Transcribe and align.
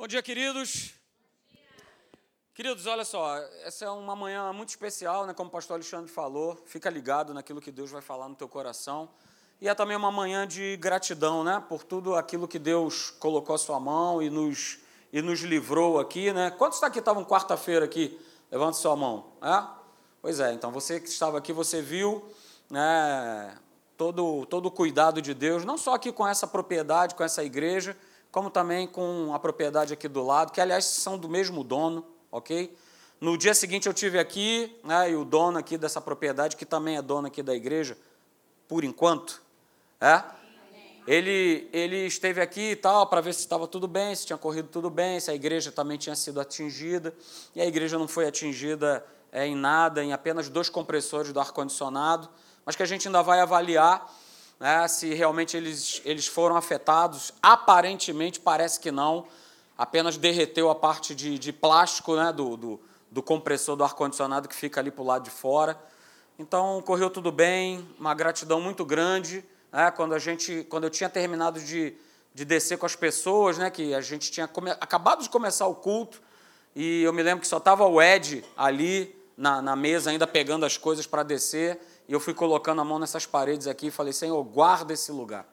Bom 0.00 0.08
dia, 0.08 0.22
queridos. 0.22 0.94
Queridos, 2.54 2.86
olha 2.86 3.04
só, 3.04 3.36
essa 3.62 3.84
é 3.84 3.90
uma 3.90 4.16
manhã 4.16 4.50
muito 4.50 4.70
especial, 4.70 5.26
né? 5.26 5.34
Como 5.34 5.50
o 5.50 5.52
pastor 5.52 5.74
Alexandre 5.74 6.10
falou, 6.10 6.56
fica 6.64 6.88
ligado 6.88 7.34
naquilo 7.34 7.60
que 7.60 7.70
Deus 7.70 7.90
vai 7.90 8.00
falar 8.00 8.26
no 8.26 8.34
teu 8.34 8.48
coração. 8.48 9.10
E 9.60 9.68
é 9.68 9.74
também 9.74 9.94
uma 9.94 10.10
manhã 10.10 10.48
de 10.48 10.78
gratidão, 10.78 11.44
né? 11.44 11.62
Por 11.68 11.84
tudo 11.84 12.14
aquilo 12.14 12.48
que 12.48 12.58
Deus 12.58 13.10
colocou 13.10 13.54
a 13.54 13.58
sua 13.58 13.78
mão 13.78 14.22
e 14.22 14.30
nos, 14.30 14.78
e 15.12 15.20
nos 15.20 15.40
livrou 15.40 16.00
aqui, 16.00 16.32
né? 16.32 16.50
Quantos 16.50 16.78
está 16.78 16.86
aqui 16.86 17.00
estavam 17.00 17.22
quarta-feira 17.22 17.84
aqui? 17.84 18.18
Levante 18.50 18.78
sua 18.78 18.96
mão. 18.96 19.34
É? 19.42 19.62
Pois 20.22 20.40
é, 20.40 20.54
então 20.54 20.72
você 20.72 20.98
que 20.98 21.10
estava 21.10 21.36
aqui, 21.36 21.52
você 21.52 21.82
viu 21.82 22.24
né, 22.70 23.54
todo, 23.98 24.46
todo 24.46 24.64
o 24.64 24.70
cuidado 24.70 25.20
de 25.20 25.34
Deus, 25.34 25.62
não 25.62 25.76
só 25.76 25.92
aqui 25.92 26.10
com 26.10 26.26
essa 26.26 26.46
propriedade, 26.46 27.14
com 27.14 27.22
essa 27.22 27.44
igreja, 27.44 27.94
como 28.30 28.50
também 28.50 28.86
com 28.86 29.32
a 29.34 29.38
propriedade 29.38 29.92
aqui 29.92 30.08
do 30.08 30.24
lado, 30.24 30.52
que 30.52 30.60
aliás 30.60 30.84
são 30.84 31.18
do 31.18 31.28
mesmo 31.28 31.64
dono, 31.64 32.06
ok? 32.30 32.76
No 33.20 33.36
dia 33.36 33.54
seguinte 33.54 33.86
eu 33.86 33.94
tive 33.94 34.18
aqui, 34.18 34.74
né, 34.84 35.10
e 35.10 35.16
o 35.16 35.24
dono 35.24 35.58
aqui 35.58 35.76
dessa 35.76 36.00
propriedade, 36.00 36.56
que 36.56 36.64
também 36.64 36.96
é 36.96 37.02
dono 37.02 37.26
aqui 37.26 37.42
da 37.42 37.54
igreja, 37.54 37.96
por 38.68 38.84
enquanto, 38.84 39.42
é? 40.00 40.22
Ele, 41.06 41.68
ele 41.72 42.06
esteve 42.06 42.40
aqui 42.40 42.70
e 42.70 42.76
tal, 42.76 43.06
para 43.06 43.20
ver 43.20 43.34
se 43.34 43.40
estava 43.40 43.66
tudo 43.66 43.88
bem, 43.88 44.14
se 44.14 44.26
tinha 44.26 44.38
corrido 44.38 44.68
tudo 44.68 44.88
bem, 44.88 45.18
se 45.18 45.30
a 45.30 45.34
igreja 45.34 45.72
também 45.72 45.98
tinha 45.98 46.14
sido 46.14 46.40
atingida, 46.40 47.12
e 47.54 47.60
a 47.60 47.66
igreja 47.66 47.98
não 47.98 48.06
foi 48.06 48.26
atingida 48.26 49.04
é, 49.32 49.46
em 49.46 49.56
nada, 49.56 50.04
em 50.04 50.12
apenas 50.12 50.48
dois 50.48 50.68
compressores 50.68 51.32
do 51.32 51.40
ar-condicionado, 51.40 52.28
mas 52.64 52.76
que 52.76 52.82
a 52.82 52.86
gente 52.86 53.08
ainda 53.08 53.22
vai 53.22 53.40
avaliar 53.40 54.08
né, 54.60 54.86
se 54.86 55.14
realmente 55.14 55.56
eles, 55.56 56.02
eles 56.04 56.26
foram 56.26 56.54
afetados. 56.54 57.32
Aparentemente, 57.42 58.38
parece 58.38 58.78
que 58.78 58.92
não, 58.92 59.26
apenas 59.76 60.18
derreteu 60.18 60.68
a 60.68 60.74
parte 60.74 61.14
de, 61.14 61.38
de 61.38 61.50
plástico 61.50 62.14
né, 62.14 62.30
do, 62.30 62.58
do, 62.58 62.80
do 63.10 63.22
compressor 63.22 63.74
do 63.74 63.82
ar-condicionado 63.82 64.46
que 64.46 64.54
fica 64.54 64.78
ali 64.78 64.90
para 64.90 65.02
o 65.02 65.06
lado 65.06 65.24
de 65.24 65.30
fora. 65.30 65.80
Então, 66.38 66.82
correu 66.82 67.08
tudo 67.08 67.32
bem, 67.32 67.88
uma 67.98 68.14
gratidão 68.14 68.60
muito 68.60 68.84
grande. 68.84 69.42
Né, 69.72 69.90
quando, 69.90 70.14
a 70.14 70.18
gente, 70.18 70.66
quando 70.68 70.84
eu 70.84 70.90
tinha 70.90 71.08
terminado 71.08 71.58
de, 71.58 71.94
de 72.34 72.44
descer 72.44 72.76
com 72.76 72.84
as 72.84 72.94
pessoas, 72.94 73.56
né, 73.56 73.70
que 73.70 73.94
a 73.94 74.00
gente 74.02 74.30
tinha 74.30 74.46
come, 74.46 74.70
acabado 74.72 75.22
de 75.22 75.30
começar 75.30 75.66
o 75.66 75.74
culto, 75.74 76.20
e 76.76 77.02
eu 77.02 77.12
me 77.12 77.22
lembro 77.22 77.40
que 77.40 77.48
só 77.48 77.56
estava 77.56 77.86
o 77.86 78.00
Ed 78.00 78.44
ali 78.56 79.16
na, 79.36 79.62
na 79.62 79.74
mesa, 79.74 80.10
ainda 80.10 80.26
pegando 80.26 80.66
as 80.66 80.76
coisas 80.76 81.06
para 81.06 81.22
descer, 81.22 81.80
e 82.10 82.12
eu 82.12 82.18
fui 82.18 82.34
colocando 82.34 82.80
a 82.80 82.84
mão 82.84 82.98
nessas 82.98 83.24
paredes 83.24 83.68
aqui 83.68 83.86
e 83.86 83.90
falei: 83.92 84.12
Senhor, 84.12 84.42
guarda 84.42 84.92
esse 84.92 85.12
lugar, 85.12 85.46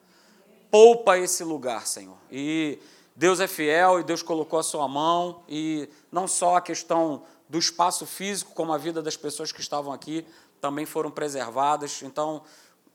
poupa 0.71 1.15
esse 1.15 1.43
lugar, 1.43 1.85
Senhor. 1.85 2.17
E 2.31 2.79
Deus 3.15 3.39
é 3.39 3.45
fiel 3.47 3.99
e 3.99 4.03
Deus 4.03 4.23
colocou 4.23 4.57
a 4.57 4.63
sua 4.63 4.87
mão, 4.87 5.43
e 5.47 5.87
não 6.11 6.27
só 6.27 6.55
a 6.55 6.61
questão 6.61 7.21
do 7.47 7.59
espaço 7.59 8.07
físico, 8.07 8.55
como 8.55 8.73
a 8.73 8.77
vida 8.77 9.03
das 9.03 9.15
pessoas 9.15 9.51
que 9.51 9.61
estavam 9.61 9.93
aqui 9.93 10.25
também 10.59 10.83
foram 10.83 11.11
preservadas. 11.11 12.01
Então, 12.01 12.41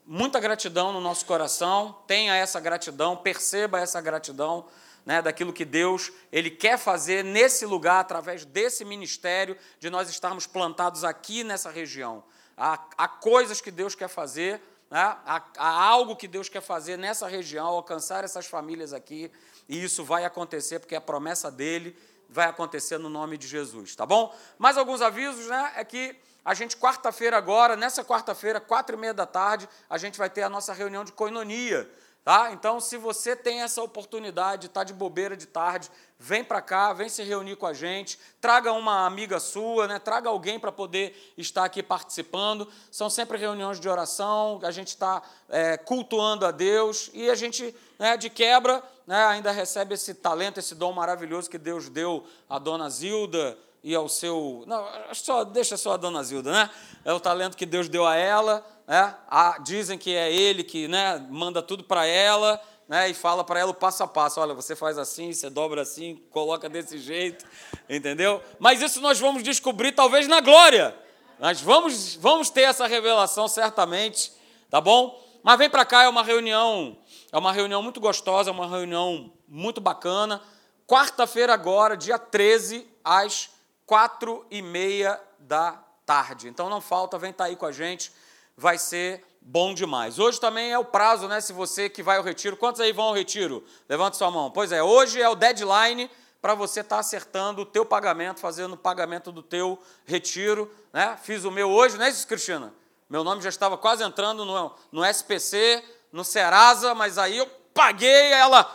muita 0.05 0.41
gratidão 0.41 0.91
no 0.91 0.99
nosso 0.99 1.25
coração, 1.25 1.95
tenha 2.05 2.35
essa 2.35 2.59
gratidão, 2.59 3.15
perceba 3.15 3.79
essa 3.79 4.01
gratidão. 4.01 4.65
Né, 5.05 5.21
daquilo 5.21 5.51
que 5.51 5.65
Deus 5.65 6.13
ele 6.31 6.49
quer 6.49 6.77
fazer 6.77 7.25
nesse 7.25 7.65
lugar 7.65 7.99
através 7.99 8.45
desse 8.45 8.85
ministério 8.85 9.57
de 9.77 9.89
nós 9.89 10.09
estarmos 10.09 10.47
plantados 10.47 11.03
aqui 11.03 11.43
nessa 11.43 11.69
região. 11.69 12.23
Há, 12.57 12.79
há 12.97 13.07
coisas 13.07 13.61
que 13.61 13.71
Deus 13.71 13.95
quer 13.95 14.07
fazer, 14.07 14.61
né, 14.89 14.99
há, 15.25 15.43
há 15.57 15.83
algo 15.85 16.15
que 16.15 16.27
Deus 16.27 16.49
quer 16.49 16.61
fazer 16.61 16.97
nessa 16.97 17.27
região, 17.27 17.65
alcançar 17.65 18.23
essas 18.23 18.45
famílias 18.45 18.93
aqui 18.93 19.31
e 19.67 19.83
isso 19.83 20.03
vai 20.03 20.25
acontecer 20.25 20.79
porque 20.79 20.95
a 20.95 21.01
promessa 21.01 21.49
dele 21.49 21.97
vai 22.29 22.47
acontecer 22.47 22.97
no 22.97 23.09
nome 23.09 23.37
de 23.37 23.47
Jesus, 23.47 23.95
tá 23.95 24.05
bom? 24.05 24.35
Mais 24.57 24.77
alguns 24.77 25.01
avisos, 25.01 25.47
né? 25.47 25.73
É 25.75 25.83
que 25.83 26.15
a 26.43 26.53
gente, 26.53 26.75
quarta-feira 26.75 27.37
agora, 27.37 27.75
nessa 27.75 28.03
quarta-feira, 28.03 28.59
quatro 28.59 28.97
e 28.97 28.99
meia 28.99 29.13
da 29.13 29.25
tarde, 29.25 29.69
a 29.89 29.97
gente 29.97 30.17
vai 30.17 30.29
ter 30.29 30.41
a 30.41 30.49
nossa 30.49 30.73
reunião 30.73 31.05
de 31.05 31.11
coinonia. 31.11 31.89
Tá? 32.23 32.53
Então, 32.53 32.79
se 32.79 32.95
você 32.95 33.35
tem 33.35 33.61
essa 33.63 33.83
oportunidade, 33.83 34.67
está 34.67 34.85
de 34.85 34.93
bobeira 34.93 35.35
de 35.35 35.45
tarde, 35.45 35.91
vem 36.17 36.41
para 36.41 36.61
cá, 36.61 36.93
vem 36.93 37.09
se 37.09 37.21
reunir 37.21 37.57
com 37.57 37.67
a 37.67 37.73
gente, 37.73 38.17
traga 38.39 38.71
uma 38.71 39.05
amiga 39.05 39.41
sua, 39.41 39.89
né? 39.89 39.99
traga 39.99 40.29
alguém 40.29 40.57
para 40.57 40.71
poder 40.71 41.33
estar 41.37 41.65
aqui 41.65 41.83
participando. 41.83 42.65
São 42.89 43.09
sempre 43.09 43.37
reuniões 43.37 43.77
de 43.77 43.89
oração, 43.89 44.61
a 44.63 44.71
gente 44.71 44.87
está 44.87 45.21
é, 45.49 45.75
cultuando 45.75 46.45
a 46.45 46.51
Deus 46.51 47.11
e 47.13 47.29
a 47.29 47.35
gente, 47.35 47.75
né, 47.99 48.15
de 48.15 48.29
quebra, 48.29 48.81
né, 49.05 49.25
ainda 49.25 49.51
recebe 49.51 49.95
esse 49.95 50.13
talento, 50.13 50.61
esse 50.61 50.75
dom 50.75 50.93
maravilhoso 50.93 51.49
que 51.49 51.57
Deus 51.57 51.89
deu 51.89 52.25
à 52.49 52.57
dona 52.57 52.89
Zilda 52.89 53.57
e 53.83 53.93
ao 53.93 54.07
seu. 54.07 54.63
Não, 54.65 54.87
só, 55.13 55.43
deixa 55.43 55.75
só 55.75 55.95
a 55.95 55.97
dona 55.97 56.23
Zilda, 56.23 56.53
né? 56.53 56.69
É 57.03 57.11
o 57.11 57.19
talento 57.19 57.57
que 57.57 57.65
Deus 57.65 57.89
deu 57.89 58.07
a 58.07 58.15
ela 58.15 58.65
né? 58.87 59.15
Ah, 59.27 59.57
dizem 59.59 59.97
que 59.97 60.13
é 60.13 60.31
ele 60.31 60.63
que 60.63 60.87
né, 60.87 61.25
manda 61.29 61.61
tudo 61.61 61.83
para 61.83 62.05
ela 62.05 62.61
né, 62.87 63.09
e 63.09 63.13
fala 63.13 63.43
para 63.43 63.59
ela 63.59 63.71
o 63.71 63.73
passo 63.73 64.03
a 64.03 64.07
passo. 64.07 64.39
Olha, 64.39 64.53
você 64.53 64.75
faz 64.75 64.97
assim, 64.97 65.33
você 65.33 65.49
dobra 65.49 65.81
assim, 65.81 66.21
coloca 66.29 66.69
desse 66.69 66.97
jeito, 66.97 67.45
entendeu? 67.89 68.41
Mas 68.59 68.81
isso 68.81 69.01
nós 69.01 69.19
vamos 69.19 69.43
descobrir 69.43 69.93
talvez 69.93 70.27
na 70.27 70.41
glória. 70.41 70.95
Nós 71.39 71.61
vamos, 71.61 72.15
vamos 72.15 72.49
ter 72.49 72.61
essa 72.61 72.87
revelação 72.87 73.47
certamente, 73.47 74.31
tá 74.69 74.79
bom? 74.79 75.21
Mas 75.41 75.57
vem 75.57 75.69
para 75.69 75.83
cá, 75.83 76.03
é 76.03 76.07
uma 76.07 76.23
reunião, 76.23 76.97
é 77.31 77.37
uma 77.37 77.51
reunião 77.51 77.81
muito 77.81 77.99
gostosa, 77.99 78.49
é 78.49 78.53
uma 78.53 78.67
reunião 78.67 79.31
muito 79.47 79.81
bacana. 79.81 80.41
Quarta-feira 80.87 81.53
agora, 81.53 81.97
dia 81.97 82.17
13, 82.17 82.87
às 83.03 83.49
quatro 83.85 84.45
e 84.49 84.61
meia 84.61 85.19
da 85.39 85.83
tarde. 86.05 86.47
Então 86.47 86.69
não 86.69 86.79
falta, 86.79 87.17
vem 87.17 87.31
estar 87.31 87.45
tá 87.45 87.49
aí 87.49 87.55
com 87.55 87.65
a 87.65 87.71
gente 87.71 88.11
vai 88.57 88.77
ser 88.77 89.23
bom 89.41 89.73
demais. 89.73 90.19
Hoje 90.19 90.39
também 90.39 90.71
é 90.71 90.79
o 90.79 90.85
prazo, 90.85 91.27
né? 91.27 91.41
Se 91.41 91.51
você 91.51 91.89
que 91.89 92.01
vai 92.01 92.17
ao 92.17 92.23
retiro, 92.23 92.55
quantos 92.55 92.81
aí 92.81 92.91
vão 92.91 93.05
ao 93.05 93.13
retiro? 93.13 93.63
Levante 93.89 94.17
sua 94.17 94.31
mão. 94.31 94.49
Pois 94.49 94.71
é, 94.71 94.81
hoje 94.81 95.21
é 95.21 95.27
o 95.27 95.35
deadline 95.35 96.09
para 96.41 96.55
você 96.55 96.81
estar 96.81 96.97
tá 96.97 96.99
acertando 96.99 97.61
o 97.61 97.65
teu 97.65 97.85
pagamento, 97.85 98.39
fazendo 98.39 98.73
o 98.73 98.77
pagamento 98.77 99.31
do 99.31 99.41
teu 99.41 99.81
retiro, 100.05 100.69
né? 100.91 101.17
Fiz 101.21 101.45
o 101.45 101.51
meu 101.51 101.69
hoje, 101.69 101.97
não 101.97 102.05
é 102.05 102.09
isso, 102.09 102.27
Cristina? 102.27 102.73
Meu 103.09 103.23
nome 103.23 103.41
já 103.41 103.49
estava 103.49 103.77
quase 103.77 104.03
entrando 104.03 104.43
no, 104.43 104.71
no 104.91 105.05
SPC, 105.05 105.83
no 106.11 106.23
Serasa, 106.23 106.95
mas 106.95 107.17
aí 107.17 107.37
eu 107.37 107.47
paguei 107.73 108.31
ela 108.31 108.69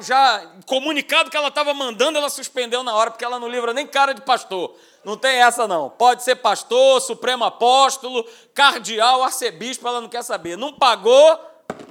já 0.00 0.52
comunicado 0.66 1.30
que 1.30 1.36
ela 1.36 1.48
estava 1.48 1.72
mandando, 1.72 2.18
ela 2.18 2.28
suspendeu 2.28 2.82
na 2.82 2.94
hora, 2.94 3.10
porque 3.10 3.24
ela 3.24 3.38
não 3.38 3.48
livra 3.48 3.72
nem 3.72 3.86
cara 3.86 4.12
de 4.12 4.20
pastor. 4.20 4.76
Não 5.04 5.16
tem 5.16 5.42
essa, 5.42 5.68
não. 5.68 5.90
Pode 5.90 6.22
ser 6.22 6.36
pastor, 6.36 7.00
supremo 7.00 7.44
apóstolo, 7.44 8.24
cardeal, 8.54 9.22
arcebispo, 9.22 9.86
ela 9.86 10.00
não 10.00 10.08
quer 10.08 10.22
saber. 10.22 10.56
Não 10.56 10.72
pagou, 10.72 11.38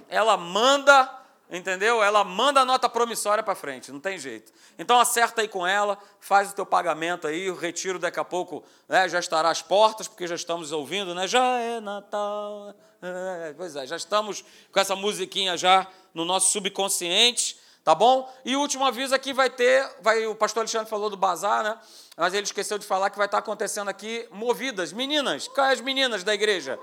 ela 0.09 0.35
manda, 0.35 1.09
entendeu? 1.49 2.01
Ela 2.01 2.23
manda 2.23 2.61
a 2.61 2.65
nota 2.65 2.89
promissória 2.89 3.43
para 3.43 3.55
frente, 3.55 3.91
não 3.91 3.99
tem 3.99 4.17
jeito. 4.17 4.51
Então 4.77 4.99
acerta 4.99 5.41
aí 5.41 5.47
com 5.47 5.65
ela, 5.65 5.97
faz 6.19 6.51
o 6.51 6.55
teu 6.55 6.65
pagamento 6.65 7.27
aí, 7.27 7.49
o 7.49 7.55
retiro 7.55 7.99
daqui 7.99 8.19
a 8.19 8.25
pouco 8.25 8.63
né, 8.87 9.07
já 9.07 9.19
estará 9.19 9.49
às 9.49 9.61
portas, 9.61 10.07
porque 10.07 10.25
já 10.27 10.35
estamos 10.35 10.71
ouvindo, 10.71 11.13
né? 11.13 11.27
Já 11.27 11.59
é 11.59 11.79
Natal. 11.79 12.73
É, 13.01 13.53
pois 13.57 13.75
é, 13.75 13.85
já 13.85 13.97
estamos 13.97 14.45
com 14.71 14.79
essa 14.79 14.95
musiquinha 14.95 15.57
já 15.57 15.85
no 16.13 16.23
nosso 16.23 16.51
subconsciente, 16.51 17.57
tá 17.83 17.93
bom? 17.93 18.31
E 18.45 18.55
último 18.55 18.85
aviso 18.85 19.13
aqui 19.13 19.33
vai 19.33 19.49
ter, 19.49 19.87
vai, 20.01 20.25
o 20.25 20.35
pastor 20.35 20.61
Alexandre 20.61 20.89
falou 20.89 21.09
do 21.09 21.17
bazar, 21.17 21.63
né? 21.63 21.77
Mas 22.15 22.33
ele 22.33 22.43
esqueceu 22.43 22.77
de 22.77 22.85
falar 22.85 23.09
que 23.09 23.17
vai 23.17 23.25
estar 23.25 23.39
acontecendo 23.39 23.89
aqui 23.89 24.27
movidas. 24.31 24.93
Meninas, 24.93 25.49
as 25.57 25.81
meninas 25.81 26.23
da 26.23 26.33
igreja? 26.33 26.79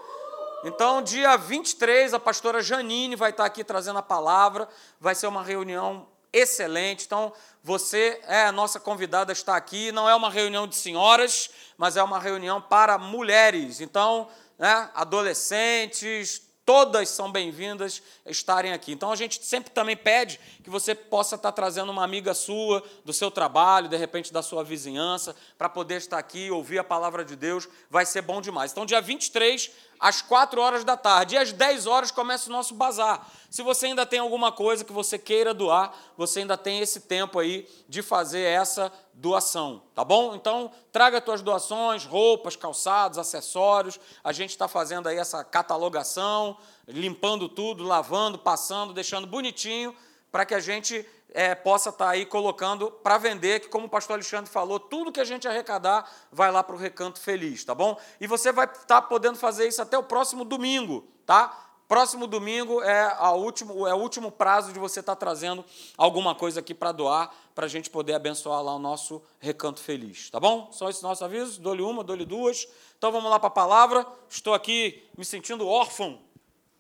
Então, 0.63 1.01
dia 1.01 1.37
23, 1.37 2.13
a 2.13 2.21
pastora 2.21 2.63
Janine 2.63 3.17
vai 3.17 3.31
estar 3.31 3.47
aqui 3.47 3.65
trazendo 3.65 3.99
a 3.99 4.03
palavra. 4.03 4.69
Vai 5.01 5.15
ser 5.15 5.27
uma 5.27 5.43
reunião 5.43 6.07
excelente. 6.33 7.07
Então, 7.07 7.33
você 7.63 8.21
é 8.27 8.45
a 8.45 8.53
nossa 8.53 8.79
convidada, 8.79 9.33
está 9.33 9.57
aqui. 9.57 9.91
Não 9.93 10.09
é 10.09 10.15
uma 10.15 10.29
reunião 10.29 10.67
de 10.67 10.77
senhoras, 10.77 11.51
mas 11.79 11.97
é 11.97 12.03
uma 12.03 12.19
reunião 12.19 12.61
para 12.61 12.99
mulheres. 12.99 13.81
Então, 13.81 14.29
né, 14.59 14.91
adolescentes, 14.95 16.43
todas 16.71 17.09
são 17.09 17.33
bem-vindas 17.33 18.01
estarem 18.25 18.73
aqui. 18.73 18.93
Então 18.93 19.11
a 19.11 19.17
gente 19.17 19.45
sempre 19.45 19.73
também 19.73 19.97
pede 19.97 20.39
que 20.63 20.71
você 20.71 20.95
possa 20.95 21.35
estar 21.35 21.51
trazendo 21.51 21.91
uma 21.91 22.05
amiga 22.05 22.33
sua, 22.33 22.81
do 23.05 23.13
seu 23.13 23.29
trabalho, 23.29 23.89
de 23.89 23.97
repente 23.97 24.33
da 24.33 24.41
sua 24.41 24.63
vizinhança, 24.63 25.35
para 25.59 25.69
poder 25.69 25.97
estar 25.97 26.17
aqui, 26.17 26.49
ouvir 26.49 26.79
a 26.79 26.85
palavra 26.85 27.25
de 27.25 27.35
Deus, 27.35 27.69
vai 27.91 28.07
ser 28.07 28.23
bom 28.23 28.41
demais. 28.41 28.71
Então, 28.71 28.87
dia 28.87 29.01
23, 29.01 29.69
às 30.01 30.23
4 30.23 30.61
horas 30.61 30.83
da 30.83 30.97
tarde. 30.97 31.35
E 31.35 31.39
às 31.39 31.53
10 31.53 31.87
horas 31.87 32.11
começa 32.11 32.49
o 32.49 32.53
nosso 32.53 32.75
bazar. 32.75 33.27
Se 33.51 33.63
você 33.63 33.87
ainda 33.87 34.07
tem 34.07 34.19
alguma 34.19 34.51
coisa 34.51 34.85
que 34.85 34.93
você 34.93 35.19
queira 35.19 35.53
doar, 35.53 35.93
você 36.17 36.41
ainda 36.41 36.57
tem 36.57 36.81
esse 36.81 37.01
tempo 37.01 37.39
aí 37.39 37.69
de 37.89 38.01
fazer 38.01 38.41
essa 38.41 38.91
doação, 39.13 39.83
tá 39.95 40.03
bom? 40.03 40.35
Então, 40.35 40.71
traga 40.91 41.23
suas 41.23 41.43
doações, 41.43 42.07
roupas, 42.07 42.57
calçados, 42.57 43.19
acessórios. 43.19 44.01
A 44.25 44.33
gente 44.33 44.51
está 44.51 44.67
fazendo 44.67 45.09
aí 45.09 45.19
essa 45.19 45.45
catalogação, 45.45 46.57
limpando 46.89 47.49
tudo, 47.49 47.85
lavando, 47.85 48.39
passando, 48.39 48.95
deixando 48.95 49.27
bonitinho 49.27 49.95
para 50.31 50.45
que 50.45 50.55
a 50.55 50.61
gente 50.61 51.07
é, 51.33 51.55
possa 51.55 51.91
estar 51.91 52.07
tá 52.07 52.11
aí 52.11 52.27
colocando 52.27 52.91
para 52.91 53.19
vender, 53.19 53.61
que 53.61 53.69
como 53.69 53.87
o 53.87 53.89
pastor 53.89 54.15
Alexandre 54.15 54.51
falou, 54.51 54.79
tudo 54.79 55.13
que 55.13 55.21
a 55.21 55.25
gente 55.25 55.47
arrecadar 55.47 56.11
vai 56.31 56.51
lá 56.51 56.63
para 56.63 56.75
o 56.75 56.79
Recanto 56.79 57.21
Feliz, 57.21 57.65
tá 57.65 57.75
bom? 57.75 57.99
E 58.21 58.27
você 58.27 58.53
vai 58.53 58.67
estar 58.67 58.85
tá 58.87 59.03
podendo 59.03 59.37
fazer 59.37 59.67
isso 59.69 59.81
até 59.83 59.97
o 59.97 60.03
próximo 60.03 60.45
domingo, 60.45 61.07
tá? 61.27 61.67
Próximo 61.89 62.29
domingo 62.29 62.81
é, 62.83 63.17
a 63.19 63.33
último, 63.33 63.85
é 63.85 63.93
o 63.93 63.97
último 63.97 64.31
prazo 64.31 64.73
de 64.73 64.79
você 64.79 65.01
estar 65.01 65.17
tá 65.17 65.19
trazendo 65.19 65.65
alguma 65.97 66.37
coisa 66.37 66.61
aqui 66.61 66.73
para 66.73 66.93
doar, 66.93 67.35
para 67.53 67.67
a 67.67 67.69
gente 67.69 67.91
poder 67.91 68.15
abençoar 68.15 68.63
lá 68.63 68.75
o 68.77 68.79
nosso 68.79 69.21
Recanto 69.41 69.81
Feliz, 69.81 70.31
tá 70.31 70.39
bom? 70.39 70.71
São 70.73 70.89
esses 70.89 71.03
nossos 71.03 71.23
avisos, 71.23 71.59
dou-lhe 71.59 71.83
uma, 71.83 72.05
dou-lhe 72.05 72.25
duas. 72.25 72.69
Então 72.97 73.11
vamos 73.11 73.29
lá 73.29 73.41
para 73.41 73.49
a 73.49 73.51
palavra. 73.51 74.07
Estou 74.29 74.55
aqui 74.55 75.03
me 75.19 75.25
sentindo 75.25 75.67
órfão 75.67 76.21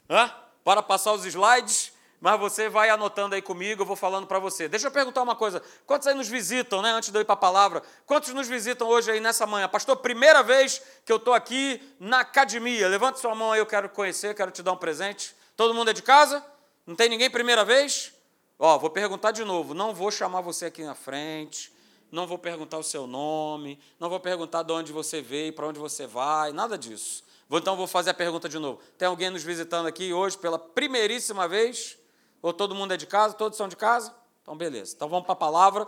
né? 0.08 0.32
para 0.62 0.80
passar 0.80 1.12
os 1.12 1.24
slides 1.24 1.92
mas 2.20 2.38
você 2.38 2.68
vai 2.68 2.90
anotando 2.90 3.34
aí 3.34 3.40
comigo, 3.40 3.80
eu 3.80 3.86
vou 3.86 3.96
falando 3.96 4.26
para 4.26 4.38
você. 4.38 4.68
Deixa 4.68 4.88
eu 4.88 4.90
perguntar 4.90 5.22
uma 5.22 5.34
coisa: 5.34 5.62
quantos 5.86 6.06
aí 6.06 6.14
nos 6.14 6.28
visitam, 6.28 6.82
né? 6.82 6.90
Antes 6.90 7.10
de 7.10 7.16
eu 7.16 7.22
ir 7.22 7.24
para 7.24 7.32
a 7.32 7.36
palavra, 7.36 7.82
quantos 8.04 8.34
nos 8.34 8.46
visitam 8.46 8.86
hoje 8.88 9.10
aí 9.10 9.20
nessa 9.20 9.46
manhã? 9.46 9.66
Pastor, 9.66 9.96
primeira 9.96 10.42
vez 10.42 10.82
que 11.04 11.10
eu 11.10 11.16
estou 11.16 11.32
aqui 11.32 11.80
na 11.98 12.20
academia. 12.20 12.88
Levante 12.88 13.18
sua 13.18 13.34
mão 13.34 13.52
aí, 13.52 13.58
eu 13.58 13.66
quero 13.66 13.88
conhecer, 13.88 14.34
quero 14.34 14.50
te 14.50 14.62
dar 14.62 14.72
um 14.72 14.76
presente. 14.76 15.34
Todo 15.56 15.72
mundo 15.72 15.90
é 15.90 15.94
de 15.94 16.02
casa? 16.02 16.44
Não 16.86 16.94
tem 16.94 17.08
ninguém 17.08 17.30
primeira 17.30 17.64
vez? 17.64 18.12
Ó, 18.58 18.78
vou 18.78 18.90
perguntar 18.90 19.30
de 19.30 19.42
novo. 19.42 19.72
Não 19.72 19.94
vou 19.94 20.10
chamar 20.10 20.42
você 20.42 20.66
aqui 20.66 20.84
na 20.84 20.94
frente. 20.94 21.72
Não 22.12 22.26
vou 22.26 22.36
perguntar 22.36 22.76
o 22.76 22.82
seu 22.82 23.06
nome. 23.06 23.80
Não 23.98 24.10
vou 24.10 24.20
perguntar 24.20 24.62
de 24.62 24.72
onde 24.72 24.92
você 24.92 25.22
veio, 25.22 25.54
para 25.54 25.66
onde 25.66 25.78
você 25.78 26.06
vai. 26.06 26.52
Nada 26.52 26.76
disso. 26.76 27.24
Então 27.50 27.76
vou 27.76 27.86
fazer 27.86 28.10
a 28.10 28.14
pergunta 28.14 28.48
de 28.48 28.58
novo. 28.58 28.80
Tem 28.98 29.08
alguém 29.08 29.30
nos 29.30 29.42
visitando 29.42 29.86
aqui 29.86 30.12
hoje 30.12 30.36
pela 30.36 30.58
primeiríssima 30.58 31.48
vez? 31.48 31.99
Ou 32.42 32.52
todo 32.52 32.74
mundo 32.74 32.94
é 32.94 32.96
de 32.96 33.06
casa? 33.06 33.34
Todos 33.34 33.56
são 33.56 33.68
de 33.68 33.76
casa? 33.76 34.14
Então, 34.42 34.56
beleza. 34.56 34.94
Então, 34.96 35.08
vamos 35.08 35.24
para 35.24 35.34
a 35.34 35.36
palavra. 35.36 35.86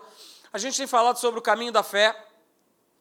A 0.53 0.59
gente 0.59 0.77
tem 0.77 0.87
falado 0.87 1.17
sobre 1.17 1.39
o 1.39 1.43
caminho 1.43 1.73
da 1.73 1.83
fé 1.83 2.15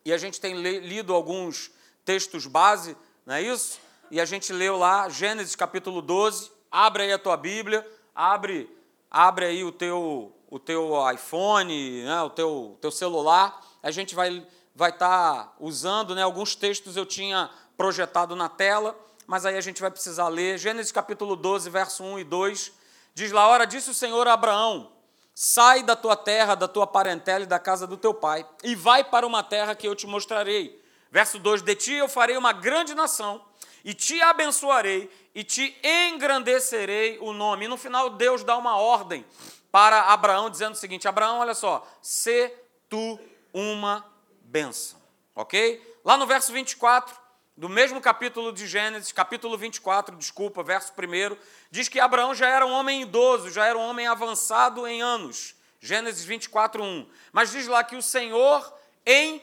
e 0.06 0.14
a 0.14 0.18
gente 0.18 0.40
tem 0.40 0.56
lido 0.56 1.14
alguns 1.14 1.72
textos 2.06 2.48
base, 2.48 2.96
não 3.26 3.36
é 3.36 3.42
isso? 3.42 3.80
E 4.10 4.20
a 4.20 4.26
gente 4.26 4.52
leu 4.52 4.78
lá 4.78 5.08
Gênesis 5.10 5.56
capítulo 5.56 6.02
12. 6.02 6.52
Abre 6.72 7.04
aí 7.04 7.14
a 7.14 7.20
tua 7.20 7.38
Bíblia, 7.38 7.86
abre, 8.16 8.70
abre 9.10 9.46
aí 9.46 9.64
o 9.64 9.72
teu, 9.72 10.34
o 10.50 10.58
teu 10.58 10.94
iPhone, 11.14 12.04
né, 12.04 12.22
o 12.24 12.30
teu, 12.30 12.78
teu 12.82 12.92
celular. 12.92 13.62
A 13.84 13.92
gente 13.92 14.16
vai 14.16 14.46
vai 14.74 14.90
estar 14.90 15.46
tá 15.46 15.54
usando, 15.60 16.16
né, 16.16 16.24
alguns 16.24 16.56
textos 16.56 16.96
eu 16.96 17.06
tinha 17.06 17.50
projetado 17.76 18.36
na 18.36 18.48
tela, 18.48 18.98
mas 19.28 19.46
aí 19.46 19.58
a 19.58 19.62
gente 19.62 19.82
vai 19.82 19.92
precisar 19.92 20.30
ler. 20.30 20.58
Gênesis 20.58 20.92
capítulo 20.92 21.36
12, 21.36 21.70
verso 21.70 22.04
1 22.04 22.20
e 22.20 22.24
2 22.24 22.81
Diz 23.14 23.32
lá: 23.32 23.48
Ora, 23.48 23.66
disse 23.66 23.90
o 23.90 23.94
Senhor 23.94 24.28
a 24.28 24.34
Abraão: 24.34 24.92
Sai 25.34 25.84
da 25.84 25.96
tua 25.96 26.16
terra, 26.16 26.56
da 26.56 26.68
tua 26.68 26.86
parentela 26.86 27.44
e 27.44 27.48
da 27.48 27.60
casa 27.60 27.88
do 27.88 27.98
teu 27.98 28.14
pai, 28.14 28.46
e 28.64 28.76
vai 28.76 29.04
para 29.04 29.26
uma 29.26 29.44
terra 29.44 29.76
que 29.76 29.88
eu 29.88 29.96
te 29.96 30.08
mostrarei. 30.08 30.82
Verso 31.12 31.40
2: 31.40 31.62
De 31.62 31.76
ti 31.76 31.94
eu 31.94 32.08
farei 32.08 32.38
uma 32.38 32.54
grande 32.54 32.94
nação, 32.94 33.44
e 33.84 33.94
te 33.94 34.22
abençoarei, 34.22 35.10
e 35.34 35.44
te 35.44 35.76
engrandecerei 35.84 37.18
o 37.20 37.34
nome. 37.34 37.66
E 37.66 37.68
no 37.68 37.78
final, 37.78 38.10
Deus 38.10 38.44
dá 38.44 38.58
uma 38.58 38.78
ordem 38.78 39.26
para 39.72 40.02
Abraão, 40.02 40.50
dizendo 40.50 40.74
o 40.74 40.78
seguinte: 40.78 41.08
Abraão, 41.08 41.40
olha 41.40 41.54
só, 41.54 41.88
se 42.02 42.54
tu 42.90 43.20
uma 43.54 44.06
bênção. 44.42 45.00
Ok? 45.36 46.00
Lá 46.04 46.18
no 46.18 46.26
verso 46.26 46.52
24, 46.52 47.16
do 47.56 47.68
mesmo 47.68 48.00
capítulo 48.00 48.52
de 48.52 48.66
Gênesis, 48.66 49.12
capítulo 49.12 49.58
24, 49.58 50.16
desculpa, 50.16 50.64
verso 50.64 50.94
1, 50.94 51.38
diz 51.70 51.88
que 51.88 52.00
Abraão 52.00 52.34
já 52.34 52.48
era 52.48 52.66
um 52.66 52.72
homem 52.72 53.02
idoso, 53.02 53.50
já 53.52 53.66
era 53.66 53.78
um 53.78 53.82
homem 53.82 54.08
avançado 54.08 54.88
em 54.88 55.02
anos. 55.02 55.56
Gênesis 55.80 56.24
24, 56.24 56.84
1. 56.84 57.10
Mas 57.32 57.52
diz 57.52 57.68
lá 57.68 57.84
que 57.84 57.96
o 57.96 58.02
Senhor 58.02 58.74
em 59.06 59.42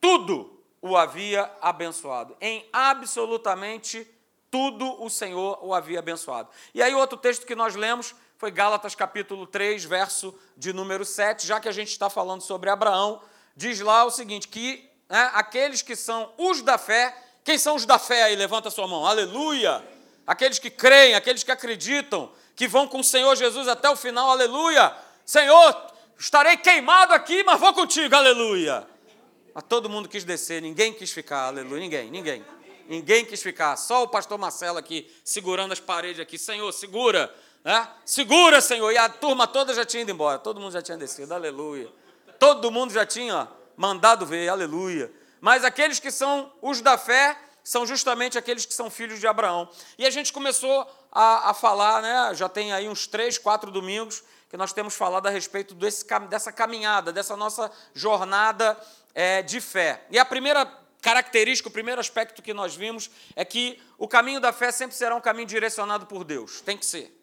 tudo 0.00 0.60
o 0.80 0.96
havia 0.96 1.50
abençoado. 1.60 2.36
Em 2.40 2.66
absolutamente 2.72 4.06
tudo 4.50 5.02
o 5.02 5.10
Senhor 5.10 5.58
o 5.62 5.74
havia 5.74 5.98
abençoado. 5.98 6.48
E 6.74 6.82
aí, 6.82 6.94
outro 6.94 7.18
texto 7.18 7.46
que 7.46 7.54
nós 7.54 7.74
lemos 7.74 8.14
foi 8.38 8.50
Gálatas 8.50 8.94
capítulo 8.94 9.46
3, 9.46 9.84
verso 9.84 10.34
de 10.56 10.72
número 10.72 11.04
7, 11.04 11.46
já 11.46 11.60
que 11.60 11.68
a 11.68 11.72
gente 11.72 11.90
está 11.90 12.08
falando 12.08 12.40
sobre 12.40 12.70
Abraão, 12.70 13.20
diz 13.54 13.80
lá 13.80 14.04
o 14.04 14.10
seguinte: 14.10 14.48
que 14.48 14.88
né, 15.08 15.30
aqueles 15.34 15.82
que 15.82 15.96
são 15.96 16.32
os 16.38 16.62
da 16.62 16.78
fé 16.78 17.14
quem 17.46 17.56
são 17.58 17.76
os 17.76 17.86
da 17.86 17.96
fé 17.96 18.24
aí? 18.24 18.34
Levanta 18.34 18.66
a 18.66 18.72
sua 18.72 18.88
mão. 18.88 19.06
Aleluia! 19.06 19.80
Aqueles 20.26 20.58
que 20.58 20.68
creem, 20.68 21.14
aqueles 21.14 21.44
que 21.44 21.52
acreditam, 21.52 22.28
que 22.56 22.66
vão 22.66 22.88
com 22.88 22.98
o 22.98 23.04
Senhor 23.04 23.36
Jesus 23.36 23.68
até 23.68 23.88
o 23.88 23.94
final. 23.94 24.28
Aleluia! 24.28 24.92
Senhor, 25.24 25.92
estarei 26.18 26.56
queimado 26.56 27.14
aqui, 27.14 27.44
mas 27.44 27.60
vou 27.60 27.72
contigo. 27.72 28.16
Aleluia! 28.16 28.84
Mas 29.54 29.62
todo 29.68 29.88
mundo 29.88 30.08
quis 30.08 30.24
descer, 30.24 30.60
ninguém 30.60 30.92
quis 30.92 31.12
ficar. 31.12 31.46
Aleluia! 31.46 31.78
Ninguém, 31.78 32.10
ninguém. 32.10 32.44
Ninguém 32.88 33.24
quis 33.24 33.40
ficar. 33.40 33.76
Só 33.76 34.02
o 34.02 34.08
pastor 34.08 34.36
Marcelo 34.38 34.78
aqui, 34.78 35.08
segurando 35.22 35.70
as 35.70 35.78
paredes 35.78 36.18
aqui. 36.18 36.36
Senhor, 36.36 36.72
segura. 36.72 37.32
Né? 37.62 37.88
Segura, 38.04 38.60
Senhor. 38.60 38.90
E 38.90 38.98
a 38.98 39.08
turma 39.08 39.46
toda 39.46 39.72
já 39.72 39.84
tinha 39.84 40.02
ido 40.02 40.10
embora. 40.10 40.40
Todo 40.40 40.58
mundo 40.58 40.72
já 40.72 40.82
tinha 40.82 40.98
descido. 40.98 41.32
Aleluia. 41.32 41.88
Todo 42.40 42.72
mundo 42.72 42.92
já 42.92 43.06
tinha 43.06 43.46
mandado 43.76 44.26
ver. 44.26 44.48
Aleluia. 44.48 45.12
Mas 45.40 45.64
aqueles 45.64 45.98
que 45.98 46.10
são 46.10 46.52
os 46.62 46.80
da 46.80 46.96
fé 46.96 47.36
são 47.62 47.84
justamente 47.84 48.38
aqueles 48.38 48.64
que 48.64 48.72
são 48.72 48.88
filhos 48.88 49.18
de 49.18 49.26
Abraão. 49.26 49.68
E 49.98 50.06
a 50.06 50.10
gente 50.10 50.32
começou 50.32 50.86
a, 51.10 51.50
a 51.50 51.54
falar, 51.54 52.00
né, 52.00 52.34
já 52.34 52.48
tem 52.48 52.72
aí 52.72 52.88
uns 52.88 53.06
três, 53.06 53.38
quatro 53.38 53.70
domingos, 53.70 54.22
que 54.48 54.56
nós 54.56 54.72
temos 54.72 54.94
falado 54.94 55.26
a 55.26 55.30
respeito 55.30 55.74
desse, 55.74 56.06
dessa 56.28 56.52
caminhada, 56.52 57.12
dessa 57.12 57.36
nossa 57.36 57.70
jornada 57.92 58.78
é, 59.14 59.42
de 59.42 59.60
fé. 59.60 60.04
E 60.10 60.18
a 60.18 60.24
primeira 60.24 60.64
característica, 61.02 61.68
o 61.68 61.72
primeiro 61.72 62.00
aspecto 62.00 62.40
que 62.42 62.54
nós 62.54 62.74
vimos 62.74 63.10
é 63.34 63.44
que 63.44 63.80
o 63.98 64.06
caminho 64.06 64.40
da 64.40 64.52
fé 64.52 64.70
sempre 64.70 64.96
será 64.96 65.14
um 65.14 65.20
caminho 65.20 65.46
direcionado 65.46 66.06
por 66.06 66.24
Deus. 66.24 66.60
Tem 66.60 66.76
que 66.76 66.86
ser. 66.86 67.16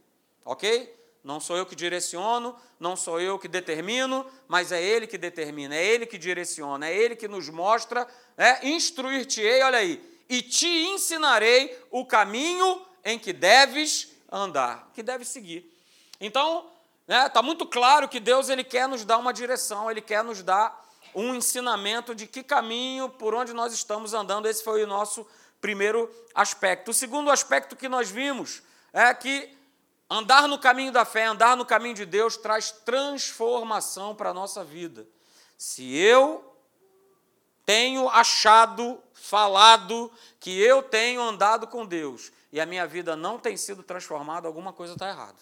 Ok? 0.43 0.93
Não 1.23 1.39
sou 1.39 1.55
eu 1.55 1.65
que 1.65 1.75
direciono, 1.75 2.55
não 2.79 2.95
sou 2.95 3.21
eu 3.21 3.39
que 3.39 3.47
determino, 3.47 4.25
mas 4.47 4.71
é 4.71 4.83
Ele 4.83 5.07
que 5.07 5.17
determina, 5.17 5.73
é 5.73 5.83
Ele 5.83 6.05
que 6.05 6.17
direciona, 6.17 6.87
é 6.87 6.95
Ele 6.95 7.15
que 7.15 7.27
nos 7.27 7.47
mostra, 7.49 8.05
é, 8.37 8.67
instruir-te-ei, 8.67 9.63
olha 9.63 9.77
aí, 9.77 10.03
e 10.27 10.41
te 10.41 10.67
ensinarei 10.67 11.77
o 11.89 12.05
caminho 12.05 12.85
em 13.05 13.17
que 13.17 13.31
deves 13.31 14.09
andar, 14.29 14.89
que 14.93 15.01
deves 15.01 15.29
seguir. 15.29 15.71
Então, 16.19 16.69
está 17.07 17.23
né, 17.23 17.29
tá 17.29 17.41
muito 17.41 17.65
claro 17.65 18.09
que 18.09 18.19
Deus 18.19 18.49
ele 18.49 18.63
quer 18.63 18.87
nos 18.87 19.05
dar 19.05 19.17
uma 19.17 19.33
direção, 19.33 19.89
Ele 19.89 20.01
quer 20.01 20.23
nos 20.23 20.41
dar 20.41 20.83
um 21.13 21.35
ensinamento 21.35 22.15
de 22.15 22.25
que 22.25 22.43
caminho, 22.43 23.09
por 23.09 23.35
onde 23.35 23.53
nós 23.53 23.73
estamos 23.73 24.13
andando. 24.13 24.47
Esse 24.47 24.63
foi 24.63 24.83
o 24.83 24.87
nosso 24.87 25.27
primeiro 25.61 26.09
aspecto. 26.33 26.91
O 26.91 26.93
segundo 26.93 27.29
aspecto 27.29 27.75
que 27.75 27.87
nós 27.87 28.09
vimos 28.09 28.63
é 28.91 29.13
que 29.13 29.55
Andar 30.09 30.47
no 30.47 30.59
caminho 30.59 30.91
da 30.91 31.05
fé, 31.05 31.25
andar 31.25 31.57
no 31.57 31.65
caminho 31.65 31.95
de 31.95 32.05
Deus 32.05 32.37
traz 32.37 32.71
transformação 32.71 34.13
para 34.15 34.29
a 34.29 34.33
nossa 34.33 34.63
vida. 34.63 35.07
Se 35.57 35.95
eu 35.95 36.53
tenho 37.65 38.09
achado, 38.09 39.01
falado 39.13 40.11
que 40.39 40.59
eu 40.59 40.83
tenho 40.83 41.21
andado 41.21 41.67
com 41.67 41.85
Deus 41.85 42.31
e 42.51 42.59
a 42.59 42.65
minha 42.65 42.85
vida 42.85 43.15
não 43.15 43.39
tem 43.39 43.57
sido 43.57 43.81
transformada, 43.81 44.47
alguma 44.47 44.73
coisa 44.73 44.93
está 44.93 45.09
errada. 45.09 45.39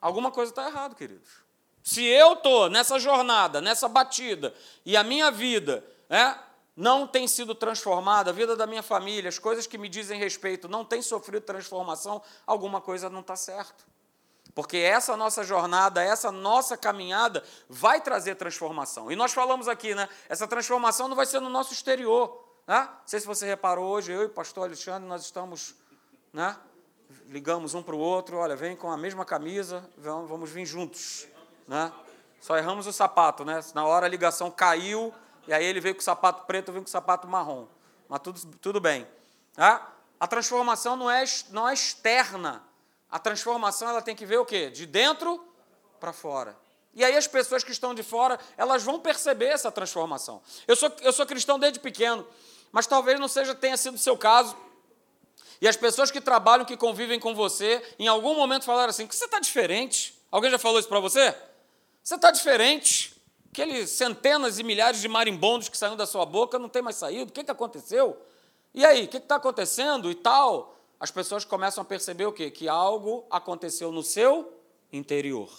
Alguma 0.00 0.30
coisa 0.30 0.50
está 0.50 0.66
errada, 0.66 0.94
queridos. 0.94 1.28
Se 1.82 2.04
eu 2.04 2.34
estou 2.34 2.70
nessa 2.70 2.98
jornada, 2.98 3.60
nessa 3.60 3.88
batida, 3.88 4.54
e 4.84 4.96
a 4.96 5.04
minha 5.04 5.30
vida 5.30 5.84
é, 6.08 6.34
não 6.76 7.06
tem 7.06 7.26
sido 7.26 7.54
transformada, 7.54 8.30
a 8.30 8.32
vida 8.32 8.56
da 8.56 8.66
minha 8.66 8.82
família, 8.82 9.28
as 9.28 9.38
coisas 9.38 9.66
que 9.66 9.76
me 9.76 9.88
dizem 9.88 10.18
respeito 10.18 10.68
não 10.68 10.84
têm 10.84 11.02
sofrido 11.02 11.42
transformação, 11.42 12.22
alguma 12.46 12.80
coisa 12.80 13.10
não 13.10 13.20
está 13.20 13.36
certo. 13.36 13.84
Porque 14.54 14.78
essa 14.78 15.16
nossa 15.16 15.44
jornada, 15.44 16.02
essa 16.02 16.32
nossa 16.32 16.76
caminhada 16.76 17.44
vai 17.68 18.00
trazer 18.00 18.34
transformação. 18.34 19.10
E 19.10 19.16
nós 19.16 19.32
falamos 19.32 19.68
aqui, 19.68 19.94
né? 19.94 20.08
Essa 20.28 20.46
transformação 20.46 21.08
não 21.08 21.16
vai 21.16 21.26
ser 21.26 21.40
no 21.40 21.48
nosso 21.48 21.72
exterior. 21.72 22.44
Né? 22.66 22.80
Não 22.80 23.06
sei 23.06 23.20
se 23.20 23.26
você 23.26 23.46
reparou 23.46 23.88
hoje, 23.88 24.12
eu 24.12 24.22
e 24.22 24.26
o 24.26 24.30
pastor 24.30 24.64
Alexandre, 24.64 25.08
nós 25.08 25.22
estamos, 25.22 25.74
né? 26.32 26.56
Ligamos 27.26 27.74
um 27.74 27.82
para 27.82 27.94
o 27.94 27.98
outro, 27.98 28.36
olha, 28.36 28.56
vem 28.56 28.76
com 28.76 28.90
a 28.90 28.96
mesma 28.96 29.24
camisa, 29.24 29.88
vamos 29.96 30.50
vir 30.50 30.66
juntos. 30.66 31.26
Né? 31.66 31.92
Só 32.40 32.56
erramos 32.56 32.86
o 32.86 32.92
sapato, 32.92 33.44
né? 33.44 33.60
Na 33.74 33.84
hora 33.84 34.06
a 34.06 34.08
ligação 34.08 34.50
caiu, 34.50 35.12
e 35.46 35.52
aí 35.52 35.64
ele 35.64 35.80
veio 35.80 35.94
com 35.94 36.00
sapato 36.00 36.44
preto, 36.46 36.68
eu 36.68 36.74
vim 36.74 36.80
com 36.80 36.86
sapato 36.86 37.26
marrom. 37.26 37.66
Mas 38.08 38.20
tudo, 38.20 38.40
tudo 38.60 38.80
bem. 38.80 39.06
Tá? 39.54 39.92
A 40.18 40.26
transformação 40.26 40.96
não 40.96 41.10
é, 41.10 41.24
não 41.50 41.68
é 41.68 41.74
externa. 41.74 42.62
A 43.10 43.18
transformação 43.18 43.88
ela 43.88 44.02
tem 44.02 44.14
que 44.14 44.26
ver 44.26 44.38
o 44.38 44.44
quê? 44.44 44.70
De 44.70 44.86
dentro 44.86 45.44
para 45.98 46.12
fora. 46.12 46.56
E 46.94 47.04
aí 47.04 47.16
as 47.16 47.26
pessoas 47.26 47.62
que 47.62 47.70
estão 47.70 47.94
de 47.94 48.02
fora, 48.02 48.38
elas 48.56 48.82
vão 48.82 48.98
perceber 48.98 49.46
essa 49.46 49.70
transformação. 49.70 50.42
Eu 50.66 50.76
sou, 50.76 50.92
eu 51.00 51.12
sou 51.12 51.24
cristão 51.24 51.58
desde 51.58 51.78
pequeno, 51.78 52.26
mas 52.72 52.86
talvez 52.86 53.18
não 53.18 53.28
seja 53.28 53.54
tenha 53.54 53.76
sido 53.76 53.94
o 53.94 53.98
seu 53.98 54.16
caso. 54.16 54.56
E 55.60 55.68
as 55.68 55.76
pessoas 55.76 56.10
que 56.10 56.20
trabalham, 56.20 56.64
que 56.64 56.76
convivem 56.76 57.20
com 57.20 57.34
você, 57.34 57.82
em 57.98 58.08
algum 58.08 58.34
momento 58.34 58.64
falaram 58.64 58.90
assim: 58.90 59.06
que 59.06 59.14
você 59.14 59.26
está 59.26 59.38
diferente. 59.38 60.18
Alguém 60.30 60.50
já 60.50 60.58
falou 60.58 60.78
isso 60.78 60.88
para 60.88 61.00
você? 61.00 61.34
Você 62.02 62.14
está 62.14 62.30
diferente. 62.30 63.19
Aqueles 63.52 63.90
centenas 63.90 64.58
e 64.58 64.62
milhares 64.62 65.00
de 65.00 65.08
marimbondos 65.08 65.68
que 65.68 65.76
saíram 65.76 65.96
da 65.96 66.06
sua 66.06 66.24
boca 66.24 66.58
não 66.58 66.68
tem 66.68 66.82
mais 66.82 66.96
saído. 66.96 67.30
O 67.30 67.32
que, 67.32 67.44
que 67.44 67.50
aconteceu? 67.50 68.16
E 68.72 68.84
aí, 68.84 69.04
o 69.04 69.08
que 69.08 69.16
está 69.16 69.36
acontecendo 69.36 70.10
e 70.10 70.14
tal? 70.14 70.76
As 70.98 71.10
pessoas 71.10 71.44
começam 71.44 71.82
a 71.82 71.84
perceber 71.84 72.26
o 72.26 72.32
quê? 72.32 72.50
Que 72.50 72.68
algo 72.68 73.24
aconteceu 73.30 73.90
no 73.90 74.02
seu 74.02 74.52
interior 74.92 75.50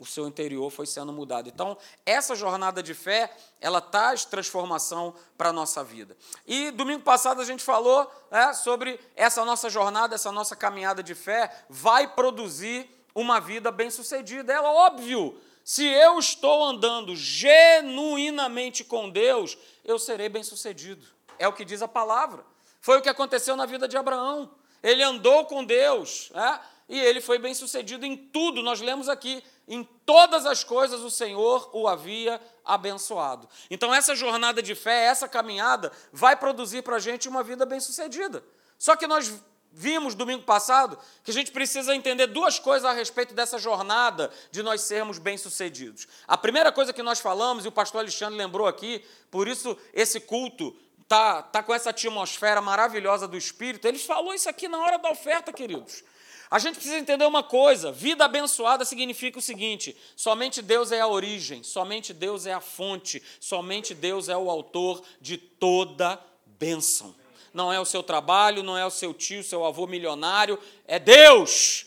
o 0.00 0.06
seu 0.06 0.26
interior 0.26 0.70
foi 0.70 0.86
sendo 0.86 1.12
mudado. 1.12 1.48
Então, 1.48 1.76
essa 2.06 2.34
jornada 2.34 2.82
de 2.82 2.94
fé, 2.94 3.30
ela 3.60 3.82
traz 3.82 4.24
transformação 4.24 5.14
para 5.36 5.50
a 5.50 5.52
nossa 5.52 5.84
vida. 5.84 6.16
E 6.46 6.70
domingo 6.70 7.02
passado 7.02 7.40
a 7.40 7.44
gente 7.44 7.62
falou 7.62 8.10
né, 8.30 8.54
sobre 8.54 8.98
essa 9.14 9.44
nossa 9.44 9.68
jornada, 9.68 10.14
essa 10.14 10.32
nossa 10.32 10.56
caminhada 10.56 11.02
de 11.02 11.14
fé 11.14 11.54
vai 11.68 12.08
produzir 12.08 12.88
uma 13.14 13.38
vida 13.38 13.70
bem-sucedida. 13.70 14.54
É 14.54 14.60
óbvio, 14.60 15.38
se 15.70 15.86
eu 15.86 16.18
estou 16.18 16.64
andando 16.64 17.14
genuinamente 17.14 18.82
com 18.82 19.08
Deus, 19.08 19.56
eu 19.84 20.00
serei 20.00 20.28
bem-sucedido. 20.28 21.06
É 21.38 21.46
o 21.46 21.52
que 21.52 21.64
diz 21.64 21.80
a 21.80 21.86
palavra. 21.86 22.44
Foi 22.80 22.98
o 22.98 23.00
que 23.00 23.08
aconteceu 23.08 23.54
na 23.54 23.66
vida 23.66 23.86
de 23.86 23.96
Abraão. 23.96 24.52
Ele 24.82 25.00
andou 25.00 25.46
com 25.46 25.64
Deus, 25.64 26.28
né? 26.34 26.60
e 26.88 26.98
ele 26.98 27.20
foi 27.20 27.38
bem 27.38 27.54
sucedido 27.54 28.04
em 28.04 28.16
tudo. 28.16 28.64
Nós 28.64 28.80
lemos 28.80 29.08
aqui 29.08 29.44
em 29.68 29.84
todas 30.04 30.44
as 30.44 30.64
coisas 30.64 31.02
o 31.02 31.10
Senhor 31.10 31.70
o 31.72 31.86
havia 31.86 32.40
abençoado. 32.64 33.48
Então, 33.70 33.94
essa 33.94 34.16
jornada 34.16 34.60
de 34.60 34.74
fé, 34.74 35.04
essa 35.04 35.28
caminhada, 35.28 35.92
vai 36.12 36.34
produzir 36.34 36.82
para 36.82 36.96
a 36.96 37.00
gente 37.00 37.28
uma 37.28 37.44
vida 37.44 37.64
bem-sucedida. 37.64 38.42
Só 38.76 38.96
que 38.96 39.06
nós 39.06 39.40
vimos 39.72 40.14
domingo 40.14 40.42
passado 40.42 40.98
que 41.22 41.30
a 41.30 41.34
gente 41.34 41.50
precisa 41.50 41.94
entender 41.94 42.26
duas 42.26 42.58
coisas 42.58 42.84
a 42.84 42.92
respeito 42.92 43.34
dessa 43.34 43.58
jornada 43.58 44.30
de 44.50 44.62
nós 44.62 44.82
sermos 44.82 45.18
bem-sucedidos. 45.18 46.06
A 46.26 46.36
primeira 46.36 46.72
coisa 46.72 46.92
que 46.92 47.02
nós 47.02 47.20
falamos, 47.20 47.64
e 47.64 47.68
o 47.68 47.72
pastor 47.72 48.00
Alexandre 48.00 48.36
lembrou 48.36 48.66
aqui, 48.66 49.04
por 49.30 49.48
isso 49.48 49.76
esse 49.92 50.20
culto 50.20 50.76
tá, 51.06 51.42
tá 51.42 51.62
com 51.62 51.74
essa 51.74 51.90
atmosfera 51.90 52.60
maravilhosa 52.60 53.26
do 53.26 53.36
Espírito, 53.36 53.86
ele 53.86 53.98
falou 53.98 54.34
isso 54.34 54.48
aqui 54.48 54.68
na 54.68 54.78
hora 54.78 54.98
da 54.98 55.10
oferta, 55.10 55.52
queridos. 55.52 56.04
A 56.50 56.58
gente 56.58 56.74
precisa 56.74 56.98
entender 56.98 57.24
uma 57.24 57.44
coisa: 57.44 57.92
vida 57.92 58.24
abençoada 58.24 58.84
significa 58.84 59.38
o 59.38 59.42
seguinte: 59.42 59.96
somente 60.16 60.60
Deus 60.60 60.90
é 60.90 61.00
a 61.00 61.06
origem, 61.06 61.62
somente 61.62 62.12
Deus 62.12 62.44
é 62.44 62.52
a 62.52 62.60
fonte, 62.60 63.22
somente 63.38 63.94
Deus 63.94 64.28
é 64.28 64.36
o 64.36 64.50
autor 64.50 65.02
de 65.20 65.38
toda 65.38 66.20
bênção. 66.44 67.14
Não 67.52 67.72
é 67.72 67.80
o 67.80 67.84
seu 67.84 68.02
trabalho, 68.02 68.62
não 68.62 68.76
é 68.76 68.86
o 68.86 68.90
seu 68.90 69.12
tio, 69.12 69.42
seu 69.42 69.64
avô 69.64 69.86
milionário, 69.86 70.58
é 70.86 70.98
Deus. 70.98 71.86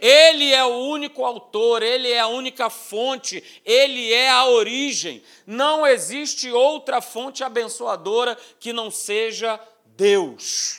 Ele 0.00 0.52
é 0.52 0.64
o 0.64 0.76
único 0.88 1.24
autor, 1.24 1.82
ele 1.82 2.10
é 2.10 2.20
a 2.20 2.26
única 2.26 2.68
fonte, 2.68 3.42
ele 3.64 4.12
é 4.12 4.28
a 4.28 4.46
origem. 4.46 5.22
Não 5.46 5.86
existe 5.86 6.50
outra 6.50 7.00
fonte 7.00 7.42
abençoadora 7.42 8.36
que 8.60 8.72
não 8.72 8.90
seja 8.90 9.58
Deus. 9.96 10.78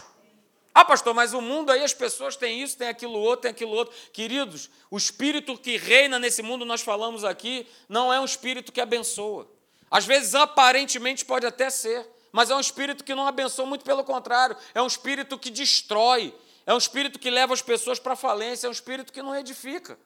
Ah, 0.77 0.83
pastor, 0.83 1.13
mas 1.13 1.33
o 1.33 1.39
mundo 1.39 1.71
aí 1.71 1.81
as 1.83 1.93
pessoas 1.93 2.35
têm 2.35 2.61
isso, 2.61 2.77
têm 2.77 2.89
aquilo 2.89 3.17
outro, 3.17 3.43
têm 3.43 3.51
aquilo 3.51 3.71
outro. 3.71 3.95
Queridos, 4.11 4.69
o 4.91 4.97
espírito 4.97 5.57
que 5.57 5.77
reina 5.77 6.19
nesse 6.19 6.41
mundo, 6.41 6.65
nós 6.65 6.81
falamos 6.81 7.23
aqui, 7.23 7.65
não 7.87 8.11
é 8.11 8.19
um 8.19 8.25
espírito 8.25 8.73
que 8.73 8.81
abençoa. 8.81 9.49
Às 9.89 10.05
vezes, 10.05 10.35
aparentemente, 10.35 11.23
pode 11.23 11.45
até 11.45 11.69
ser, 11.69 12.05
mas 12.35 12.49
é 12.49 12.55
um 12.55 12.59
espírito 12.59 13.01
que 13.01 13.15
não 13.15 13.25
abençoa, 13.25 13.65
muito 13.65 13.85
pelo 13.85 14.03
contrário, 14.03 14.57
é 14.73 14.81
um 14.81 14.87
espírito 14.87 15.39
que 15.39 15.49
destrói, 15.49 16.35
é 16.65 16.73
um 16.73 16.77
espírito 16.77 17.17
que 17.17 17.29
leva 17.29 17.53
as 17.53 17.61
pessoas 17.61 17.97
para 17.97 18.11
a 18.11 18.15
falência, 18.17 18.67
é 18.67 18.69
um 18.69 18.73
espírito 18.73 19.13
que 19.13 19.21
não 19.21 19.33
edifica. 19.33 19.97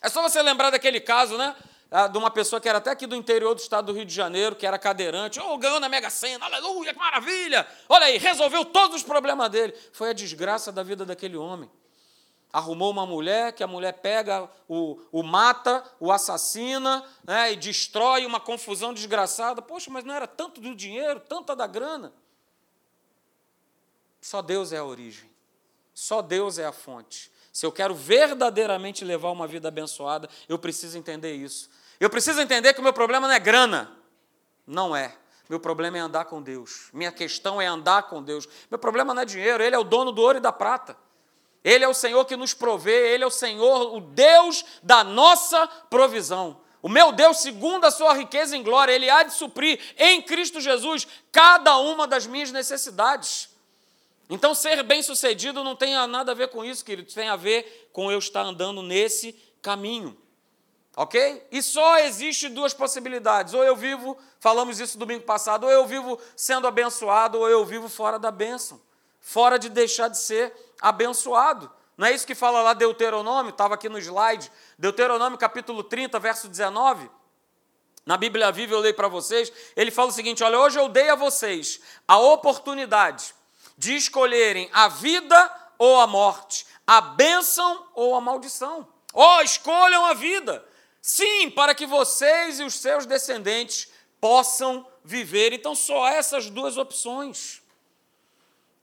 É 0.00 0.08
só 0.08 0.22
você 0.22 0.40
lembrar 0.40 0.70
daquele 0.70 0.98
caso, 0.98 1.36
né? 1.36 1.54
Ah, 1.90 2.06
de 2.06 2.16
uma 2.16 2.30
pessoa 2.30 2.58
que 2.58 2.66
era 2.70 2.78
até 2.78 2.90
aqui 2.90 3.06
do 3.06 3.14
interior 3.14 3.54
do 3.54 3.60
estado 3.60 3.84
do 3.84 3.92
Rio 3.92 4.06
de 4.06 4.14
Janeiro, 4.14 4.56
que 4.56 4.66
era 4.66 4.78
cadeirante, 4.78 5.38
oh, 5.38 5.58
ganhou 5.58 5.78
na 5.78 5.90
Mega 5.90 6.08
Sena, 6.08 6.46
aleluia, 6.46 6.94
que 6.94 6.98
maravilha! 6.98 7.68
Olha 7.86 8.06
aí, 8.06 8.16
resolveu 8.16 8.64
todos 8.64 8.96
os 8.96 9.02
problemas 9.02 9.50
dele. 9.50 9.74
Foi 9.92 10.08
a 10.08 10.14
desgraça 10.14 10.72
da 10.72 10.82
vida 10.82 11.04
daquele 11.04 11.36
homem. 11.36 11.70
Arrumou 12.54 12.92
uma 12.92 13.04
mulher, 13.04 13.52
que 13.52 13.64
a 13.64 13.66
mulher 13.66 13.94
pega, 13.94 14.48
o, 14.68 14.96
o 15.10 15.24
mata, 15.24 15.82
o 15.98 16.12
assassina 16.12 17.04
né, 17.24 17.52
e 17.52 17.56
destrói 17.56 18.24
uma 18.24 18.38
confusão 18.38 18.94
desgraçada. 18.94 19.60
Poxa, 19.60 19.90
mas 19.90 20.04
não 20.04 20.14
era 20.14 20.28
tanto 20.28 20.60
do 20.60 20.72
dinheiro, 20.72 21.18
tanta 21.18 21.56
da 21.56 21.66
grana. 21.66 22.12
Só 24.20 24.40
Deus 24.40 24.72
é 24.72 24.78
a 24.78 24.84
origem. 24.84 25.28
Só 25.92 26.22
Deus 26.22 26.56
é 26.56 26.64
a 26.64 26.70
fonte. 26.70 27.28
Se 27.52 27.66
eu 27.66 27.72
quero 27.72 27.92
verdadeiramente 27.92 29.04
levar 29.04 29.32
uma 29.32 29.48
vida 29.48 29.66
abençoada, 29.66 30.28
eu 30.48 30.56
preciso 30.56 30.96
entender 30.96 31.34
isso. 31.34 31.68
Eu 31.98 32.08
preciso 32.08 32.40
entender 32.40 32.72
que 32.72 32.78
o 32.78 32.84
meu 32.84 32.92
problema 32.92 33.26
não 33.26 33.34
é 33.34 33.40
grana. 33.40 33.90
Não 34.64 34.94
é. 34.94 35.12
Meu 35.48 35.58
problema 35.58 35.98
é 35.98 36.00
andar 36.00 36.26
com 36.26 36.40
Deus. 36.40 36.88
Minha 36.92 37.10
questão 37.10 37.60
é 37.60 37.66
andar 37.66 38.04
com 38.04 38.22
Deus. 38.22 38.48
Meu 38.70 38.78
problema 38.78 39.12
não 39.12 39.22
é 39.22 39.24
dinheiro, 39.24 39.60
Ele 39.60 39.74
é 39.74 39.78
o 39.78 39.82
dono 39.82 40.12
do 40.12 40.22
ouro 40.22 40.38
e 40.38 40.40
da 40.40 40.52
prata. 40.52 40.96
Ele 41.64 41.82
é 41.82 41.88
o 41.88 41.94
Senhor 41.94 42.24
que 42.26 42.36
nos 42.36 42.52
provê, 42.52 43.14
Ele 43.14 43.24
é 43.24 43.26
o 43.26 43.30
Senhor, 43.30 43.96
o 43.96 44.00
Deus 44.00 44.64
da 44.82 45.02
nossa 45.02 45.66
provisão. 45.88 46.60
O 46.82 46.88
meu 46.88 47.10
Deus, 47.10 47.38
segundo 47.38 47.86
a 47.86 47.90
sua 47.90 48.12
riqueza 48.12 48.54
em 48.54 48.62
glória, 48.62 48.92
Ele 48.92 49.08
há 49.08 49.22
de 49.22 49.32
suprir 49.32 49.80
em 49.96 50.20
Cristo 50.20 50.60
Jesus 50.60 51.06
cada 51.32 51.78
uma 51.78 52.06
das 52.06 52.26
minhas 52.26 52.52
necessidades. 52.52 53.48
Então, 54.28 54.54
ser 54.54 54.82
bem-sucedido 54.82 55.64
não 55.64 55.74
tem 55.74 55.94
nada 56.06 56.32
a 56.32 56.34
ver 56.34 56.48
com 56.48 56.62
isso, 56.62 56.84
queridos, 56.84 57.14
tem 57.14 57.28
a 57.28 57.36
ver 57.36 57.88
com 57.90 58.12
eu 58.12 58.18
estar 58.18 58.42
andando 58.42 58.82
nesse 58.82 59.32
caminho. 59.62 60.14
Ok? 60.96 61.46
E 61.50 61.62
só 61.62 61.98
existe 61.98 62.48
duas 62.48 62.72
possibilidades. 62.72 63.54
Ou 63.54 63.64
eu 63.64 63.74
vivo, 63.74 64.16
falamos 64.38 64.78
isso 64.78 64.98
domingo 64.98 65.24
passado, 65.24 65.64
ou 65.64 65.70
eu 65.70 65.86
vivo 65.86 66.18
sendo 66.36 66.66
abençoado, 66.66 67.38
ou 67.38 67.48
eu 67.48 67.64
vivo 67.64 67.88
fora 67.88 68.18
da 68.18 68.30
bênção. 68.30 68.80
Fora 69.20 69.58
de 69.58 69.68
deixar 69.68 70.08
de 70.08 70.18
ser 70.18 70.52
abençoado. 70.80 71.70
Não 71.96 72.06
é 72.06 72.12
isso 72.12 72.26
que 72.26 72.34
fala 72.34 72.60
lá 72.60 72.74
Deuteronômio, 72.74 73.50
estava 73.50 73.74
aqui 73.74 73.88
no 73.88 73.98
slide. 73.98 74.50
Deuteronômio 74.78 75.38
capítulo 75.38 75.84
30, 75.84 76.18
verso 76.18 76.48
19. 76.48 77.08
Na 78.04 78.16
Bíblia 78.16 78.52
Viva 78.52 78.74
eu 78.74 78.80
leio 78.80 78.94
para 78.94 79.08
vocês. 79.08 79.52
Ele 79.76 79.90
fala 79.90 80.08
o 80.08 80.12
seguinte: 80.12 80.42
Olha, 80.42 80.58
hoje 80.58 80.78
eu 80.78 80.88
dei 80.88 81.08
a 81.08 81.14
vocês 81.14 81.80
a 82.06 82.18
oportunidade 82.18 83.34
de 83.78 83.94
escolherem 83.96 84.68
a 84.72 84.88
vida 84.88 85.52
ou 85.78 86.00
a 86.00 86.06
morte, 86.06 86.66
a 86.86 87.00
bênção 87.00 87.86
ou 87.94 88.14
a 88.14 88.20
maldição. 88.20 88.86
Oh, 89.12 89.40
escolham 89.40 90.04
a 90.04 90.14
vida. 90.14 90.64
Sim, 91.00 91.50
para 91.50 91.74
que 91.74 91.86
vocês 91.86 92.60
e 92.60 92.64
os 92.64 92.74
seus 92.74 93.06
descendentes 93.06 93.88
possam 94.20 94.86
viver. 95.04 95.52
Então, 95.52 95.74
só 95.74 96.08
essas 96.08 96.48
duas 96.50 96.76
opções. 96.76 97.62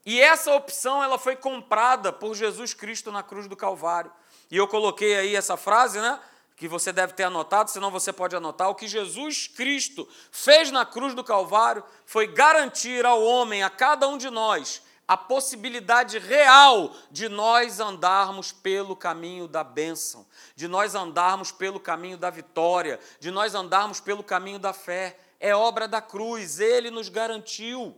E 0.05 0.19
essa 0.19 0.53
opção 0.53 1.03
ela 1.03 1.17
foi 1.17 1.35
comprada 1.35 2.11
por 2.11 2.35
Jesus 2.35 2.73
Cristo 2.73 3.11
na 3.11 3.21
cruz 3.21 3.47
do 3.47 3.55
Calvário. 3.55 4.11
E 4.49 4.57
eu 4.57 4.67
coloquei 4.67 5.15
aí 5.15 5.35
essa 5.35 5.55
frase, 5.55 5.99
né? 5.99 6.19
Que 6.55 6.67
você 6.67 6.91
deve 6.91 7.13
ter 7.13 7.23
anotado, 7.23 7.71
senão 7.71 7.89
você 7.89 8.11
pode 8.11 8.35
anotar. 8.35 8.69
O 8.69 8.75
que 8.75 8.87
Jesus 8.87 9.47
Cristo 9.47 10.07
fez 10.31 10.71
na 10.71 10.85
cruz 10.85 11.13
do 11.13 11.23
Calvário 11.23 11.83
foi 12.05 12.27
garantir 12.27 13.05
ao 13.05 13.23
homem, 13.23 13.63
a 13.63 13.69
cada 13.69 14.07
um 14.07 14.17
de 14.17 14.29
nós, 14.29 14.81
a 15.07 15.17
possibilidade 15.17 16.19
real 16.19 16.93
de 17.09 17.27
nós 17.29 17.79
andarmos 17.79 18.51
pelo 18.51 18.95
caminho 18.95 19.47
da 19.47 19.63
bênção, 19.63 20.25
de 20.55 20.67
nós 20.67 20.95
andarmos 20.95 21.51
pelo 21.51 21.79
caminho 21.79 22.17
da 22.17 22.29
vitória, 22.29 22.99
de 23.19 23.31
nós 23.31 23.55
andarmos 23.55 23.99
pelo 23.99 24.23
caminho 24.23 24.59
da 24.59 24.73
fé. 24.73 25.17
É 25.39 25.55
obra 25.55 25.87
da 25.87 26.01
cruz, 26.01 26.59
ele 26.59 26.91
nos 26.91 27.09
garantiu, 27.09 27.97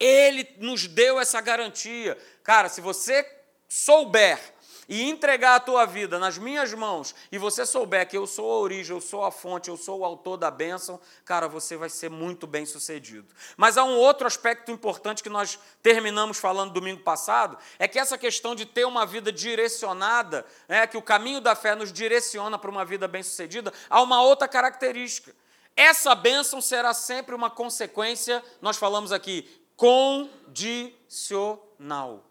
ele 0.00 0.48
nos 0.58 0.86
deu 0.86 1.20
essa 1.20 1.40
garantia. 1.40 2.16
Cara, 2.42 2.68
se 2.68 2.80
você 2.80 3.24
souber 3.68 4.40
e 4.88 5.08
entregar 5.08 5.54
a 5.54 5.60
tua 5.60 5.86
vida 5.86 6.18
nas 6.18 6.36
minhas 6.36 6.74
mãos 6.74 7.14
e 7.30 7.38
você 7.38 7.64
souber 7.64 8.08
que 8.08 8.16
eu 8.16 8.26
sou 8.26 8.50
a 8.50 8.58
origem, 8.58 8.96
eu 8.96 9.00
sou 9.00 9.24
a 9.24 9.30
fonte, 9.30 9.68
eu 9.68 9.76
sou 9.76 10.00
o 10.00 10.04
autor 10.04 10.36
da 10.36 10.50
bênção, 10.50 11.00
cara, 11.24 11.46
você 11.46 11.76
vai 11.76 11.88
ser 11.88 12.10
muito 12.10 12.44
bem 12.44 12.66
sucedido. 12.66 13.32
Mas 13.56 13.78
há 13.78 13.84
um 13.84 13.96
outro 13.96 14.26
aspecto 14.26 14.72
importante 14.72 15.22
que 15.22 15.28
nós 15.28 15.60
terminamos 15.80 16.38
falando 16.38 16.72
domingo 16.72 17.02
passado, 17.02 17.56
é 17.78 17.86
que 17.86 18.00
essa 18.00 18.18
questão 18.18 18.52
de 18.52 18.66
ter 18.66 18.84
uma 18.84 19.06
vida 19.06 19.30
direcionada, 19.30 20.44
é, 20.66 20.84
que 20.88 20.96
o 20.96 21.02
caminho 21.02 21.40
da 21.40 21.54
fé 21.54 21.76
nos 21.76 21.92
direciona 21.92 22.58
para 22.58 22.70
uma 22.70 22.84
vida 22.84 23.06
bem 23.06 23.22
sucedida, 23.22 23.72
há 23.88 24.02
uma 24.02 24.20
outra 24.22 24.48
característica. 24.48 25.32
Essa 25.76 26.14
bênção 26.14 26.60
será 26.60 26.92
sempre 26.92 27.34
uma 27.34 27.48
consequência, 27.48 28.42
nós 28.60 28.76
falamos 28.76 29.12
aqui, 29.12 29.48
condicional 29.80 32.30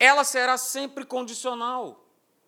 ela 0.00 0.24
será 0.24 0.56
sempre 0.56 1.04
condicional. 1.04 2.02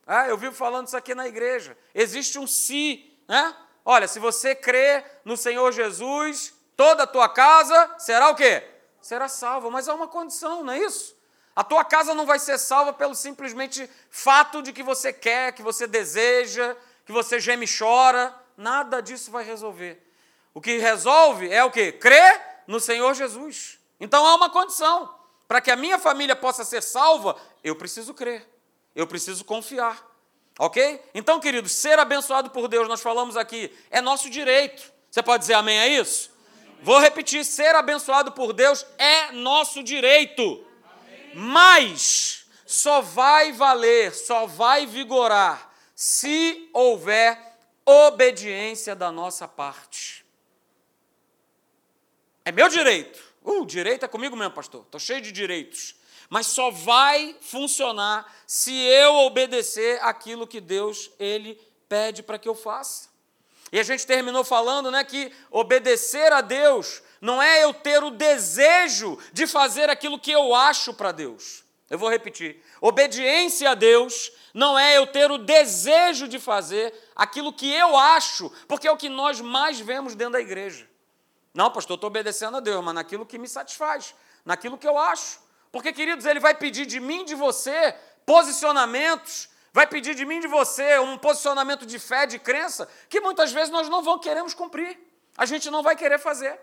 É, 0.07 0.31
eu 0.31 0.39
vivo 0.39 0.55
falando 0.55 0.87
isso 0.87 0.97
aqui 0.97 1.15
na 1.15 1.29
igreja. 1.29 1.77
Existe 1.95 2.39
um 2.39 2.47
se. 2.47 3.15
Né? 3.29 3.55
Olha, 3.85 4.09
se 4.09 4.19
você 4.19 4.55
crê 4.55 5.05
no 5.23 5.37
Senhor 5.37 5.71
Jesus, 5.71 6.55
toda 6.75 7.03
a 7.03 7.07
tua 7.07 7.29
casa 7.29 7.95
será 7.99 8.31
o 8.31 8.35
quê? 8.35 8.67
Será 9.03 9.29
salva. 9.29 9.71
Mas 9.71 9.87
há 9.87 9.95
uma 9.95 10.09
condição, 10.09 10.65
não 10.65 10.73
é 10.73 10.79
isso? 10.79 11.15
A 11.55 11.63
tua 11.63 11.85
casa 11.85 12.15
não 12.15 12.25
vai 12.25 12.39
ser 12.39 12.57
salva 12.57 12.95
pelo 12.95 13.15
simplesmente 13.15 13.89
fato 14.09 14.63
de 14.63 14.73
que 14.73 14.83
você 14.83 15.13
quer, 15.13 15.53
que 15.53 15.63
você 15.63 15.87
deseja, 15.87 16.75
que 17.05 17.13
você 17.13 17.39
geme 17.39 17.67
e 17.67 17.79
chora. 17.79 18.35
Nada 18.57 19.03
disso 19.03 19.31
vai 19.31 19.45
resolver. 19.45 20.03
O 20.55 20.61
que 20.61 20.79
resolve 20.79 21.53
é 21.53 21.63
o 21.63 21.71
que? 21.71 21.93
Crer 21.93 22.63
no 22.67 22.81
Senhor 22.81 23.13
Jesus. 23.13 23.79
Então 24.03 24.27
há 24.27 24.35
uma 24.35 24.51
condição. 24.51 25.15
Para 25.47 25.61
que 25.61 25.71
a 25.71 25.77
minha 25.77 25.97
família 25.97 26.35
possa 26.35 26.65
ser 26.65 26.83
salva, 26.83 27.37
eu 27.63 27.77
preciso 27.77 28.13
crer. 28.13 28.45
Eu 28.97 29.07
preciso 29.07 29.45
confiar. 29.45 30.05
Ok? 30.59 31.01
Então, 31.15 31.39
queridos, 31.39 31.71
ser 31.71 31.99
abençoado 32.01 32.51
por 32.51 32.67
Deus, 32.67 32.89
nós 32.89 33.01
falamos 33.01 33.37
aqui, 33.37 33.73
é 33.91 34.01
nosso 34.01 34.29
direito. 34.29 34.93
Você 35.09 35.23
pode 35.23 35.43
dizer 35.43 35.55
amém 35.55 35.79
a 35.79 35.87
isso? 35.87 36.33
Amém. 36.33 36.79
Vou 36.83 36.99
repetir: 36.99 37.45
ser 37.45 37.77
abençoado 37.77 38.33
por 38.33 38.53
Deus 38.53 38.85
é 38.99 39.31
nosso 39.31 39.85
direito. 39.85 40.67
Mas 41.33 42.45
só 42.67 43.01
vai 43.01 43.53
valer, 43.53 44.13
só 44.13 44.47
vai 44.47 44.85
vigorar 44.85 45.73
se 45.95 46.69
houver 46.73 47.39
obediência 47.87 48.97
da 48.97 49.13
nossa 49.13 49.47
parte. 49.47 50.27
É 52.45 52.51
meu 52.51 52.69
direito. 52.69 53.32
Uh, 53.45 53.67
direito 53.67 54.05
é 54.05 54.09
comigo 54.09 54.37
mesmo, 54.37 54.53
pastor. 54.53 54.83
Estou 54.83 55.01
cheio 55.01 55.21
de 55.21 55.33
direitos. 55.33 55.97
Mas 56.31 56.47
só 56.47 56.71
vai 56.71 57.37
funcionar 57.41 58.33
se 58.47 58.73
eu 58.73 59.15
obedecer 59.17 60.01
aquilo 60.03 60.47
que 60.47 60.61
Deus 60.61 61.11
ele 61.19 61.61
pede 61.89 62.23
para 62.23 62.39
que 62.39 62.49
eu 62.49 62.55
faça. 62.55 63.11
E 63.71 63.81
a 63.81 63.83
gente 63.83 64.07
terminou 64.07 64.45
falando, 64.45 64.91
né, 64.91 65.03
que 65.03 65.33
obedecer 65.51 66.33
a 66.33 66.41
Deus 66.41 67.03
não 67.21 67.43
é 67.43 67.65
eu 67.65 67.73
ter 67.73 68.03
o 68.03 68.11
desejo 68.11 69.19
de 69.33 69.47
fazer 69.47 69.89
aquilo 69.89 70.19
que 70.19 70.31
eu 70.31 70.55
acho 70.55 70.93
para 70.93 71.13
Deus. 71.13 71.65
Eu 71.89 71.99
vou 71.99 72.11
repetir. 72.11 72.63
Obediência 72.81 73.71
a 73.71 73.75
Deus 73.75 74.33
não 74.55 74.79
é 74.79 74.97
eu 74.97 75.07
ter 75.07 75.31
o 75.31 75.39
desejo 75.39 76.27
de 76.27 76.39
fazer 76.39 76.93
aquilo 77.15 77.53
que 77.53 77.71
eu 77.71 77.97
acho, 77.97 78.51
porque 78.67 78.89
é 78.89 78.91
o 78.91 78.97
que 78.97 79.09
nós 79.09 79.41
mais 79.41 79.79
vemos 79.79 80.15
dentro 80.15 80.33
da 80.33 80.41
igreja. 80.41 80.89
Não, 81.55 81.71
pastor, 81.71 81.97
estou 81.97 82.09
obedecendo 82.09 82.57
a 82.57 82.61
Deus, 82.61 82.83
mas 82.85 82.95
naquilo 82.95 83.27
que 83.27 83.39
me 83.39 83.49
satisfaz, 83.49 84.15
naquilo 84.45 84.79
que 84.79 84.89
eu 84.89 84.97
acho. 84.97 85.41
Porque, 85.71 85.93
queridos, 85.93 86.25
Ele 86.27 86.41
vai 86.41 86.55
pedir 86.55 86.87
de 86.87 87.01
mim, 87.01 87.25
de 87.25 87.35
você, 87.35 87.95
posicionamentos, 88.25 89.49
vai 89.73 89.87
pedir 89.87 90.15
de 90.15 90.25
mim, 90.25 90.41
de 90.41 90.47
você, 90.47 90.99
um 90.99 91.19
posicionamento 91.19 91.87
de 91.87 91.99
fé, 91.99 92.27
de 92.27 92.39
crença, 92.39 92.89
que 93.09 93.21
muitas 93.21 93.53
vezes 93.53 93.71
nós 93.71 93.89
não 93.89 94.03
vamos 94.03 94.23
queremos 94.23 94.55
cumprir. 94.55 94.99
A 95.37 95.47
gente 95.47 95.71
não 95.71 95.83
vai 95.83 95.97
querer 95.97 96.19
fazer. 96.19 96.59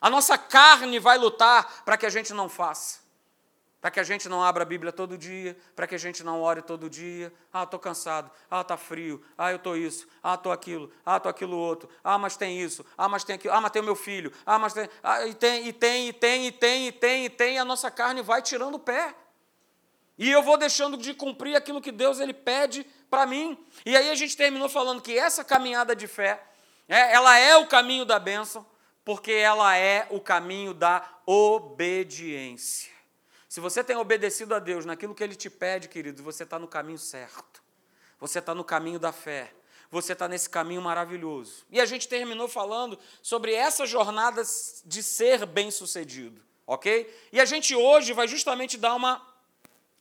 A 0.00 0.10
nossa 0.10 0.36
carne 0.38 0.98
vai 0.98 1.18
lutar 1.18 1.84
para 1.84 1.96
que 1.96 2.06
a 2.06 2.10
gente 2.10 2.32
não 2.32 2.48
faça. 2.48 3.00
Para 3.80 3.92
que 3.92 4.00
a 4.00 4.02
gente 4.02 4.28
não 4.28 4.42
abra 4.42 4.64
a 4.64 4.66
Bíblia 4.66 4.92
todo 4.92 5.16
dia, 5.16 5.56
para 5.76 5.86
que 5.86 5.94
a 5.94 5.98
gente 5.98 6.24
não 6.24 6.42
ore 6.42 6.62
todo 6.62 6.90
dia. 6.90 7.32
Ah, 7.52 7.62
estou 7.62 7.78
cansado. 7.78 8.30
Ah, 8.50 8.62
está 8.62 8.76
frio. 8.76 9.22
Ah, 9.36 9.52
eu 9.52 9.56
estou 9.56 9.76
isso. 9.76 10.08
Ah, 10.22 10.34
estou 10.34 10.50
aquilo. 10.50 10.92
Ah, 11.06 11.16
estou 11.16 11.30
aquilo 11.30 11.56
outro. 11.56 11.88
Ah, 12.02 12.18
mas 12.18 12.36
tem 12.36 12.60
isso. 12.60 12.84
Ah, 12.96 13.08
mas 13.08 13.22
tem 13.22 13.36
aquilo. 13.36 13.54
Ah, 13.54 13.60
mas 13.60 13.70
tem 13.70 13.80
o 13.80 13.84
meu 13.84 13.94
filho. 13.94 14.32
Ah, 14.44 14.58
mas 14.58 14.72
tem. 14.72 14.88
Ah, 15.02 15.26
e 15.26 15.34
tem, 15.34 15.68
e 15.68 15.72
tem, 15.72 16.08
e 16.08 16.12
tem, 16.12 16.46
e 16.46 16.52
tem, 16.52 16.86
e 16.88 16.92
tem, 16.92 17.24
e 17.26 17.30
tem. 17.30 17.58
A 17.58 17.64
nossa 17.64 17.90
carne 17.90 18.20
vai 18.20 18.42
tirando 18.42 18.74
o 18.74 18.80
pé. 18.80 19.14
E 20.18 20.28
eu 20.28 20.42
vou 20.42 20.56
deixando 20.56 20.96
de 20.96 21.14
cumprir 21.14 21.54
aquilo 21.54 21.80
que 21.80 21.92
Deus 21.92 22.18
ele 22.18 22.34
pede 22.34 22.84
para 23.08 23.24
mim. 23.26 23.56
E 23.86 23.96
aí 23.96 24.10
a 24.10 24.14
gente 24.16 24.36
terminou 24.36 24.68
falando 24.68 25.00
que 25.00 25.16
essa 25.16 25.44
caminhada 25.44 25.94
de 25.94 26.08
fé, 26.08 26.42
é, 26.88 27.12
ela 27.12 27.38
é 27.38 27.56
o 27.56 27.68
caminho 27.68 28.04
da 28.04 28.18
bênção 28.18 28.66
porque 29.08 29.32
ela 29.32 29.74
é 29.74 30.06
o 30.10 30.20
caminho 30.20 30.74
da 30.74 31.02
obediência. 31.24 32.92
Se 33.58 33.60
você 33.60 33.82
tem 33.82 33.96
obedecido 33.96 34.54
a 34.54 34.60
Deus 34.60 34.84
naquilo 34.84 35.12
que 35.12 35.24
Ele 35.24 35.34
te 35.34 35.50
pede, 35.50 35.88
querido, 35.88 36.22
você 36.22 36.44
está 36.44 36.60
no 36.60 36.68
caminho 36.68 36.96
certo. 36.96 37.60
Você 38.20 38.38
está 38.38 38.54
no 38.54 38.62
caminho 38.62 39.00
da 39.00 39.10
fé. 39.10 39.52
Você 39.90 40.12
está 40.12 40.28
nesse 40.28 40.48
caminho 40.48 40.80
maravilhoso. 40.80 41.66
E 41.68 41.80
a 41.80 41.84
gente 41.84 42.06
terminou 42.06 42.46
falando 42.46 42.96
sobre 43.20 43.52
essa 43.52 43.84
jornada 43.84 44.42
de 44.84 45.02
ser 45.02 45.44
bem-sucedido, 45.44 46.40
ok? 46.64 47.12
E 47.32 47.40
a 47.40 47.44
gente 47.44 47.74
hoje 47.74 48.12
vai 48.12 48.28
justamente 48.28 48.78
dar 48.78 48.94
uma. 48.94 49.20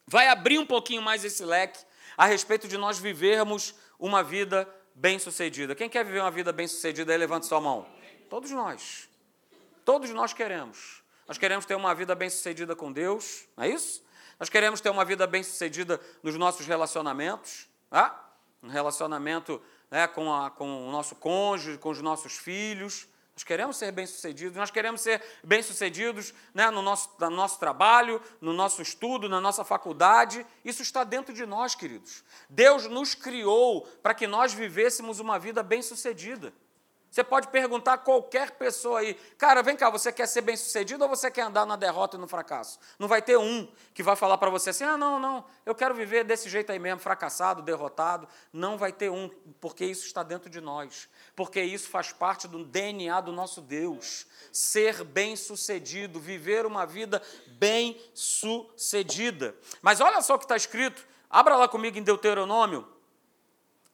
vai 0.05 0.27
abrir 0.27 0.59
um 0.59 0.65
pouquinho 0.65 1.01
mais 1.01 1.25
esse 1.25 1.43
leque 1.43 1.83
a 2.15 2.27
respeito 2.27 2.67
de 2.67 2.77
nós 2.77 2.99
vivermos 2.99 3.73
uma 3.97 4.21
vida 4.21 4.71
bem-sucedida. 4.93 5.73
Quem 5.73 5.89
quer 5.89 6.05
viver 6.05 6.19
uma 6.19 6.29
vida 6.29 6.53
bem-sucedida 6.53 7.11
aí, 7.11 7.17
levante 7.17 7.47
sua 7.47 7.59
mão. 7.59 7.87
Todos 8.29 8.51
nós. 8.51 9.09
Todos 9.83 10.11
nós 10.11 10.31
queremos. 10.31 11.06
Nós 11.27 11.37
queremos 11.37 11.65
ter 11.65 11.75
uma 11.75 11.93
vida 11.93 12.15
bem-sucedida 12.15 12.75
com 12.75 12.91
Deus, 12.91 13.45
não 13.57 13.65
é 13.65 13.69
isso? 13.69 14.01
Nós 14.39 14.49
queremos 14.49 14.79
ter 14.79 14.89
uma 14.89 15.03
vida 15.03 15.27
bem-sucedida 15.27 15.99
nos 16.23 16.35
nossos 16.35 16.65
relacionamentos, 16.65 17.67
tá? 17.89 18.31
um 18.63 18.69
relacionamento 18.69 19.61
né, 19.91 20.07
com, 20.07 20.33
a, 20.33 20.49
com 20.49 20.87
o 20.87 20.91
nosso 20.91 21.15
cônjuge, 21.15 21.77
com 21.77 21.89
os 21.89 22.01
nossos 22.01 22.37
filhos. 22.37 23.07
Nós 23.35 23.43
queremos 23.43 23.77
ser 23.77 23.91
bem-sucedidos, 23.91 24.55
nós 24.55 24.71
queremos 24.71 25.01
ser 25.01 25.21
bem-sucedidos 25.43 26.33
né, 26.53 26.71
no, 26.71 26.81
nosso, 26.81 27.09
no 27.19 27.29
nosso 27.29 27.59
trabalho, 27.59 28.21
no 28.39 28.53
nosso 28.53 28.81
estudo, 28.81 29.27
na 29.27 29.41
nossa 29.41 29.65
faculdade. 29.65 30.45
Isso 30.63 30.81
está 30.81 31.03
dentro 31.03 31.33
de 31.33 31.45
nós, 31.45 31.75
queridos. 31.75 32.23
Deus 32.49 32.87
nos 32.87 33.13
criou 33.13 33.81
para 34.01 34.13
que 34.13 34.27
nós 34.27 34.53
vivêssemos 34.53 35.19
uma 35.19 35.37
vida 35.37 35.61
bem-sucedida. 35.61 36.53
Você 37.09 37.23
pode 37.23 37.47
perguntar 37.47 37.93
a 37.93 37.97
qualquer 37.97 38.51
pessoa 38.51 38.99
aí, 38.99 39.13
cara, 39.37 39.63
vem 39.63 39.75
cá, 39.75 39.89
você 39.89 40.11
quer 40.11 40.27
ser 40.27 40.41
bem 40.41 40.57
sucedido 40.57 41.03
ou 41.03 41.09
você 41.09 41.31
quer 41.31 41.43
andar 41.43 41.65
na 41.65 41.75
derrota 41.75 42.17
e 42.17 42.19
no 42.19 42.27
fracasso? 42.27 42.77
Não 42.99 43.07
vai 43.07 43.21
ter 43.21 43.37
um 43.37 43.67
que 43.93 44.03
vai 44.03 44.15
falar 44.15 44.37
para 44.37 44.49
você 44.49 44.71
assim, 44.71 44.83
ah, 44.83 44.97
não, 44.97 45.17
não, 45.17 45.45
eu 45.65 45.73
quero 45.73 45.95
viver 45.95 46.25
desse 46.25 46.49
jeito 46.49 46.71
aí 46.71 46.77
mesmo, 46.77 46.99
fracassado, 46.99 47.61
derrotado. 47.61 48.27
Não 48.51 48.77
vai 48.77 48.91
ter 48.91 49.09
um, 49.09 49.29
porque 49.59 49.85
isso 49.85 50.05
está 50.05 50.21
dentro 50.21 50.49
de 50.49 50.59
nós, 50.59 51.09
porque 51.35 51.61
isso 51.61 51.89
faz 51.89 52.11
parte 52.11 52.47
do 52.47 52.63
DNA 52.65 53.21
do 53.21 53.31
nosso 53.31 53.61
Deus. 53.61 54.27
Ser 54.51 55.03
bem 55.03 55.35
sucedido, 55.35 56.19
viver 56.19 56.65
uma 56.65 56.85
vida 56.85 57.21
bem 57.47 57.99
sucedida. 58.13 59.55
Mas 59.81 60.01
olha 60.01 60.21
só 60.21 60.35
o 60.35 60.37
que 60.39 60.45
está 60.45 60.57
escrito, 60.57 61.07
abra 61.29 61.55
lá 61.55 61.67
comigo 61.69 61.97
em 61.97 62.03
Deuteronômio, 62.03 62.87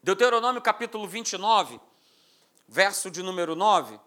Deuteronômio 0.01 0.61
capítulo 0.61 1.07
29 1.07 1.79
verso 2.73 3.11
de 3.11 3.21
número 3.21 3.55
9, 3.55 3.99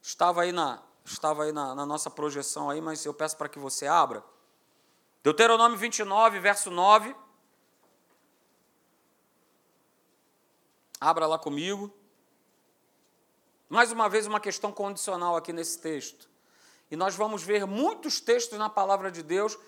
estava 0.00 0.40
aí 0.40 0.52
na, 0.52 0.82
estava 1.04 1.44
aí 1.44 1.52
na, 1.52 1.74
na 1.74 1.84
nossa 1.84 2.08
projeção 2.08 2.70
aí, 2.70 2.80
mas 2.80 3.04
eu 3.04 3.12
peço 3.12 3.36
para 3.36 3.46
que 3.46 3.58
você 3.58 3.86
abra. 3.86 4.24
Deuteronômio 5.22 5.76
29, 5.76 6.40
verso 6.40 6.70
9. 6.70 7.14
Abra 10.98 11.26
lá 11.26 11.38
comigo. 11.38 11.92
Mais 13.68 13.92
uma 13.92 14.08
vez, 14.08 14.26
uma 14.26 14.40
questão 14.40 14.72
condicional 14.72 15.36
aqui 15.36 15.52
nesse 15.52 15.78
texto. 15.78 16.26
E 16.90 16.96
nós 16.96 17.14
vamos 17.14 17.42
ver 17.42 17.66
muitos 17.66 18.18
textos 18.18 18.58
na 18.58 18.70
palavra 18.70 19.12
de 19.12 19.22
Deus 19.22 19.58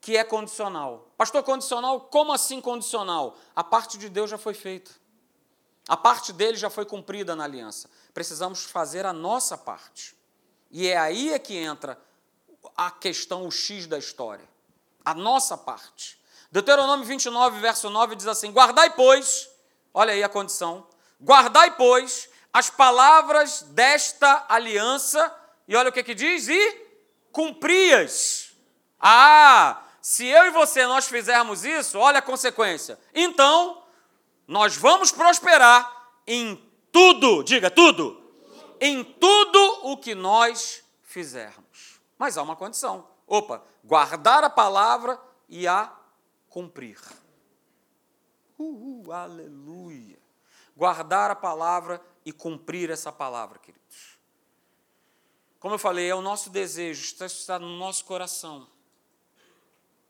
que 0.00 0.16
é 0.16 0.22
condicional. 0.22 1.12
Pastor, 1.16 1.42
condicional? 1.42 2.02
Como 2.02 2.32
assim 2.32 2.60
condicional? 2.60 3.36
A 3.56 3.64
parte 3.64 3.98
de 3.98 4.08
Deus 4.08 4.30
já 4.30 4.38
foi 4.38 4.54
feita. 4.54 4.92
A 5.88 5.96
parte 5.96 6.32
dele 6.32 6.56
já 6.56 6.68
foi 6.68 6.84
cumprida 6.84 7.36
na 7.36 7.44
aliança. 7.44 7.88
Precisamos 8.12 8.64
fazer 8.64 9.06
a 9.06 9.12
nossa 9.12 9.56
parte. 9.56 10.16
E 10.70 10.88
é 10.88 10.96
aí 10.96 11.32
é 11.32 11.38
que 11.38 11.56
entra 11.56 11.98
a 12.76 12.90
questão, 12.90 13.46
o 13.46 13.50
X 13.50 13.86
da 13.86 13.98
história. 13.98 14.48
A 15.04 15.14
nossa 15.14 15.56
parte. 15.56 16.20
Deuteronômio 16.50 17.04
29, 17.04 17.60
verso 17.60 17.88
9 17.90 18.16
diz 18.16 18.26
assim: 18.26 18.50
Guardai, 18.50 18.90
pois, 18.90 19.48
olha 19.94 20.12
aí 20.12 20.22
a 20.22 20.28
condição, 20.28 20.86
guardai, 21.20 21.76
pois, 21.76 22.28
as 22.52 22.70
palavras 22.70 23.62
desta 23.62 24.46
aliança, 24.48 25.34
e 25.68 25.76
olha 25.76 25.90
o 25.90 25.92
que, 25.92 26.02
que 26.02 26.14
diz, 26.14 26.48
e 26.48 26.86
cumprias. 27.30 28.52
Ah, 28.98 29.82
se 30.00 30.26
eu 30.26 30.46
e 30.46 30.50
você 30.50 30.86
nós 30.86 31.06
fizermos 31.06 31.64
isso, 31.64 31.98
olha 31.98 32.18
a 32.18 32.22
consequência. 32.22 32.98
Então, 33.14 33.85
nós 34.46 34.76
vamos 34.76 35.10
prosperar 35.10 36.20
em 36.26 36.56
tudo, 36.92 37.42
diga 37.42 37.70
tudo, 37.70 38.22
em 38.80 39.02
tudo 39.02 39.58
o 39.82 39.96
que 39.96 40.14
nós 40.14 40.84
fizermos. 41.02 42.00
Mas 42.18 42.38
há 42.38 42.42
uma 42.42 42.56
condição: 42.56 43.08
opa, 43.26 43.62
guardar 43.84 44.44
a 44.44 44.50
palavra 44.50 45.20
e 45.48 45.66
a 45.66 45.92
cumprir. 46.48 47.00
Uh, 48.58 49.10
aleluia. 49.12 50.18
Guardar 50.76 51.30
a 51.30 51.34
palavra 51.34 52.02
e 52.24 52.32
cumprir 52.32 52.90
essa 52.90 53.10
palavra, 53.10 53.58
queridos. 53.58 54.18
Como 55.58 55.74
eu 55.74 55.78
falei, 55.78 56.08
é 56.08 56.14
o 56.14 56.20
nosso 56.20 56.50
desejo, 56.50 57.02
está 57.24 57.58
no 57.58 57.76
nosso 57.78 58.04
coração. 58.04 58.68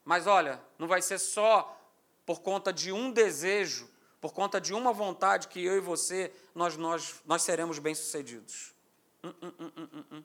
Mas 0.04 0.26
olha, 0.26 0.62
não 0.78 0.86
vai 0.86 1.00
ser 1.02 1.18
só 1.18 1.80
por 2.24 2.40
conta 2.40 2.72
de 2.72 2.92
um 2.92 3.10
desejo 3.10 3.88
por 4.20 4.32
conta 4.32 4.60
de 4.60 4.72
uma 4.72 4.92
vontade 4.92 5.48
que 5.48 5.64
eu 5.64 5.76
e 5.76 5.80
você, 5.80 6.32
nós, 6.54 6.76
nós, 6.76 7.16
nós 7.24 7.42
seremos 7.42 7.78
bem-sucedidos. 7.78 8.74
Hum 9.22 9.34
hum 9.42 10.06
hum, 10.12 10.24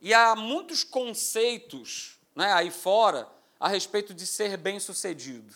e 0.00 0.12
há 0.12 0.34
muitos 0.34 0.82
conceitos 0.82 2.18
né, 2.34 2.52
aí 2.52 2.72
fora 2.72 3.28
a 3.60 3.68
respeito 3.68 4.12
de 4.12 4.26
ser 4.26 4.56
bem-sucedido. 4.56 5.54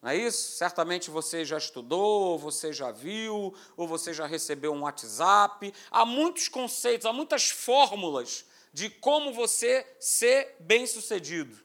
Não 0.00 0.10
é 0.10 0.16
isso? 0.16 0.56
Certamente 0.56 1.10
você 1.10 1.44
já 1.44 1.58
estudou, 1.58 2.38
você 2.38 2.72
já 2.72 2.90
viu, 2.90 3.54
ou 3.76 3.86
você 3.86 4.14
já 4.14 4.26
recebeu 4.26 4.72
um 4.72 4.80
WhatsApp. 4.80 5.74
Há 5.90 6.06
muitos 6.06 6.48
conceitos, 6.48 7.04
há 7.04 7.12
muitas 7.12 7.50
fórmulas 7.50 8.46
de 8.72 8.88
como 8.88 9.34
você 9.34 9.86
ser 10.00 10.56
bem-sucedido. 10.60 11.58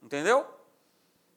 Entendeu? 0.00 0.46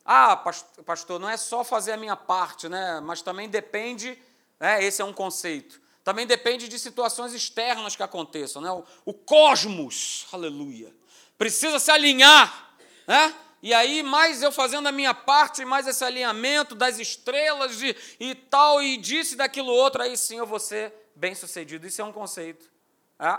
Ah, 0.09 0.37
pastor, 0.85 1.19
não 1.19 1.29
é 1.29 1.35
só 1.35 1.65
fazer 1.65 1.91
a 1.91 1.97
minha 1.97 2.15
parte, 2.15 2.69
né? 2.69 3.01
Mas 3.01 3.21
também 3.21 3.49
depende, 3.49 4.17
né? 4.57 4.81
esse 4.81 5.01
é 5.01 5.05
um 5.05 5.11
conceito. 5.11 5.81
Também 6.01 6.25
depende 6.25 6.69
de 6.69 6.79
situações 6.79 7.33
externas 7.33 7.93
que 7.93 8.01
aconteçam, 8.01 8.61
né? 8.61 8.71
O, 8.71 8.85
o 9.03 9.13
cosmos, 9.13 10.25
aleluia, 10.31 10.95
precisa 11.37 11.77
se 11.77 11.91
alinhar, 11.91 12.71
né? 13.05 13.35
E 13.61 13.73
aí, 13.73 14.01
mais 14.01 14.41
eu 14.41 14.49
fazendo 14.49 14.87
a 14.87 14.93
minha 14.93 15.13
parte, 15.13 15.65
mais 15.65 15.85
esse 15.85 16.05
alinhamento 16.05 16.73
das 16.73 16.99
estrelas 16.99 17.81
e, 17.81 17.93
e 18.17 18.33
tal, 18.33 18.81
e 18.81 18.95
disse 18.95 19.35
daquilo 19.35 19.73
outro, 19.73 20.01
aí 20.01 20.15
sim 20.15 20.37
eu 20.37 20.45
vou 20.45 20.59
ser 20.59 20.93
bem 21.13 21.35
sucedido. 21.35 21.85
Isso 21.85 22.01
é 22.01 22.05
um 22.05 22.13
conceito. 22.13 22.71
É? 23.19 23.37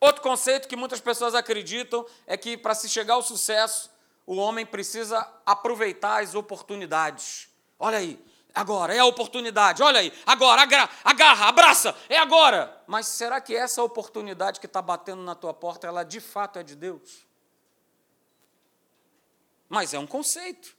Outro 0.00 0.20
conceito 0.20 0.68
que 0.68 0.76
muitas 0.76 1.00
pessoas 1.00 1.34
acreditam 1.34 2.04
é 2.26 2.36
que 2.36 2.58
para 2.58 2.74
se 2.74 2.90
chegar 2.90 3.14
ao 3.14 3.22
sucesso, 3.22 3.88
o 4.26 4.36
homem 4.36 4.64
precisa 4.64 5.26
aproveitar 5.44 6.22
as 6.22 6.34
oportunidades. 6.34 7.48
Olha 7.78 7.98
aí, 7.98 8.22
agora 8.54 8.94
é 8.94 8.98
a 8.98 9.04
oportunidade, 9.04 9.82
olha 9.82 10.00
aí, 10.00 10.12
agora, 10.24 10.62
agarra, 10.62 10.90
agarra, 11.04 11.48
abraça, 11.48 11.94
é 12.08 12.16
agora. 12.16 12.82
Mas 12.86 13.06
será 13.06 13.40
que 13.40 13.54
essa 13.54 13.82
oportunidade 13.82 14.60
que 14.60 14.66
está 14.66 14.80
batendo 14.80 15.22
na 15.22 15.34
tua 15.34 15.52
porta, 15.52 15.86
ela 15.86 16.04
de 16.04 16.20
fato 16.20 16.58
é 16.58 16.62
de 16.62 16.76
Deus? 16.76 17.26
Mas 19.68 19.92
é 19.92 19.98
um 19.98 20.06
conceito, 20.06 20.76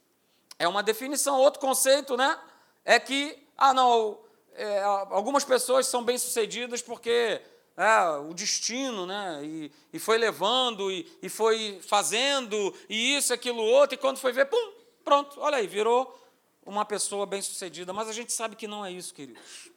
é 0.58 0.66
uma 0.66 0.82
definição. 0.82 1.38
Outro 1.38 1.60
conceito, 1.60 2.16
né? 2.16 2.38
É 2.84 2.98
que, 2.98 3.46
ah, 3.58 3.74
não, 3.74 4.18
é, 4.54 4.82
algumas 4.82 5.44
pessoas 5.44 5.86
são 5.86 6.02
bem-sucedidas 6.02 6.80
porque 6.80 7.42
é, 7.76 8.08
o 8.18 8.32
destino, 8.32 9.06
né? 9.06 9.44
E, 9.44 9.72
e 9.92 9.98
foi 9.98 10.16
levando, 10.16 10.90
e, 10.90 11.06
e 11.20 11.28
foi 11.28 11.80
fazendo, 11.86 12.74
e 12.88 13.16
isso, 13.16 13.34
aquilo, 13.34 13.62
outro, 13.62 13.94
e 13.94 13.98
quando 13.98 14.18
foi 14.18 14.32
ver, 14.32 14.46
pum, 14.46 14.72
pronto, 15.04 15.38
olha 15.40 15.58
aí, 15.58 15.66
virou 15.66 16.18
uma 16.64 16.84
pessoa 16.84 17.26
bem-sucedida. 17.26 17.92
Mas 17.92 18.08
a 18.08 18.12
gente 18.12 18.32
sabe 18.32 18.56
que 18.56 18.66
não 18.66 18.84
é 18.84 18.90
isso, 18.90 19.12
queridos. 19.12 19.70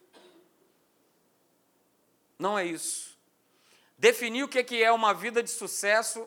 Não 2.38 2.58
é 2.58 2.66
isso. 2.66 3.18
Definir 3.98 4.44
o 4.44 4.48
que 4.48 4.82
é 4.82 4.92
uma 4.92 5.14
vida 5.14 5.44
de 5.44 5.52
sucesso 5.52 6.26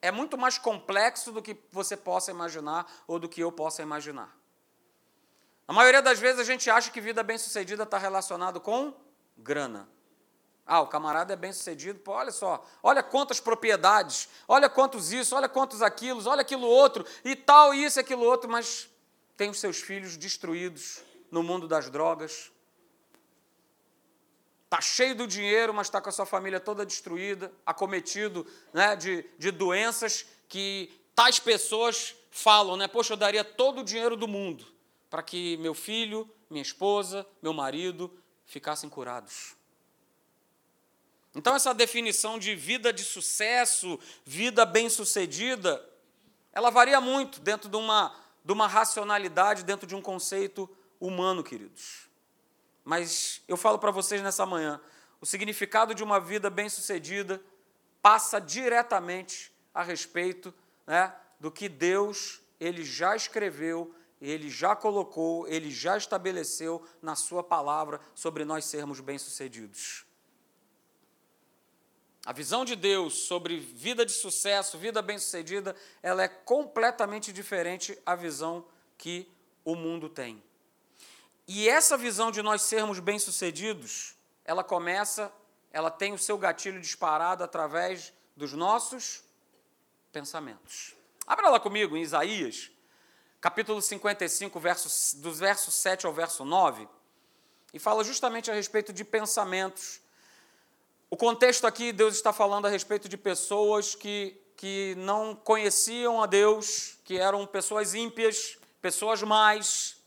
é 0.00 0.10
muito 0.10 0.38
mais 0.38 0.56
complexo 0.56 1.30
do 1.30 1.42
que 1.42 1.56
você 1.70 1.96
possa 1.96 2.30
imaginar 2.30 2.90
ou 3.06 3.18
do 3.18 3.28
que 3.28 3.42
eu 3.42 3.52
possa 3.52 3.82
imaginar. 3.82 4.34
A 5.68 5.72
maioria 5.72 6.02
das 6.02 6.18
vezes 6.18 6.40
a 6.40 6.44
gente 6.44 6.68
acha 6.68 6.90
que 6.90 7.00
vida 7.00 7.22
bem-sucedida 7.22 7.84
está 7.84 7.98
relacionado 7.98 8.60
com 8.60 8.92
grana. 9.36 9.88
Ah, 10.66 10.80
o 10.80 10.86
camarada 10.86 11.32
é 11.32 11.36
bem 11.36 11.52
sucedido, 11.52 11.98
pô, 11.98 12.12
olha 12.12 12.30
só, 12.30 12.64
olha 12.82 13.02
quantas 13.02 13.40
propriedades, 13.40 14.28
olha 14.46 14.68
quantos 14.68 15.12
isso, 15.12 15.34
olha 15.34 15.48
quantos 15.48 15.82
aquilos, 15.82 16.26
olha 16.26 16.42
aquilo 16.42 16.66
outro, 16.66 17.04
e 17.24 17.34
tal, 17.34 17.74
isso 17.74 17.98
aquilo 17.98 18.22
outro, 18.22 18.48
mas 18.48 18.88
tem 19.36 19.50
os 19.50 19.58
seus 19.58 19.80
filhos 19.80 20.16
destruídos 20.16 21.02
no 21.30 21.42
mundo 21.42 21.66
das 21.66 21.90
drogas. 21.90 22.52
Está 24.64 24.80
cheio 24.80 25.14
do 25.16 25.26
dinheiro, 25.26 25.74
mas 25.74 25.88
está 25.88 26.00
com 26.00 26.08
a 26.08 26.12
sua 26.12 26.24
família 26.24 26.60
toda 26.60 26.86
destruída, 26.86 27.52
acometido 27.66 28.46
né, 28.72 28.94
de, 28.94 29.28
de 29.38 29.50
doenças 29.50 30.24
que 30.48 30.90
tais 31.14 31.38
pessoas 31.38 32.14
falam, 32.30 32.76
né? 32.76 32.88
Poxa, 32.88 33.12
eu 33.12 33.16
daria 33.16 33.44
todo 33.44 33.80
o 33.80 33.84
dinheiro 33.84 34.16
do 34.16 34.26
mundo 34.26 34.64
para 35.10 35.22
que 35.22 35.58
meu 35.58 35.74
filho, 35.74 36.26
minha 36.48 36.62
esposa, 36.62 37.26
meu 37.42 37.52
marido 37.52 38.10
ficassem 38.46 38.88
curados. 38.88 39.54
Então, 41.34 41.54
essa 41.56 41.72
definição 41.72 42.38
de 42.38 42.54
vida 42.54 42.92
de 42.92 43.02
sucesso, 43.02 43.98
vida 44.24 44.66
bem-sucedida, 44.66 45.82
ela 46.52 46.70
varia 46.70 47.00
muito 47.00 47.40
dentro 47.40 47.68
de 47.68 47.76
uma, 47.76 48.14
de 48.44 48.52
uma 48.52 48.66
racionalidade, 48.66 49.64
dentro 49.64 49.86
de 49.86 49.94
um 49.94 50.02
conceito 50.02 50.68
humano, 51.00 51.42
queridos. 51.42 52.08
Mas 52.84 53.40
eu 53.48 53.56
falo 53.56 53.78
para 53.78 53.90
vocês 53.90 54.20
nessa 54.20 54.44
manhã: 54.44 54.80
o 55.20 55.26
significado 55.26 55.94
de 55.94 56.02
uma 56.02 56.20
vida 56.20 56.50
bem-sucedida 56.50 57.42
passa 58.02 58.38
diretamente 58.38 59.52
a 59.72 59.82
respeito 59.82 60.52
né, 60.86 61.14
do 61.40 61.50
que 61.50 61.68
Deus 61.68 62.42
ele 62.60 62.84
já 62.84 63.16
escreveu, 63.16 63.92
ele 64.20 64.48
já 64.48 64.76
colocou, 64.76 65.48
ele 65.48 65.70
já 65.70 65.96
estabeleceu 65.96 66.86
na 67.00 67.16
Sua 67.16 67.42
palavra 67.42 68.00
sobre 68.14 68.44
nós 68.44 68.64
sermos 68.64 69.00
bem-sucedidos. 69.00 70.04
A 72.24 72.32
visão 72.32 72.64
de 72.64 72.76
Deus 72.76 73.26
sobre 73.26 73.58
vida 73.58 74.06
de 74.06 74.12
sucesso, 74.12 74.78
vida 74.78 75.02
bem-sucedida, 75.02 75.74
ela 76.00 76.22
é 76.22 76.28
completamente 76.28 77.32
diferente 77.32 77.98
à 78.06 78.14
visão 78.14 78.64
que 78.96 79.28
o 79.64 79.74
mundo 79.74 80.08
tem. 80.08 80.40
E 81.48 81.68
essa 81.68 81.96
visão 81.96 82.30
de 82.30 82.40
nós 82.40 82.62
sermos 82.62 83.00
bem-sucedidos, 83.00 84.14
ela 84.44 84.62
começa, 84.62 85.32
ela 85.72 85.90
tem 85.90 86.12
o 86.12 86.18
seu 86.18 86.38
gatilho 86.38 86.80
disparado 86.80 87.42
através 87.42 88.12
dos 88.36 88.52
nossos 88.52 89.24
pensamentos. 90.12 90.94
Abra 91.26 91.48
lá 91.48 91.58
comigo 91.58 91.96
em 91.96 92.02
Isaías, 92.02 92.70
capítulo 93.40 93.82
55, 93.82 94.60
versos, 94.60 95.14
dos 95.14 95.40
versos 95.40 95.74
7 95.74 96.06
ao 96.06 96.12
verso 96.12 96.44
9, 96.44 96.88
e 97.74 97.80
fala 97.80 98.04
justamente 98.04 98.48
a 98.48 98.54
respeito 98.54 98.92
de 98.92 99.04
pensamentos 99.04 100.01
o 101.12 101.16
contexto 101.18 101.66
aqui, 101.66 101.92
Deus 101.92 102.14
está 102.14 102.32
falando 102.32 102.64
a 102.64 102.70
respeito 102.70 103.06
de 103.06 103.18
pessoas 103.18 103.94
que, 103.94 104.34
que 104.56 104.94
não 104.96 105.34
conheciam 105.34 106.22
a 106.22 106.26
Deus, 106.26 106.96
que 107.04 107.18
eram 107.18 107.46
pessoas 107.46 107.92
ímpias, 107.92 108.56
pessoas 108.80 109.22
más. 109.22 109.98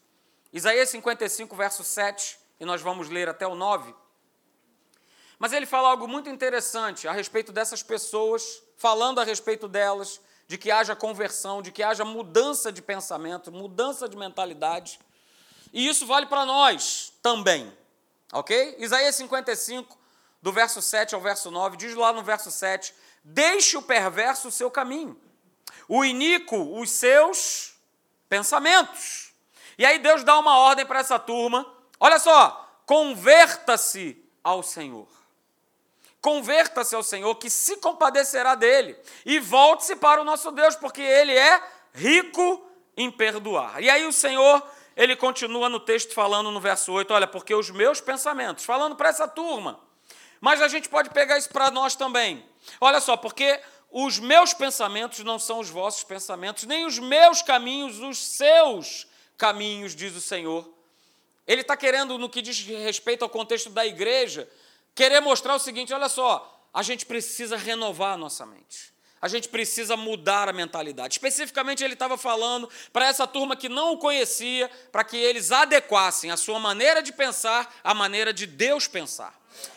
Isaías 0.52 0.89
55, 0.89 1.56
verso 1.56 1.84
7, 1.84 2.39
e 2.60 2.65
nós 2.65 2.82
vamos 2.82 3.08
ler 3.08 3.30
até 3.30 3.46
o 3.46 3.54
9. 3.54 3.94
Mas 5.38 5.54
ele 5.54 5.68
fala 5.68 5.89
algo 5.89 6.08
muito 6.08 6.28
interessante 6.28 7.08
a 7.08 7.12
respeito 7.12 7.52
dessas 7.52 7.84
pessoas, 7.84 8.63
falando 8.76 9.22
a 9.22 9.24
respeito 9.24 9.68
delas, 9.68 10.20
de 10.48 10.58
que 10.58 10.72
haja 10.72 10.96
conversão, 10.96 11.62
de 11.62 11.72
que 11.72 11.84
haja 11.84 12.04
mudança 12.04 12.72
de 12.72 12.82
pensamento, 12.82 13.52
mudança 13.52 14.10
de 14.10 14.18
mentalidade. 14.18 15.00
E 15.72 15.88
isso 15.88 16.08
vale 16.08 16.26
para 16.26 16.48
nós 16.48 17.13
também, 17.22 17.72
ok? 18.34 18.78
Isaías 18.80 19.13
55, 19.13 20.04
do 20.45 20.51
verso 20.51 20.79
7 20.79 21.15
ao 21.15 21.21
verso 21.21 21.49
9, 21.49 21.75
diz 21.75 21.95
lá 21.95 22.13
no 22.13 22.21
verso 22.21 22.51
7: 22.51 22.93
Deixe 23.23 23.75
o 23.77 23.81
perverso 23.81 24.49
o 24.49 24.51
seu 24.51 24.69
caminho, 24.69 25.19
o 25.89 26.05
iníquo 26.05 26.79
os 26.79 26.91
seus 26.91 27.73
pensamentos. 28.29 29.34
E 29.75 29.84
aí 29.84 29.97
Deus 29.97 30.23
dá 30.23 30.38
uma 30.38 30.60
ordem 30.60 30.86
para 30.86 30.99
essa 30.99 31.17
turma: 31.17 31.65
olha 31.99 32.19
só, 32.19 32.79
converta-se 32.86 34.23
ao 34.43 34.62
Senhor. 34.62 35.08
Converta-se 36.21 36.93
ao 36.93 37.01
Senhor, 37.01 37.34
que 37.38 37.49
se 37.49 37.77
compadecerá 37.77 38.53
dele, 38.53 38.95
e 39.25 39.39
volte-se 39.39 39.95
para 39.95 40.21
o 40.21 40.23
nosso 40.23 40.51
Deus, 40.51 40.75
porque 40.75 41.01
ele 41.01 41.34
é 41.34 41.60
rico 41.91 42.69
em 42.95 43.10
perdoar. 43.10 43.81
E 43.81 43.89
aí 43.89 44.05
o 44.05 44.13
Senhor, 44.13 44.62
ele 44.95 45.15
continua 45.15 45.69
no 45.69 45.79
texto 45.79 46.13
falando 46.13 46.51
no 46.51 46.60
verso 46.60 46.93
8: 46.93 47.12
olha, 47.12 47.25
porque 47.25 47.55
os 47.55 47.71
meus 47.71 47.99
pensamentos, 47.99 48.63
falando 48.63 48.95
para 48.95 49.10
essa 49.10 49.27
turma, 49.27 49.84
mas 50.41 50.62
a 50.62 50.67
gente 50.67 50.89
pode 50.89 51.10
pegar 51.10 51.38
isso 51.38 51.50
para 51.50 51.71
nós 51.71 51.95
também. 51.95 52.45
Olha 52.80 53.00
só, 53.00 53.15
porque 53.17 53.60
os 53.91 54.19
meus 54.19 54.54
pensamentos 54.54 55.19
não 55.19 55.39
são 55.39 55.60
os 55.60 55.69
vossos 55.69 56.04
pensamentos, 56.04 56.65
nem 56.65 56.86
os 56.86 57.00
meus 57.00 57.41
caminhos, 57.41 58.00
os 58.00 58.17
seus 58.17 59.08
caminhos, 59.38 59.95
diz 59.95 60.15
o 60.15 60.21
Senhor. 60.21 60.69
Ele 61.48 61.62
está 61.62 61.78
querendo, 61.78 62.17
no 62.17 62.30
que 62.30 62.41
diz 62.41 62.60
respeito 62.60 63.24
ao 63.24 63.30
contexto 63.30 63.69
da 63.69 63.86
igreja, 63.86 64.50
querer 64.93 65.19
mostrar 65.21 65.56
o 65.56 65.60
seguinte: 65.60 65.93
olha 65.93 66.10
só, 66.10 66.67
a 66.74 66.82
gente 66.82 67.06
precisa 67.06 67.56
renovar 67.56 68.13
a 68.13 68.17
nossa 68.17 68.45
mente. 68.45 68.93
A 69.21 69.28
gente 69.28 69.50
precisa 69.50 69.95
mudar 69.95 70.50
a 70.50 70.54
mentalidade. 70.54 71.15
Especificamente, 71.15 71.84
ele 71.84 71.93
estava 71.93 72.17
falando 72.17 72.69
para 72.91 73.08
essa 73.08 73.26
turma 73.26 73.56
que 73.56 73.69
não 73.69 73.93
o 73.93 73.98
conhecia, 73.98 74.69
para 74.91 75.04
que 75.04 75.17
eles 75.17 75.52
adequassem 75.52 76.30
a 76.32 76.38
sua 76.38 76.60
maneira 76.60 77.02
de 77.02 77.12
pensar 77.13 77.74
à 77.84 77.93
maneira 77.93 78.34
de 78.34 78.45
Deus 78.45 78.88
pensar. 78.88 79.34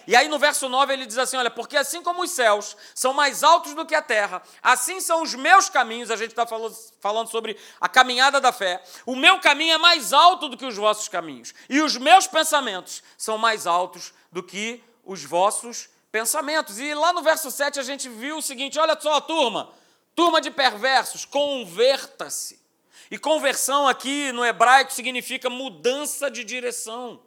E 0.07 0.17
aí 0.17 0.29
no 0.29 0.38
verso 0.38 0.69
9 0.69 0.93
ele 0.93 1.07
diz 1.07 1.19
assim: 1.19 1.37
Olha, 1.37 1.51
porque 1.51 1.77
assim 1.77 2.03
como 2.03 2.23
os 2.23 2.31
céus 2.31 2.77
são 2.95 3.12
mais 3.12 3.43
altos 3.43 3.75
do 3.75 3.85
que 3.87 3.95
a 3.95 4.03
terra, 4.03 4.43
assim 4.62 5.01
são 5.01 5.23
os 5.23 5.35
meus 5.35 5.69
caminhos. 5.69 6.11
A 6.11 6.17
gente 6.17 6.31
está 6.31 6.47
falando 6.47 7.31
sobre 7.31 7.57
a 7.81 7.88
caminhada 7.88 8.41
da 8.41 8.53
fé. 8.53 8.83
O 9.07 9.17
meu 9.17 9.41
caminho 9.41 9.75
é 9.75 9.79
mais 9.79 10.12
alto 10.12 10.49
do 10.49 10.57
que 10.57 10.67
os 10.67 10.77
vossos 10.77 11.09
caminhos, 11.09 11.55
e 11.69 11.81
os 11.81 11.97
meus 11.97 12.27
pensamentos 12.27 13.03
são 13.17 13.38
mais 13.38 13.67
altos 13.67 14.12
do 14.33 14.43
que 14.43 14.83
os 15.05 15.25
vossos 15.25 15.88
pensamentos. 16.11 16.79
E 16.79 16.95
lá 16.95 17.12
no 17.12 17.23
verso 17.23 17.51
7 17.51 17.79
a 17.79 17.83
gente 17.83 18.09
viu 18.09 18.38
o 18.38 18.43
seguinte: 18.43 18.79
Olha 18.79 18.99
só, 19.01 19.21
turma, 19.21 19.73
Turma 20.19 20.41
de 20.41 20.51
perversos, 20.51 21.25
converta-se. 21.25 22.61
E 23.09 23.17
conversão 23.17 23.87
aqui 23.87 24.33
no 24.33 24.45
hebraico 24.45 24.93
significa 24.93 25.49
mudança 25.49 26.29
de 26.29 26.43
direção. 26.43 27.21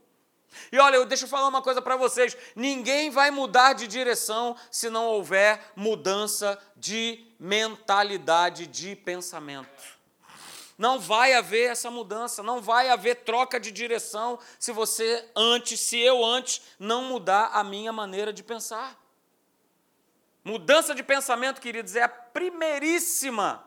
E 0.71 0.77
olha, 0.79 1.05
deixa 1.05 1.25
eu 1.25 1.29
falar 1.29 1.47
uma 1.47 1.61
coisa 1.61 1.81
para 1.81 1.95
vocês: 1.95 2.35
ninguém 2.55 3.09
vai 3.09 3.31
mudar 3.31 3.73
de 3.73 3.87
direção 3.87 4.55
se 4.69 4.89
não 4.89 5.05
houver 5.05 5.71
mudança 5.75 6.57
de 6.75 7.25
mentalidade, 7.39 8.67
de 8.67 8.95
pensamento. 8.95 9.99
Não 10.77 10.99
vai 10.99 11.33
haver 11.33 11.69
essa 11.69 11.91
mudança, 11.91 12.41
não 12.41 12.59
vai 12.59 12.89
haver 12.89 13.17
troca 13.17 13.59
de 13.59 13.71
direção 13.71 14.39
se 14.57 14.71
você 14.71 15.29
antes, 15.35 15.79
se 15.79 15.99
eu 15.99 16.25
antes, 16.25 16.61
não 16.79 17.03
mudar 17.03 17.51
a 17.53 17.63
minha 17.63 17.93
maneira 17.93 18.33
de 18.33 18.43
pensar. 18.43 18.99
Mudança 20.43 20.95
de 20.95 21.03
pensamento, 21.03 21.61
queridos, 21.61 21.95
é 21.95 22.01
a 22.01 22.09
primeiríssima, 22.09 23.63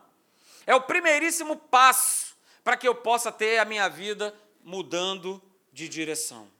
é 0.67 0.75
o 0.75 0.81
primeiríssimo 0.81 1.55
passo 1.55 2.35
para 2.65 2.75
que 2.75 2.87
eu 2.87 2.95
possa 2.95 3.31
ter 3.31 3.59
a 3.59 3.65
minha 3.65 3.87
vida 3.87 4.35
mudando 4.61 5.41
de 5.71 5.87
direção 5.87 6.54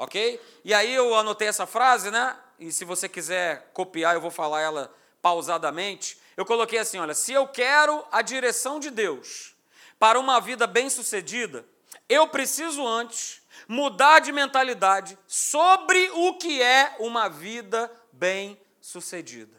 ok? 0.00 0.40
E 0.64 0.72
aí 0.72 0.94
eu 0.94 1.14
anotei 1.14 1.46
essa 1.46 1.66
frase, 1.66 2.10
né? 2.10 2.34
E 2.58 2.72
se 2.72 2.86
você 2.86 3.06
quiser 3.06 3.70
copiar, 3.74 4.14
eu 4.14 4.20
vou 4.20 4.30
falar 4.30 4.62
ela 4.62 4.92
pausadamente. 5.20 6.18
Eu 6.38 6.46
coloquei 6.46 6.78
assim: 6.78 6.98
olha, 6.98 7.12
se 7.12 7.32
eu 7.32 7.46
quero 7.46 8.02
a 8.10 8.22
direção 8.22 8.80
de 8.80 8.90
Deus 8.90 9.54
para 9.98 10.18
uma 10.18 10.40
vida 10.40 10.66
bem-sucedida, 10.66 11.66
eu 12.08 12.26
preciso 12.26 12.86
antes 12.86 13.42
mudar 13.68 14.20
de 14.20 14.32
mentalidade 14.32 15.18
sobre 15.26 16.10
o 16.14 16.38
que 16.38 16.62
é 16.62 16.96
uma 16.98 17.28
vida 17.28 17.92
bem-sucedida. 18.10 19.54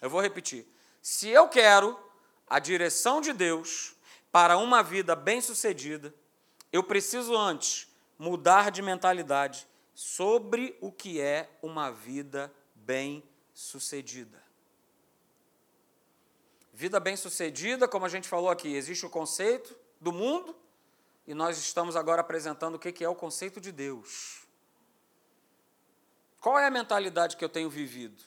Eu 0.00 0.08
vou 0.08 0.22
repetir. 0.22 0.66
Se 1.02 1.28
eu 1.28 1.48
quero 1.48 1.98
a 2.48 2.58
direção 2.58 3.20
de 3.20 3.34
Deus 3.34 3.94
para 4.32 4.56
uma 4.56 4.82
vida 4.82 5.14
bem-sucedida, 5.14 6.14
eu 6.72 6.82
preciso 6.82 7.36
antes 7.36 7.86
mudar 8.18 8.70
de 8.70 8.80
mentalidade 8.80 9.66
sobre 9.94 10.76
o 10.80 10.90
que 10.90 11.20
é 11.20 11.50
uma 11.62 11.90
vida 11.90 12.52
bem-sucedida. 12.74 14.42
Vida 16.72 16.98
bem-sucedida, 16.98 17.86
como 17.86 18.06
a 18.06 18.08
gente 18.08 18.28
falou 18.28 18.48
aqui, 18.48 18.74
existe 18.74 19.04
o 19.04 19.10
conceito 19.10 19.76
do 20.00 20.10
mundo 20.12 20.56
e 21.26 21.34
nós 21.34 21.58
estamos 21.58 21.96
agora 21.96 22.22
apresentando 22.22 22.76
o 22.76 22.78
que 22.78 23.04
é 23.04 23.08
o 23.08 23.14
conceito 23.14 23.60
de 23.60 23.70
Deus. 23.70 24.42
Qual 26.40 26.58
é 26.58 26.66
a 26.66 26.70
mentalidade 26.70 27.36
que 27.36 27.44
eu 27.44 27.48
tenho 27.48 27.70
vivido? 27.70 28.20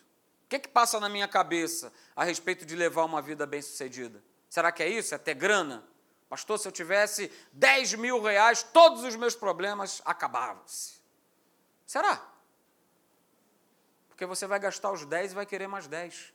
O 0.45 0.47
que, 0.47 0.59
que 0.59 0.69
passa 0.69 0.99
na 0.99 1.09
minha 1.09 1.27
cabeça 1.27 1.91
a 2.15 2.23
respeito 2.23 2.65
de 2.65 2.75
levar 2.75 3.03
uma 3.03 3.21
vida 3.21 3.45
bem-sucedida? 3.45 4.23
Será 4.47 4.71
que 4.71 4.83
é 4.83 4.87
isso? 4.87 5.13
É 5.13 5.17
ter 5.17 5.33
grana? 5.33 5.83
Pastor, 6.29 6.57
se 6.57 6.67
eu 6.67 6.71
tivesse 6.71 7.31
10 7.51 7.95
mil 7.95 8.21
reais, 8.21 8.63
todos 8.63 9.03
os 9.03 9.15
meus 9.15 9.35
problemas 9.35 10.01
acabavam-se. 10.05 10.94
Será? 11.85 12.31
Porque 14.09 14.25
você 14.25 14.47
vai 14.47 14.59
gastar 14.59 14.91
os 14.91 15.05
10 15.05 15.31
e 15.31 15.35
vai 15.35 15.45
querer 15.45 15.67
mais 15.67 15.87
10. 15.87 16.33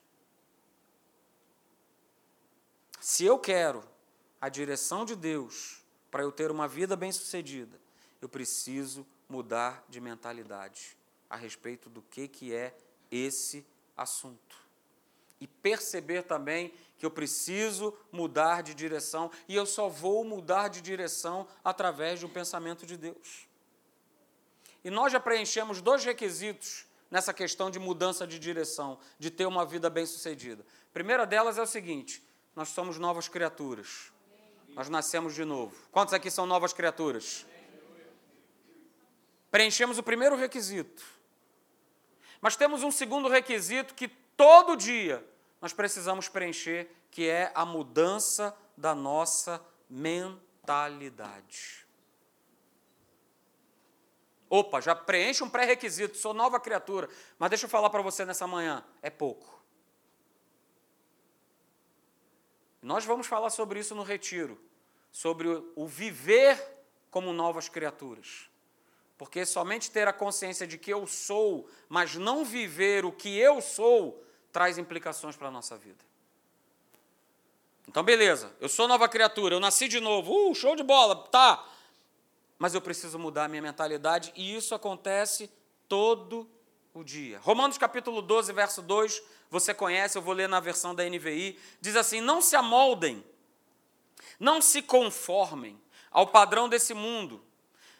Se 3.01 3.25
eu 3.25 3.39
quero 3.39 3.83
a 4.41 4.49
direção 4.49 5.05
de 5.05 5.17
Deus 5.17 5.83
para 6.11 6.23
eu 6.23 6.31
ter 6.31 6.51
uma 6.51 6.69
vida 6.69 6.95
bem-sucedida, 6.97 7.81
eu 8.21 8.29
preciso 8.29 9.07
mudar 9.29 9.85
de 9.89 10.01
mentalidade 10.01 10.97
a 11.29 11.37
respeito 11.37 11.89
do 11.89 12.03
que, 12.03 12.29
que 12.29 12.55
é 12.55 12.77
esse 13.11 13.65
assunto. 13.97 14.57
E 15.41 15.47
perceber 15.47 16.23
também 16.25 16.75
que 16.99 17.07
eu 17.07 17.11
preciso 17.11 17.97
mudar 18.13 18.63
de 18.63 18.75
direção 18.75 19.31
e 19.49 19.57
eu 19.57 19.65
só 19.65 19.89
vou 19.89 20.23
mudar 20.23 20.69
de 20.69 20.83
direção 20.83 21.49
através 21.65 22.21
de 22.21 22.27
um 22.27 22.29
pensamento 22.29 22.85
de 22.85 22.99
Deus. 22.99 23.49
E 24.85 24.91
nós 24.91 25.13
já 25.13 25.21
preenchemos 25.21 25.81
dois 25.81 26.05
requisitos 26.05 26.87
nessa 27.11 27.35
questão 27.35 27.71
de 27.71 27.79
mudança 27.79 28.27
de 28.27 28.39
direção, 28.39 28.99
de 29.19 29.31
ter 29.31 29.47
uma 29.47 29.65
vida 29.67 29.91
bem-sucedida. 29.91 30.65
A 30.91 30.93
primeira 30.93 31.27
delas 31.27 31.59
é 31.59 31.63
o 31.63 31.67
seguinte: 31.67 32.23
nós 32.55 32.69
somos 32.71 32.99
novas 32.99 33.29
criaturas. 33.29 34.13
Nós 34.71 34.89
nascemos 34.89 35.35
de 35.35 35.45
novo. 35.45 35.77
Quantos 35.91 36.15
aqui 36.15 36.31
são 36.31 36.47
novas 36.47 36.73
criaturas? 36.73 37.45
Preenchemos 39.51 39.99
o 39.99 40.03
primeiro 40.03 40.37
requisito. 40.37 41.05
Mas 42.41 42.57
temos 42.57 42.83
um 42.83 42.91
segundo 42.91 43.29
requisito 43.29 43.95
que 43.95 44.09
todo 44.09 44.77
dia 44.77 45.25
nós 45.61 45.73
precisamos 45.73 46.29
preencher, 46.29 46.89
que 47.11 47.29
é 47.29 47.51
a 47.55 47.67
mudança 47.67 48.57
da 48.77 48.95
nossa 48.95 49.61
mentalidade. 49.89 51.85
Opa, 54.51 54.81
já 54.81 54.97
preenche 54.97 55.45
um 55.45 55.49
pré-requisito, 55.49 56.17
sou 56.17 56.35
nova 56.35 56.59
criatura. 56.59 57.09
Mas 57.39 57.51
deixa 57.51 57.67
eu 57.67 57.71
falar 57.71 57.89
para 57.89 58.03
você 58.03 58.25
nessa 58.25 58.49
manhã, 58.49 58.85
é 59.01 59.09
pouco. 59.09 59.63
Nós 62.83 63.05
vamos 63.05 63.29
falar 63.29 63.51
sobre 63.51 63.79
isso 63.79 63.95
no 63.95 64.03
retiro, 64.03 64.61
sobre 65.13 65.47
o 65.77 65.87
viver 65.87 66.61
como 67.13 67.33
novas 67.33 67.69
criaturas. 67.69 68.51
Porque 69.17 69.47
somente 69.47 69.89
ter 69.89 70.09
a 70.09 70.13
consciência 70.13 70.67
de 70.67 70.77
que 70.77 70.91
eu 70.91 71.07
sou, 71.07 71.69
mas 71.89 72.17
não 72.17 72.45
viver 72.45 73.05
o 73.05 73.13
que 73.13 73.39
eu 73.39 73.61
sou, 73.61 74.25
traz 74.51 74.79
implicações 74.79 75.37
para 75.37 75.47
a 75.47 75.53
nossa 75.53 75.77
vida. 75.77 76.05
Então, 77.87 78.03
beleza, 78.03 78.53
eu 78.61 78.69
sou 78.69 78.89
nova 78.89 79.09
criatura, 79.09 79.55
eu 79.55 79.61
nasci 79.61 79.87
de 79.87 80.01
novo, 80.01 80.51
uh, 80.51 80.55
show 80.57 80.75
de 80.75 80.83
bola, 80.83 81.15
tá 81.29 81.65
mas 82.61 82.75
eu 82.75 82.81
preciso 82.83 83.19
mudar 83.19 83.47
a 83.47 83.49
minha 83.49 83.63
mentalidade 83.63 84.35
e 84.37 84.55
isso 84.55 84.75
acontece 84.75 85.51
todo 85.89 86.47
o 86.93 87.03
dia. 87.03 87.39
Romanos 87.39 87.79
capítulo 87.79 88.21
12, 88.21 88.53
verso 88.53 88.83
2, 88.83 89.23
você 89.49 89.73
conhece, 89.73 90.19
eu 90.19 90.23
vou 90.23 90.35
ler 90.35 90.47
na 90.47 90.61
versão 90.61 90.95
da 90.95 91.03
NVI, 91.03 91.59
diz 91.81 91.97
assim: 91.97 92.21
Não 92.21 92.43
se 92.43 92.55
amoldem, 92.55 93.25
não 94.39 94.61
se 94.61 94.83
conformem 94.83 95.81
ao 96.11 96.27
padrão 96.27 96.69
desse 96.69 96.93
mundo. 96.93 97.43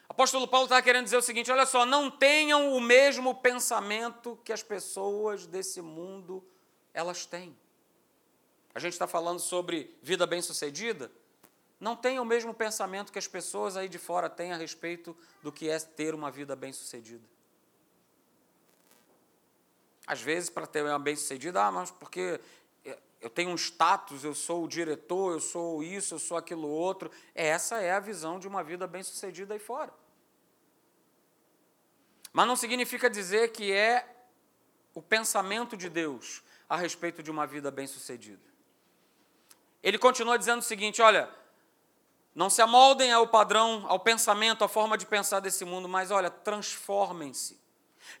Apóstolo 0.07 0.47
Paulo 0.47 0.65
está 0.65 0.79
querendo 0.79 1.05
dizer 1.05 1.17
o 1.17 1.23
seguinte: 1.23 1.51
olha 1.51 1.65
só, 1.65 1.83
não 1.83 2.11
tenham 2.11 2.75
o 2.75 2.79
mesmo 2.79 3.33
pensamento 3.33 4.37
que 4.45 4.53
as 4.53 4.61
pessoas 4.61 5.47
desse 5.47 5.81
mundo 5.81 6.45
elas 6.93 7.25
têm. 7.25 7.57
A 8.75 8.79
gente 8.79 8.93
está 8.93 9.07
falando 9.07 9.39
sobre 9.39 9.97
vida 10.03 10.27
bem-sucedida, 10.27 11.11
não 11.81 11.95
tenha 11.95 12.21
o 12.21 12.25
mesmo 12.25 12.53
pensamento 12.53 13.11
que 13.11 13.17
as 13.17 13.27
pessoas 13.27 13.75
aí 13.75 13.89
de 13.89 13.97
fora 13.97 14.29
têm 14.29 14.53
a 14.53 14.55
respeito 14.55 15.17
do 15.41 15.51
que 15.51 15.67
é 15.67 15.79
ter 15.79 16.13
uma 16.13 16.29
vida 16.29 16.55
bem-sucedida. 16.55 17.27
Às 20.05 20.21
vezes, 20.21 20.47
para 20.49 20.67
ter 20.67 20.83
uma 20.83 20.99
bem-sucedida, 20.99 21.63
ah, 21.63 21.71
mas 21.71 21.89
porque 21.89 22.39
eu 23.19 23.29
tenho 23.29 23.49
um 23.49 23.55
status, 23.55 24.23
eu 24.23 24.35
sou 24.35 24.63
o 24.63 24.67
diretor, 24.67 25.33
eu 25.33 25.39
sou 25.39 25.81
isso, 25.81 26.13
eu 26.13 26.19
sou 26.19 26.37
aquilo 26.37 26.67
outro. 26.67 27.09
Essa 27.33 27.81
é 27.81 27.91
a 27.91 27.99
visão 27.99 28.39
de 28.39 28.47
uma 28.47 28.63
vida 28.63 28.85
bem-sucedida 28.85 29.55
aí 29.55 29.59
fora. 29.59 29.91
Mas 32.31 32.47
não 32.47 32.55
significa 32.55 33.09
dizer 33.09 33.51
que 33.51 33.71
é 33.71 34.07
o 34.93 35.01
pensamento 35.01 35.75
de 35.75 35.89
Deus 35.89 36.43
a 36.69 36.77
respeito 36.77 37.23
de 37.23 37.31
uma 37.31 37.47
vida 37.47 37.71
bem-sucedida. 37.71 38.41
Ele 39.81 39.97
continua 39.97 40.37
dizendo 40.37 40.59
o 40.59 40.63
seguinte: 40.63 41.01
olha, 41.01 41.40
não 42.33 42.49
se 42.49 42.61
amoldem 42.61 43.11
ao 43.11 43.27
padrão, 43.27 43.85
ao 43.87 43.99
pensamento, 43.99 44.63
à 44.63 44.67
forma 44.67 44.97
de 44.97 45.05
pensar 45.05 45.39
desse 45.39 45.65
mundo, 45.65 45.89
mas 45.89 46.11
olha, 46.11 46.29
transformem-se 46.29 47.59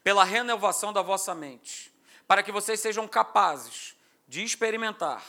pela 0.03 0.23
renovação 0.23 0.91
da 0.91 1.01
vossa 1.01 1.33
mente, 1.33 1.93
para 2.27 2.43
que 2.43 2.51
vocês 2.51 2.79
sejam 2.79 3.07
capazes 3.07 3.95
de 4.27 4.43
experimentar 4.43 5.23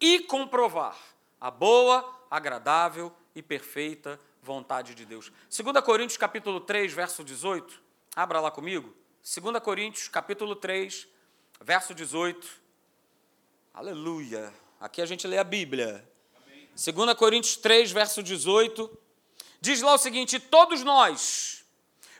e 0.00 0.20
comprovar 0.20 0.96
a 1.40 1.50
boa, 1.50 2.16
agradável 2.30 3.12
e 3.34 3.42
perfeita 3.42 4.18
vontade 4.42 4.94
de 4.94 5.04
Deus. 5.04 5.30
2 5.50 5.84
Coríntios 5.84 6.16
capítulo 6.16 6.60
3, 6.60 6.92
verso 6.92 7.22
18. 7.22 7.82
Abra 8.16 8.40
lá 8.40 8.50
comigo. 8.50 8.94
2 9.22 9.62
Coríntios 9.62 10.08
capítulo 10.08 10.56
3, 10.56 11.06
verso 11.60 11.94
18. 11.94 12.48
Aleluia. 13.74 14.52
Aqui 14.80 15.02
a 15.02 15.06
gente 15.06 15.26
lê 15.26 15.38
a 15.38 15.44
Bíblia. 15.44 16.07
2 16.78 17.14
Coríntios 17.14 17.56
3, 17.56 17.90
verso 17.90 18.22
18, 18.22 18.88
diz 19.60 19.82
lá 19.82 19.94
o 19.94 19.98
seguinte: 19.98 20.38
Todos 20.38 20.84
nós, 20.84 21.64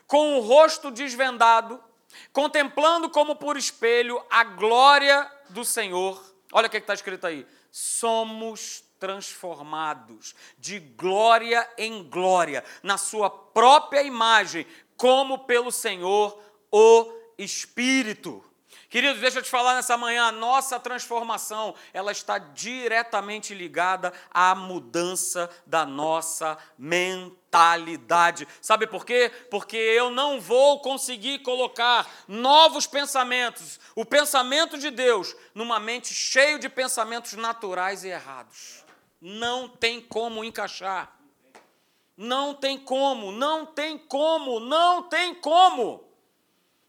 com 0.05 0.37
o 0.37 0.41
rosto 0.41 0.91
desvendado, 0.91 1.81
contemplando 2.33 3.09
como 3.09 3.37
por 3.37 3.55
espelho 3.55 4.21
a 4.29 4.43
glória 4.43 5.31
do 5.47 5.63
Senhor, 5.63 6.21
olha 6.51 6.67
o 6.67 6.69
que 6.69 6.75
está 6.75 6.93
escrito 6.93 7.25
aí: 7.25 7.47
somos 7.71 8.83
transformados 8.99 10.35
de 10.57 10.77
glória 10.77 11.65
em 11.77 12.03
glória, 12.03 12.61
na 12.83 12.97
Sua 12.97 13.29
própria 13.29 14.03
imagem, 14.03 14.67
como 14.97 15.45
pelo 15.45 15.71
Senhor 15.71 16.37
o 16.69 17.13
Espírito. 17.37 18.43
Queridos, 18.89 19.21
deixa 19.21 19.37
eu 19.37 19.43
te 19.43 19.49
falar 19.49 19.75
nessa 19.75 19.95
manhã, 19.95 20.25
a 20.25 20.31
nossa 20.31 20.79
transformação, 20.79 21.75
ela 21.93 22.11
está 22.11 22.39
diretamente 22.39 23.53
ligada 23.53 24.11
à 24.31 24.55
mudança 24.55 25.47
da 25.63 25.85
nossa 25.85 26.57
mentalidade. 26.75 28.47
Sabe 28.59 28.87
por 28.87 29.05
quê? 29.05 29.31
Porque 29.51 29.77
eu 29.77 30.09
não 30.09 30.41
vou 30.41 30.81
conseguir 30.81 31.39
colocar 31.39 32.09
novos 32.27 32.87
pensamentos, 32.87 33.79
o 33.95 34.03
pensamento 34.03 34.75
de 34.75 34.89
Deus, 34.89 35.35
numa 35.53 35.79
mente 35.79 36.11
cheia 36.11 36.57
de 36.57 36.67
pensamentos 36.67 37.33
naturais 37.33 38.03
e 38.03 38.07
errados. 38.07 38.83
Não 39.21 39.69
tem 39.69 40.01
como 40.01 40.43
encaixar. 40.43 41.15
Não 42.17 42.55
tem 42.55 42.75
como, 42.77 43.31
não 43.31 43.67
tem 43.67 43.99
como, 43.99 44.59
não 44.59 45.03
tem 45.03 45.35
como. 45.35 46.08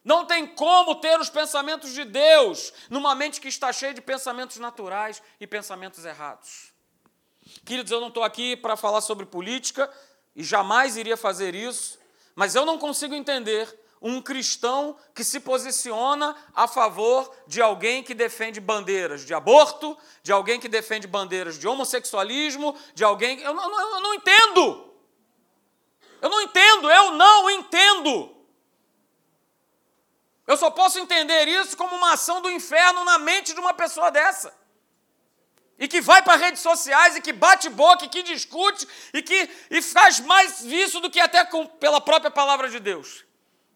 Não 0.04 0.24
tem 0.24 0.46
como 0.46 0.94
ter 0.94 1.18
os 1.20 1.28
pensamentos 1.28 1.92
de 1.92 2.04
Deus 2.04 2.72
numa 2.88 3.14
mente 3.14 3.40
que 3.40 3.48
está 3.48 3.72
cheia 3.72 3.92
de 3.92 4.00
pensamentos 4.00 4.56
naturais 4.56 5.22
e 5.38 5.46
pensamentos 5.46 6.04
errados. 6.04 6.72
Queridos, 7.64 7.92
eu 7.92 8.00
não 8.00 8.08
estou 8.08 8.22
aqui 8.22 8.56
para 8.56 8.76
falar 8.76 9.00
sobre 9.00 9.26
política 9.26 9.92
e 10.34 10.42
jamais 10.42 10.96
iria 10.96 11.16
fazer 11.16 11.54
isso, 11.54 11.98
mas 12.34 12.54
eu 12.54 12.64
não 12.64 12.78
consigo 12.78 13.14
entender 13.14 13.78
um 14.00 14.22
cristão 14.22 14.96
que 15.14 15.22
se 15.22 15.40
posiciona 15.40 16.34
a 16.54 16.66
favor 16.66 17.30
de 17.46 17.60
alguém 17.60 18.02
que 18.02 18.14
defende 18.14 18.58
bandeiras 18.58 19.26
de 19.26 19.34
aborto, 19.34 19.96
de 20.22 20.32
alguém 20.32 20.58
que 20.58 20.68
defende 20.68 21.06
bandeiras 21.06 21.58
de 21.58 21.68
homossexualismo, 21.68 22.74
de 22.94 23.04
alguém. 23.04 23.40
Eu 23.40 23.52
não, 23.52 23.80
eu 23.80 24.00
não 24.00 24.14
entendo! 24.14 24.86
Eu 26.22 26.30
não 26.30 26.40
entendo, 26.40 26.90
eu 26.90 27.12
não 27.12 27.50
entendo! 27.50 28.39
Eu 30.50 30.56
só 30.56 30.68
posso 30.68 30.98
entender 30.98 31.46
isso 31.46 31.76
como 31.76 31.94
uma 31.94 32.14
ação 32.14 32.42
do 32.42 32.50
inferno 32.50 33.04
na 33.04 33.20
mente 33.20 33.54
de 33.54 33.60
uma 33.60 33.72
pessoa 33.72 34.10
dessa. 34.10 34.52
E 35.78 35.86
que 35.86 36.00
vai 36.00 36.22
para 36.22 36.34
redes 36.34 36.60
sociais 36.60 37.14
e 37.14 37.20
que 37.20 37.32
bate 37.32 37.68
boca 37.68 38.04
e 38.04 38.08
que 38.08 38.20
discute 38.24 38.84
e 39.14 39.22
que 39.22 39.48
e 39.70 39.80
faz 39.80 40.18
mais 40.18 40.64
isso 40.64 40.98
do 40.98 41.08
que 41.08 41.20
até 41.20 41.44
com, 41.44 41.64
pela 41.64 42.00
própria 42.00 42.32
palavra 42.32 42.68
de 42.68 42.80
Deus. 42.80 43.24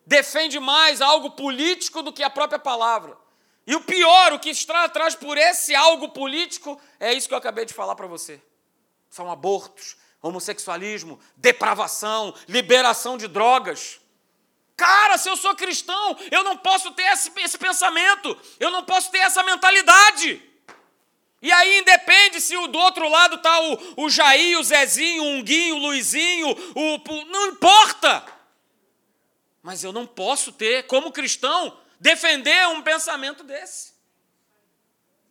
Defende 0.05 0.59
mais 0.59 1.01
algo 1.01 1.31
político 1.31 2.03
do 2.03 2.13
que 2.13 2.25
a 2.25 2.29
própria 2.29 2.59
palavra. 2.59 3.17
E 3.65 3.77
o 3.77 3.81
pior, 3.81 4.33
o 4.33 4.41
que 4.41 4.51
está 4.51 4.83
atrás 4.83 5.15
por 5.15 5.39
esse 5.39 5.77
algo 5.77 6.09
político, 6.09 6.81
é 6.99 7.15
isso 7.15 7.29
que 7.29 7.35
eu 7.35 7.39
acabei 7.39 7.65
de 7.65 7.73
falar 7.73 7.95
para 7.95 8.09
você. 8.09 8.43
São 9.09 9.31
abortos, 9.31 9.97
homossexualismo, 10.21 11.21
depravação, 11.37 12.35
liberação 12.49 13.17
de 13.17 13.29
drogas. 13.29 14.01
Cara, 14.77 15.17
se 15.19 15.29
eu 15.29 15.37
sou 15.37 15.55
cristão, 15.55 16.19
eu 16.31 16.43
não 16.43 16.57
posso 16.57 16.91
ter 16.93 17.05
esse, 17.05 17.33
esse 17.37 17.57
pensamento, 17.57 18.37
eu 18.59 18.71
não 18.71 18.85
posso 18.85 19.11
ter 19.11 19.19
essa 19.19 19.43
mentalidade. 19.43 20.43
E 21.41 21.53
aí 21.53 21.79
independe 21.79 22.41
se 22.41 22.57
o 22.57 22.67
do 22.67 22.79
outro 22.79 23.09
lado 23.09 23.37
está 23.37 23.61
o, 23.61 24.05
o 24.05 24.11
Jair, 24.11 24.59
o 24.59 24.65
Zezinho, 24.65 25.23
o 25.23 25.27
Unguinho, 25.27 25.77
o 25.77 25.79
Luizinho, 25.79 26.49
o, 26.75 26.95
o, 26.95 27.25
não 27.27 27.49
importa. 27.49 28.25
Mas 29.63 29.85
eu 29.85 29.93
não 29.93 30.07
posso 30.07 30.53
ter, 30.53 30.87
como 30.87 31.13
cristão, 31.13 31.79
defender 32.01 32.67
um 32.69 32.83
pensamento 32.83 33.45
desse. 33.45 33.93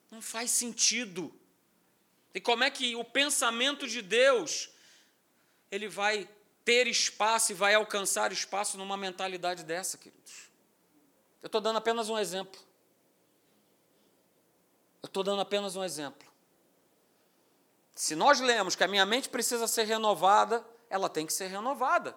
Não 0.09 0.21
faz 0.21 0.51
sentido. 0.51 1.33
E 2.33 2.39
como 2.39 2.63
é 2.63 2.69
que 2.69 2.95
o 2.95 3.03
pensamento 3.03 3.87
de 3.87 4.01
Deus 4.01 4.69
ele 5.71 5.87
vai 5.87 6.29
ter 6.63 6.87
espaço 6.87 7.51
e 7.51 7.55
vai 7.55 7.73
alcançar 7.73 8.31
espaço 8.31 8.77
numa 8.77 8.95
mentalidade 8.95 9.63
dessa, 9.63 9.97
queridos. 9.97 10.49
Eu 11.41 11.47
estou 11.47 11.59
dando 11.59 11.77
apenas 11.77 12.09
um 12.09 12.17
exemplo. 12.17 12.59
Eu 15.01 15.07
estou 15.07 15.23
dando 15.23 15.41
apenas 15.41 15.75
um 15.75 15.83
exemplo. 15.83 16.31
Se 17.93 18.15
nós 18.15 18.39
lemos 18.39 18.75
que 18.75 18.83
a 18.83 18.87
minha 18.87 19.05
mente 19.05 19.29
precisa 19.29 19.67
ser 19.67 19.83
renovada, 19.83 20.65
ela 20.89 21.09
tem 21.09 21.25
que 21.25 21.33
ser 21.33 21.47
renovada. 21.47 22.15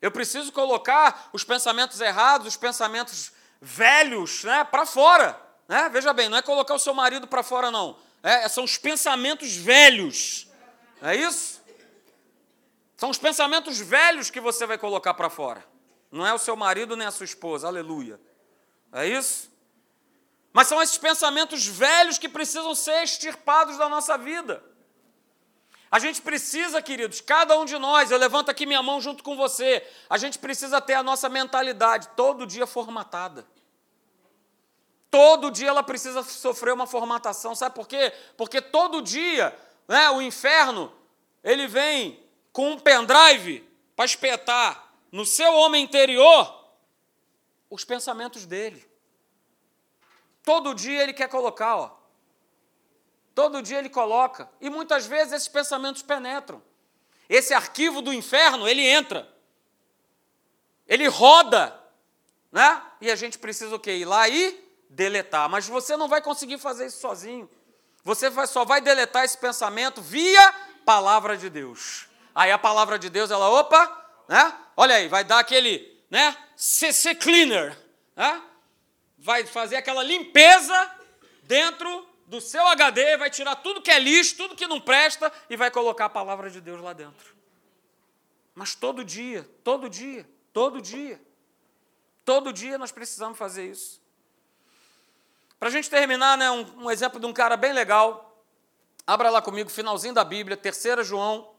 Eu 0.00 0.10
preciso 0.10 0.52
colocar 0.52 1.30
os 1.32 1.44
pensamentos 1.44 2.00
errados, 2.00 2.46
os 2.48 2.56
pensamentos 2.56 3.32
velhos, 3.60 4.44
né, 4.44 4.64
para 4.64 4.84
fora. 4.84 5.40
Né? 5.66 5.88
Veja 5.88 6.12
bem, 6.12 6.28
não 6.28 6.36
é 6.36 6.42
colocar 6.42 6.74
o 6.74 6.78
seu 6.78 6.92
marido 6.92 7.26
para 7.26 7.42
fora, 7.42 7.70
não. 7.70 7.96
É, 8.22 8.48
são 8.48 8.64
os 8.64 8.76
pensamentos 8.76 9.56
velhos. 9.56 10.48
É 11.00 11.16
isso? 11.16 11.61
São 13.02 13.10
os 13.10 13.18
pensamentos 13.18 13.80
velhos 13.80 14.30
que 14.30 14.38
você 14.38 14.64
vai 14.64 14.78
colocar 14.78 15.12
para 15.14 15.28
fora. 15.28 15.66
Não 16.08 16.24
é 16.24 16.32
o 16.32 16.38
seu 16.38 16.54
marido 16.54 16.94
nem 16.96 17.04
a 17.04 17.10
sua 17.10 17.24
esposa, 17.24 17.66
aleluia. 17.66 18.20
É 18.92 19.08
isso? 19.08 19.50
Mas 20.52 20.68
são 20.68 20.80
esses 20.80 20.98
pensamentos 20.98 21.66
velhos 21.66 22.16
que 22.16 22.28
precisam 22.28 22.76
ser 22.76 23.02
extirpados 23.02 23.76
da 23.76 23.88
nossa 23.88 24.16
vida. 24.16 24.62
A 25.90 25.98
gente 25.98 26.22
precisa, 26.22 26.80
queridos, 26.80 27.20
cada 27.20 27.58
um 27.58 27.64
de 27.64 27.76
nós, 27.76 28.12
eu 28.12 28.18
levanto 28.18 28.52
aqui 28.52 28.66
minha 28.66 28.84
mão 28.84 29.00
junto 29.00 29.24
com 29.24 29.36
você, 29.36 29.84
a 30.08 30.16
gente 30.16 30.38
precisa 30.38 30.80
ter 30.80 30.94
a 30.94 31.02
nossa 31.02 31.28
mentalidade 31.28 32.06
todo 32.14 32.46
dia 32.46 32.68
formatada. 32.68 33.44
Todo 35.10 35.50
dia 35.50 35.70
ela 35.70 35.82
precisa 35.82 36.22
sofrer 36.22 36.72
uma 36.72 36.86
formatação, 36.86 37.52
sabe 37.56 37.74
por 37.74 37.88
quê? 37.88 38.12
Porque 38.36 38.60
todo 38.60 39.02
dia, 39.02 39.58
né, 39.88 40.08
o 40.10 40.22
inferno, 40.22 40.92
ele 41.42 41.66
vem 41.66 42.21
com 42.52 42.72
um 42.72 42.78
pendrive 42.78 43.68
para 43.96 44.04
espetar 44.04 44.92
no 45.10 45.24
seu 45.24 45.52
homem 45.54 45.84
interior 45.84 46.62
os 47.70 47.84
pensamentos 47.84 48.44
dele. 48.44 48.86
Todo 50.42 50.74
dia 50.74 51.02
ele 51.02 51.12
quer 51.12 51.28
colocar, 51.28 51.76
ó. 51.76 52.02
Todo 53.34 53.62
dia 53.62 53.78
ele 53.78 53.88
coloca. 53.88 54.50
E 54.60 54.68
muitas 54.68 55.06
vezes 55.06 55.32
esses 55.32 55.48
pensamentos 55.48 56.02
penetram. 56.02 56.62
Esse 57.28 57.54
arquivo 57.54 58.02
do 58.02 58.12
inferno, 58.12 58.68
ele 58.68 58.82
entra. 58.82 59.26
Ele 60.86 61.06
roda, 61.06 61.78
né? 62.50 62.82
E 63.00 63.10
a 63.10 63.16
gente 63.16 63.38
precisa 63.38 63.74
o 63.74 63.80
quê? 63.80 63.96
Ir 63.96 64.04
lá 64.04 64.28
e 64.28 64.62
deletar. 64.90 65.48
Mas 65.48 65.66
você 65.66 65.96
não 65.96 66.08
vai 66.08 66.20
conseguir 66.20 66.58
fazer 66.58 66.86
isso 66.86 67.00
sozinho. 67.00 67.48
Você 68.04 68.28
vai, 68.28 68.46
só 68.46 68.64
vai 68.64 68.80
deletar 68.80 69.24
esse 69.24 69.38
pensamento 69.38 70.02
via 70.02 70.52
palavra 70.84 71.36
de 71.36 71.48
Deus. 71.48 72.11
Aí 72.34 72.50
a 72.50 72.58
palavra 72.58 72.98
de 72.98 73.10
Deus, 73.10 73.30
ela, 73.30 73.48
opa, 73.50 74.02
né? 74.28 74.54
Olha 74.76 74.96
aí, 74.96 75.08
vai 75.08 75.24
dar 75.24 75.38
aquele, 75.38 76.02
né? 76.10 76.36
CC 76.56 77.14
cleaner, 77.14 77.76
né? 78.16 78.42
Vai 79.18 79.46
fazer 79.46 79.76
aquela 79.76 80.02
limpeza 80.02 80.90
dentro 81.42 82.06
do 82.26 82.40
seu 82.40 82.66
HD, 82.66 83.16
vai 83.18 83.28
tirar 83.28 83.56
tudo 83.56 83.82
que 83.82 83.90
é 83.90 83.98
lixo, 83.98 84.36
tudo 84.36 84.56
que 84.56 84.66
não 84.66 84.80
presta 84.80 85.30
e 85.50 85.56
vai 85.56 85.70
colocar 85.70 86.06
a 86.06 86.10
palavra 86.10 86.50
de 86.50 86.60
Deus 86.60 86.80
lá 86.80 86.92
dentro. 86.92 87.36
Mas 88.54 88.74
todo 88.74 89.04
dia, 89.04 89.48
todo 89.62 89.88
dia, 89.88 90.28
todo 90.52 90.80
dia, 90.80 91.20
todo 92.24 92.52
dia 92.52 92.78
nós 92.78 92.90
precisamos 92.90 93.36
fazer 93.36 93.70
isso. 93.70 94.00
Para 95.58 95.68
a 95.68 95.72
gente 95.72 95.90
terminar, 95.90 96.36
né, 96.38 96.50
um, 96.50 96.84
um 96.84 96.90
exemplo 96.90 97.20
de 97.20 97.26
um 97.26 97.32
cara 97.32 97.56
bem 97.56 97.72
legal. 97.72 98.42
Abra 99.06 99.30
lá 99.30 99.42
comigo, 99.42 99.70
finalzinho 99.70 100.14
da 100.14 100.24
Bíblia, 100.24 100.56
3 100.56 101.06
João 101.06 101.51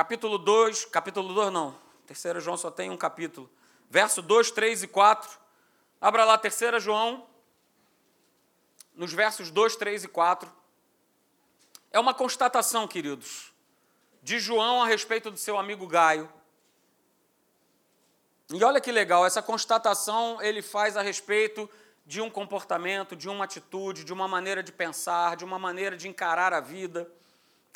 capítulo 0.00 0.38
2, 0.38 0.86
capítulo 0.86 1.34
2 1.34 1.52
não, 1.52 1.78
3 2.06 2.42
João 2.42 2.56
só 2.56 2.70
tem 2.70 2.88
um 2.88 2.96
capítulo, 2.96 3.50
verso 3.90 4.22
2, 4.22 4.50
3 4.50 4.84
e 4.84 4.88
4. 4.88 5.38
Abra 6.00 6.24
lá 6.24 6.38
3 6.38 6.82
João, 6.82 7.26
nos 8.94 9.12
versos 9.12 9.50
2, 9.50 9.76
3 9.76 10.04
e 10.04 10.08
4. 10.08 10.50
É 11.90 12.00
uma 12.00 12.14
constatação, 12.14 12.88
queridos, 12.88 13.52
de 14.22 14.38
João 14.38 14.82
a 14.82 14.86
respeito 14.86 15.30
do 15.30 15.36
seu 15.36 15.58
amigo 15.58 15.86
Gaio. 15.86 16.32
E 18.54 18.64
olha 18.64 18.80
que 18.80 18.90
legal, 18.90 19.26
essa 19.26 19.42
constatação 19.42 20.40
ele 20.40 20.62
faz 20.62 20.96
a 20.96 21.02
respeito 21.02 21.68
de 22.06 22.22
um 22.22 22.30
comportamento, 22.30 23.14
de 23.14 23.28
uma 23.28 23.44
atitude, 23.44 24.02
de 24.02 24.14
uma 24.14 24.26
maneira 24.26 24.62
de 24.62 24.72
pensar, 24.72 25.36
de 25.36 25.44
uma 25.44 25.58
maneira 25.58 25.94
de 25.94 26.08
encarar 26.08 26.54
a 26.54 26.60
vida. 26.60 27.06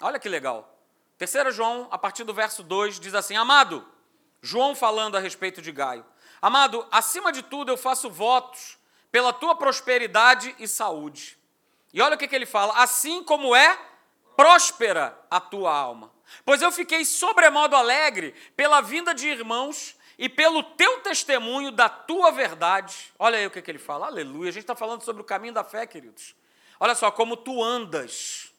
Olha 0.00 0.18
que 0.18 0.26
legal. 0.26 0.73
3 1.18 1.54
João, 1.54 1.88
a 1.90 1.98
partir 1.98 2.24
do 2.24 2.34
verso 2.34 2.62
2, 2.62 2.98
diz 2.98 3.14
assim: 3.14 3.36
Amado, 3.36 3.86
João 4.42 4.74
falando 4.74 5.16
a 5.16 5.20
respeito 5.20 5.62
de 5.62 5.72
Gaio, 5.72 6.04
Amado, 6.44 6.86
acima 6.90 7.32
de 7.32 7.42
tudo 7.42 7.72
eu 7.72 7.76
faço 7.78 8.10
votos 8.10 8.76
pela 9.10 9.32
tua 9.32 9.54
prosperidade 9.54 10.54
e 10.58 10.68
saúde. 10.68 11.38
E 11.90 12.02
olha 12.02 12.16
o 12.16 12.18
que, 12.18 12.28
que 12.28 12.36
ele 12.36 12.44
fala: 12.44 12.74
assim 12.82 13.24
como 13.24 13.56
é 13.56 13.78
próspera 14.36 15.18
a 15.30 15.40
tua 15.40 15.74
alma. 15.74 16.12
Pois 16.44 16.60
eu 16.60 16.70
fiquei 16.70 17.02
sobremodo 17.02 17.74
alegre 17.74 18.34
pela 18.54 18.82
vinda 18.82 19.14
de 19.14 19.26
irmãos 19.26 19.96
e 20.18 20.28
pelo 20.28 20.62
teu 20.62 21.00
testemunho 21.00 21.70
da 21.70 21.88
tua 21.88 22.30
verdade. 22.30 23.10
Olha 23.18 23.38
aí 23.38 23.46
o 23.46 23.50
que, 23.50 23.62
que 23.62 23.70
ele 23.70 23.78
fala, 23.78 24.08
aleluia. 24.08 24.50
A 24.50 24.52
gente 24.52 24.64
está 24.64 24.76
falando 24.76 25.00
sobre 25.00 25.22
o 25.22 25.24
caminho 25.24 25.54
da 25.54 25.64
fé, 25.64 25.86
queridos. 25.86 26.34
Olha 26.78 26.94
só, 26.94 27.10
como 27.10 27.38
tu 27.38 27.64
andas 27.64 28.52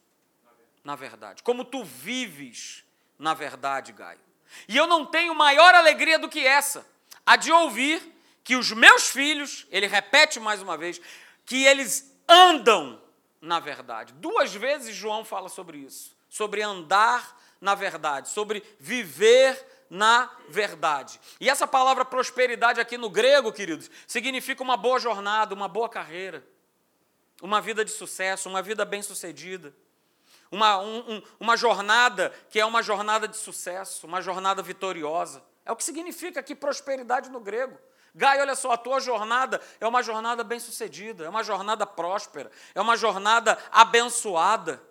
na 0.86 0.96
verdade, 0.96 1.44
como 1.44 1.66
tu 1.66 1.84
vives 1.84 2.86
na 3.18 3.34
verdade, 3.34 3.92
Gaio. 3.92 4.20
E 4.68 4.78
eu 4.78 4.88
não 4.88 5.06
tenho 5.06 5.34
maior 5.34 5.74
alegria 5.74 6.20
do 6.20 6.30
que 6.30 6.46
essa, 6.46 6.86
a 7.26 7.36
de 7.36 7.52
ouvir 7.52 8.14
que 8.44 8.56
os 8.56 8.72
meus 8.72 9.10
filhos, 9.10 9.66
ele 9.72 9.88
repete 9.88 10.40
mais 10.40 10.62
uma 10.62 10.78
vez, 10.78 11.02
que 11.46 11.66
eles 11.66 12.16
andam 12.28 13.02
na 13.42 13.60
verdade. 13.60 14.14
Duas 14.14 14.54
vezes 14.54 14.96
João 14.96 15.26
fala 15.26 15.50
sobre 15.50 15.80
isso, 15.80 16.16
sobre 16.30 16.62
andar 16.62 17.36
na 17.60 17.74
verdade, 17.74 18.30
sobre 18.30 18.64
viver 18.80 19.86
na 19.90 20.30
verdade. 20.50 21.20
E 21.40 21.50
essa 21.50 21.66
palavra 21.66 22.06
prosperidade 22.06 22.80
aqui 22.80 22.98
no 22.98 23.10
grego, 23.10 23.52
queridos, 23.52 23.90
significa 24.06 24.62
uma 24.62 24.78
boa 24.78 25.00
jornada, 25.00 25.56
uma 25.56 25.68
boa 25.68 25.90
carreira, 25.90 26.46
uma 27.42 27.62
vida 27.62 27.84
de 27.84 27.92
sucesso, 27.92 28.50
uma 28.50 28.62
vida 28.62 28.86
bem-sucedida. 28.86 29.74
Uma, 30.52 30.78
um, 30.78 31.22
uma 31.40 31.58
jornada 31.58 32.32
que 32.50 32.60
é 32.60 32.66
uma 32.66 32.82
jornada 32.82 33.28
de 33.28 33.38
sucesso, 33.38 34.06
uma 34.06 34.22
jornada 34.22 34.62
vitoriosa. 34.62 35.44
É 35.66 35.72
o 35.72 35.76
que 35.76 35.84
significa 35.84 36.40
aqui 36.40 36.54
prosperidade 36.54 37.30
no 37.30 37.40
grego. 37.40 37.78
Gai, 38.14 38.40
olha 38.40 38.56
só, 38.56 38.72
a 38.72 38.78
tua 38.78 39.00
jornada 39.00 39.60
é 39.80 39.86
uma 39.86 40.02
jornada 40.02 40.44
bem-sucedida, 40.44 41.26
é 41.26 41.30
uma 41.30 41.44
jornada 41.44 41.86
próspera, 41.86 42.50
é 42.74 42.80
uma 42.80 42.96
jornada 42.96 43.58
abençoada. 43.72 44.82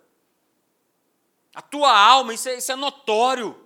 A 1.55 1.61
tua 1.61 1.97
alma, 1.97 2.33
isso 2.33 2.49
é, 2.49 2.55
isso 2.55 2.71
é 2.71 2.75
notório. 2.75 3.59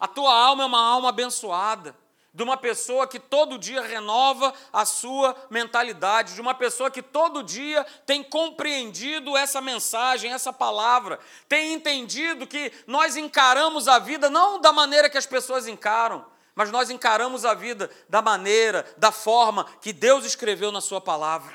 A 0.00 0.08
tua 0.08 0.34
alma 0.34 0.64
é 0.64 0.66
uma 0.66 0.80
alma 0.80 1.10
abençoada 1.10 1.94
de 2.34 2.42
uma 2.42 2.56
pessoa 2.56 3.06
que 3.06 3.20
todo 3.20 3.56
dia 3.56 3.80
renova 3.80 4.52
a 4.72 4.84
sua 4.84 5.36
mentalidade, 5.48 6.34
de 6.34 6.40
uma 6.40 6.52
pessoa 6.52 6.90
que 6.90 7.00
todo 7.00 7.44
dia 7.44 7.86
tem 8.04 8.24
compreendido 8.24 9.36
essa 9.36 9.60
mensagem, 9.60 10.32
essa 10.32 10.52
palavra, 10.52 11.20
tem 11.48 11.72
entendido 11.72 12.44
que 12.44 12.72
nós 12.88 13.16
encaramos 13.16 13.86
a 13.86 14.00
vida 14.00 14.28
não 14.28 14.60
da 14.60 14.72
maneira 14.72 15.08
que 15.08 15.16
as 15.16 15.26
pessoas 15.26 15.68
encaram, 15.68 16.26
mas 16.56 16.72
nós 16.72 16.90
encaramos 16.90 17.44
a 17.44 17.54
vida 17.54 17.88
da 18.08 18.20
maneira, 18.20 18.84
da 18.96 19.12
forma 19.12 19.64
que 19.80 19.92
Deus 19.92 20.24
escreveu 20.24 20.72
na 20.72 20.80
Sua 20.80 21.00
palavra. 21.00 21.54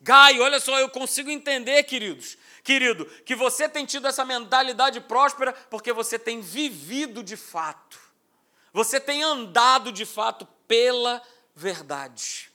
Gai, 0.00 0.40
olha 0.40 0.60
só, 0.60 0.78
eu 0.78 0.88
consigo 0.88 1.30
entender, 1.30 1.82
queridos, 1.84 2.36
querido, 2.64 3.04
que 3.24 3.34
você 3.34 3.68
tem 3.68 3.84
tido 3.84 4.06
essa 4.06 4.24
mentalidade 4.24 5.00
próspera 5.00 5.52
porque 5.70 5.92
você 5.92 6.18
tem 6.18 6.40
vivido 6.40 7.22
de 7.22 7.36
fato, 7.36 7.98
você 8.78 9.00
tem 9.00 9.24
andado 9.24 9.90
de 9.90 10.06
fato 10.06 10.46
pela 10.68 11.20
verdade. 11.52 12.48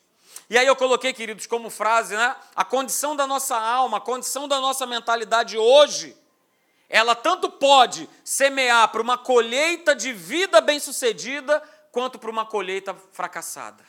E 0.49 0.57
aí 0.57 0.65
eu 0.65 0.73
coloquei, 0.73 1.11
queridos, 1.11 1.45
como 1.45 1.69
frase, 1.69 2.15
né? 2.15 2.33
A 2.55 2.63
condição 2.63 3.13
da 3.13 3.27
nossa 3.27 3.57
alma, 3.57 3.97
a 3.97 4.01
condição 4.01 4.47
da 4.47 4.61
nossa 4.61 4.85
mentalidade 4.85 5.57
hoje, 5.57 6.15
ela 6.87 7.13
tanto 7.13 7.49
pode 7.49 8.09
semear 8.23 8.87
para 8.87 9.01
uma 9.01 9.17
colheita 9.17 9.93
de 9.93 10.13
vida 10.13 10.61
bem-sucedida, 10.61 11.61
quanto 11.91 12.17
para 12.17 12.31
uma 12.31 12.45
colheita 12.45 12.95
fracassada. 13.11 13.83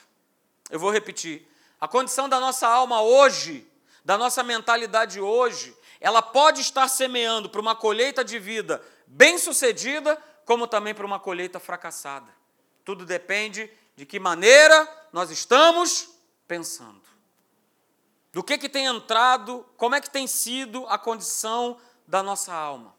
Eu 0.68 0.80
vou 0.80 0.91
repetir. 0.91 1.49
A 1.80 1.87
condição 1.87 2.28
da 2.28 2.41
nossa 2.41 2.66
alma 2.66 3.01
hoje, 3.01 3.64
da 4.05 4.18
nossa 4.18 4.43
mentalidade 4.43 5.20
hoje, 5.20 5.76
ela 6.01 6.20
pode 6.20 6.62
estar 6.62 6.89
semeando 6.89 7.49
para 7.49 7.61
uma 7.61 7.76
colheita 7.76 8.24
de 8.24 8.41
vida 8.41 8.82
bem-sucedida, 9.07 10.20
como 10.45 10.66
também 10.66 10.95
para 10.95 11.07
uma 11.07 11.18
colheita 11.18 11.59
fracassada. 11.59 12.32
Tudo 12.84 13.05
depende 13.05 13.70
de 13.97 14.05
que 14.05 14.18
maneira 14.18 14.88
nós 15.12 15.30
estamos 15.30 16.11
pensando. 16.47 17.03
Do 18.32 18.42
que, 18.42 18.59
que 18.59 18.68
tem 18.68 18.86
entrado, 18.86 19.64
como 19.76 19.95
é 19.95 20.01
que 20.01 20.11
tem 20.11 20.26
sido 20.26 20.86
a 20.88 20.99
condição 20.99 21.78
da 22.07 22.22
nossa 22.22 22.53
alma. 22.53 22.95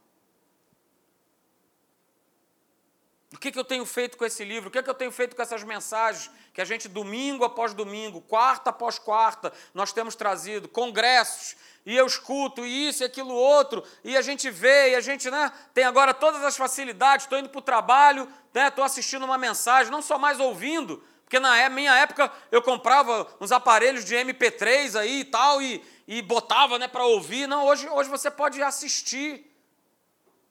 O 3.35 3.37
que, 3.37 3.51
que 3.51 3.59
eu 3.59 3.65
tenho 3.65 3.85
feito 3.85 4.17
com 4.17 4.23
esse 4.23 4.45
livro? 4.45 4.69
O 4.69 4.71
que, 4.71 4.81
que 4.81 4.89
eu 4.89 4.93
tenho 4.93 5.11
feito 5.11 5.35
com 5.35 5.41
essas 5.41 5.61
mensagens 5.61 6.31
que 6.53 6.61
a 6.61 6.65
gente, 6.65 6.87
domingo 6.87 7.43
após 7.43 7.73
domingo, 7.73 8.21
quarta 8.21 8.69
após 8.69 8.97
quarta, 8.97 9.51
nós 9.73 9.91
temos 9.91 10.15
trazido, 10.15 10.69
congressos, 10.69 11.57
e 11.85 11.97
eu 11.97 12.05
escuto 12.05 12.65
isso 12.65 13.03
e 13.03 13.05
aquilo 13.05 13.33
outro, 13.33 13.83
e 14.05 14.15
a 14.15 14.21
gente 14.21 14.49
vê, 14.49 14.91
e 14.91 14.95
a 14.95 15.01
gente 15.01 15.29
né, 15.29 15.51
tem 15.73 15.83
agora 15.83 16.13
todas 16.13 16.45
as 16.45 16.55
facilidades, 16.55 17.25
estou 17.25 17.37
indo 17.37 17.49
para 17.49 17.59
o 17.59 17.61
trabalho, 17.61 18.23
estou 18.53 18.83
né, 18.83 18.85
assistindo 18.85 19.25
uma 19.25 19.37
mensagem, 19.37 19.91
não 19.91 20.01
só 20.01 20.17
mais 20.17 20.39
ouvindo, 20.39 21.03
porque 21.25 21.37
na 21.37 21.57
é, 21.57 21.67
minha 21.67 21.93
época 21.93 22.31
eu 22.49 22.61
comprava 22.61 23.27
uns 23.41 23.51
aparelhos 23.51 24.05
de 24.05 24.15
MP3 24.15 24.97
aí 24.97 25.19
e 25.19 25.25
tal, 25.25 25.61
e, 25.61 25.83
e 26.07 26.21
botava 26.21 26.79
né, 26.79 26.87
para 26.87 27.03
ouvir. 27.03 27.47
Não, 27.47 27.65
hoje, 27.65 27.89
hoje 27.89 28.09
você 28.09 28.31
pode 28.31 28.63
assistir, 28.63 29.45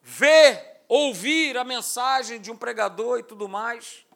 ver, 0.02 0.73
ouvir 0.88 1.56
a 1.56 1.64
mensagem 1.64 2.40
de 2.40 2.50
um 2.50 2.56
pregador 2.56 3.18
e 3.18 3.22
tudo 3.22 3.48
mais. 3.48 4.06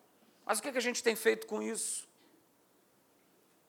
Mas 0.45 0.59
o 0.59 0.63
que 0.63 0.69
a 0.69 0.81
gente 0.81 1.03
tem 1.03 1.15
feito 1.15 1.47
com 1.47 1.63
isso? 1.63 2.09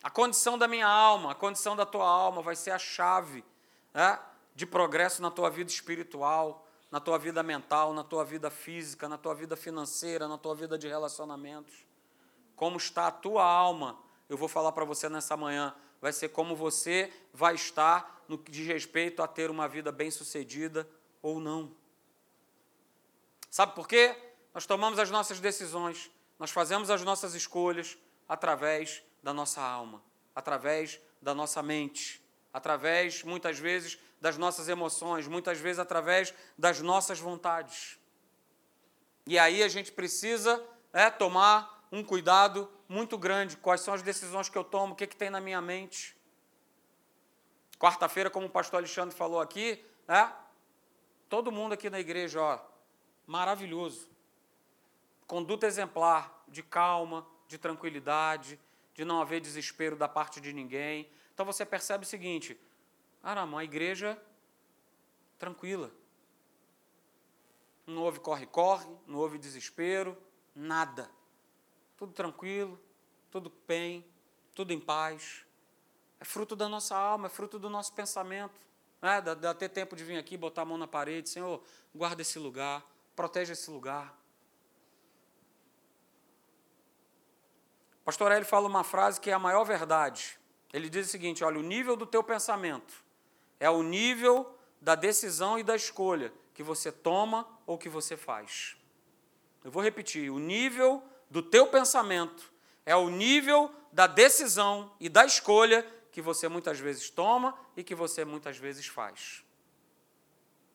A 0.02 0.08
condição 0.08 0.56
da 0.56 0.66
minha 0.66 0.86
alma, 0.86 1.32
a 1.32 1.34
condição 1.34 1.76
da 1.76 1.84
tua 1.84 2.08
alma 2.08 2.40
vai 2.40 2.56
ser 2.56 2.70
a 2.70 2.78
chave 2.78 3.44
né, 3.92 4.18
de 4.54 4.64
progresso 4.64 5.20
na 5.20 5.30
tua 5.30 5.50
vida 5.50 5.70
espiritual, 5.70 6.66
na 6.90 6.98
tua 6.98 7.18
vida 7.18 7.42
mental, 7.42 7.92
na 7.92 8.02
tua 8.02 8.24
vida 8.24 8.50
física, 8.50 9.08
na 9.08 9.18
tua 9.18 9.34
vida 9.34 9.56
financeira, 9.56 10.26
na 10.26 10.38
tua 10.38 10.54
vida 10.54 10.78
de 10.78 10.88
relacionamentos. 10.88 11.86
Como 12.56 12.78
está 12.78 13.06
a 13.06 13.10
tua 13.10 13.44
alma, 13.44 13.98
eu 14.28 14.36
vou 14.36 14.48
falar 14.48 14.72
para 14.72 14.84
você 14.84 15.08
nessa 15.08 15.36
manhã, 15.36 15.74
vai 16.00 16.12
ser 16.12 16.30
como 16.30 16.56
você 16.56 17.12
vai 17.32 17.54
estar 17.54 18.24
no 18.26 18.38
que 18.38 18.50
diz 18.50 18.66
respeito 18.66 19.22
a 19.22 19.28
ter 19.28 19.50
uma 19.50 19.68
vida 19.68 19.92
bem-sucedida 19.92 20.88
ou 21.20 21.38
não. 21.38 21.74
Sabe 23.50 23.74
por 23.74 23.88
quê? 23.88 24.16
Nós 24.54 24.64
tomamos 24.64 24.98
as 24.98 25.10
nossas 25.10 25.40
decisões, 25.40 26.10
nós 26.38 26.50
fazemos 26.50 26.88
as 26.88 27.02
nossas 27.02 27.34
escolhas 27.34 27.98
através 28.28 29.02
da 29.22 29.34
nossa 29.34 29.60
alma, 29.60 30.02
através 30.34 31.00
da 31.20 31.34
nossa 31.34 31.62
mente, 31.62 32.24
através, 32.52 33.24
muitas 33.24 33.58
vezes, 33.58 33.98
das 34.20 34.38
nossas 34.38 34.68
emoções, 34.68 35.26
muitas 35.26 35.58
vezes 35.58 35.80
através 35.80 36.32
das 36.56 36.80
nossas 36.80 37.18
vontades. 37.18 37.98
E 39.26 39.38
aí 39.38 39.62
a 39.62 39.68
gente 39.68 39.92
precisa 39.92 40.64
é, 40.92 41.10
tomar 41.10 41.88
um 41.90 42.04
cuidado 42.04 42.70
muito 42.88 43.18
grande. 43.18 43.56
Quais 43.56 43.80
são 43.80 43.94
as 43.94 44.02
decisões 44.02 44.48
que 44.48 44.56
eu 44.56 44.64
tomo? 44.64 44.92
O 44.92 44.96
que, 44.96 45.06
que 45.06 45.16
tem 45.16 45.30
na 45.30 45.40
minha 45.40 45.60
mente? 45.60 46.16
Quarta-feira, 47.78 48.30
como 48.30 48.46
o 48.46 48.50
pastor 48.50 48.78
Alexandre 48.78 49.16
falou 49.16 49.40
aqui, 49.40 49.84
é, 50.06 50.28
todo 51.28 51.50
mundo 51.50 51.72
aqui 51.72 51.88
na 51.88 51.98
igreja, 51.98 52.40
ó, 52.40 52.69
maravilhoso. 53.30 54.08
Conduta 55.24 55.64
exemplar, 55.64 56.44
de 56.48 56.64
calma, 56.64 57.24
de 57.46 57.58
tranquilidade, 57.58 58.58
de 58.92 59.04
não 59.04 59.22
haver 59.22 59.40
desespero 59.40 59.94
da 59.94 60.08
parte 60.08 60.40
de 60.40 60.52
ninguém. 60.52 61.08
Então 61.32 61.46
você 61.46 61.64
percebe 61.64 62.04
o 62.04 62.08
seguinte: 62.08 62.60
caramba, 63.22 63.52
uma 63.52 63.62
igreja 63.62 64.20
tranquila. 65.38 65.92
Não 67.86 68.02
houve 68.02 68.18
corre-corre, 68.18 68.88
não 69.06 69.20
houve 69.20 69.38
desespero, 69.38 70.18
nada. 70.52 71.08
Tudo 71.96 72.12
tranquilo, 72.12 72.80
tudo 73.30 73.52
bem, 73.64 74.04
tudo 74.56 74.72
em 74.72 74.80
paz. 74.80 75.46
É 76.18 76.24
fruto 76.24 76.56
da 76.56 76.68
nossa 76.68 76.96
alma, 76.96 77.28
é 77.28 77.30
fruto 77.30 77.60
do 77.60 77.70
nosso 77.70 77.92
pensamento. 77.92 78.60
É, 79.00 79.20
dá, 79.20 79.34
dá 79.34 79.54
ter 79.54 79.68
tempo 79.68 79.94
de 79.94 80.02
vir 80.02 80.18
aqui, 80.18 80.36
botar 80.36 80.62
a 80.62 80.64
mão 80.64 80.76
na 80.76 80.88
parede, 80.88 81.28
Senhor, 81.30 81.62
guarda 81.94 82.22
esse 82.22 82.38
lugar, 82.38 82.84
protege 83.20 83.52
esse 83.52 83.70
lugar. 83.70 84.18
Pastor 88.02 88.32
Hélio 88.32 88.46
fala 88.46 88.66
uma 88.66 88.82
frase 88.82 89.20
que 89.20 89.28
é 89.28 89.34
a 89.34 89.38
maior 89.38 89.62
verdade. 89.62 90.40
Ele 90.72 90.88
diz 90.88 91.06
o 91.06 91.10
seguinte: 91.10 91.44
olha, 91.44 91.58
o 91.58 91.62
nível 91.62 91.96
do 91.96 92.06
teu 92.06 92.24
pensamento 92.24 93.04
é 93.58 93.68
o 93.68 93.82
nível 93.82 94.58
da 94.80 94.94
decisão 94.94 95.58
e 95.58 95.62
da 95.62 95.76
escolha 95.76 96.32
que 96.54 96.62
você 96.62 96.90
toma 96.90 97.46
ou 97.66 97.76
que 97.76 97.90
você 97.90 98.16
faz. 98.16 98.74
Eu 99.62 99.70
vou 99.70 99.82
repetir: 99.82 100.30
o 100.30 100.38
nível 100.38 101.02
do 101.28 101.42
teu 101.42 101.66
pensamento 101.66 102.50
é 102.86 102.96
o 102.96 103.10
nível 103.10 103.70
da 103.92 104.06
decisão 104.06 104.94
e 104.98 105.10
da 105.10 105.26
escolha 105.26 105.86
que 106.10 106.22
você 106.22 106.48
muitas 106.48 106.78
vezes 106.78 107.10
toma 107.10 107.54
e 107.76 107.84
que 107.84 107.94
você 107.94 108.24
muitas 108.24 108.56
vezes 108.56 108.86
faz. 108.86 109.44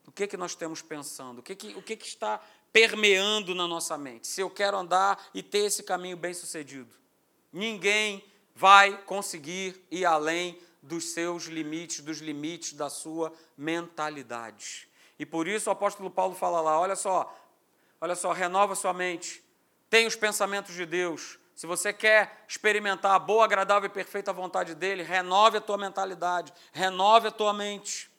O 0.08 0.12
que, 0.12 0.28
que 0.28 0.38
nós 0.38 0.56
temos 0.56 0.82
pensando? 0.82 1.40
O 1.40 1.44
que, 1.44 1.56
que, 1.56 1.76
o 1.76 1.82
que, 1.82 1.96
que 1.96 2.06
está 2.06 2.40
permeando 2.72 3.56
na 3.56 3.68
nossa 3.68 3.98
mente? 3.98 4.28
Se 4.28 4.42
eu 4.42 4.50
quero 4.50 4.78
andar 4.78 5.30
e 5.34 5.42
ter 5.42 5.66
esse 5.66 5.84
caminho 5.84 6.18
bem 6.18 6.34
sucedido. 6.34 6.94
Ninguém 7.52 8.24
vai 8.54 8.98
conseguir 9.04 9.86
ir 9.90 10.06
além 10.06 10.60
dos 10.82 11.10
seus 11.12 11.46
limites, 11.46 12.02
dos 12.02 12.20
limites 12.20 12.74
da 12.74 12.90
sua 12.90 13.34
mentalidade. 13.58 14.88
E 15.18 15.26
por 15.26 15.48
isso 15.48 15.70
o 15.70 15.74
apóstolo 15.74 16.10
Paulo 16.10 16.36
fala 16.36 16.62
lá: 16.62 16.80
olha 16.80 16.96
só, 16.96 17.34
olha 18.00 18.16
só, 18.16 18.32
renova 18.32 18.76
sua 18.76 18.94
mente, 18.94 19.44
tem 19.90 20.06
os 20.06 20.16
pensamentos 20.16 20.76
de 20.76 20.86
Deus. 20.86 21.40
Se 21.56 21.66
você 21.66 21.94
quer 21.94 22.44
experimentar 22.48 23.14
a 23.14 23.20
boa, 23.20 23.46
agradável 23.46 23.88
e 23.88 23.94
perfeita 23.94 24.34
vontade 24.34 24.76
dele, 24.76 25.04
renove 25.04 25.58
a 25.58 25.62
tua 25.62 25.78
mentalidade, 25.78 26.54
renove 26.74 27.30
a 27.30 27.32
tua 27.32 27.54
mente. 27.54 28.10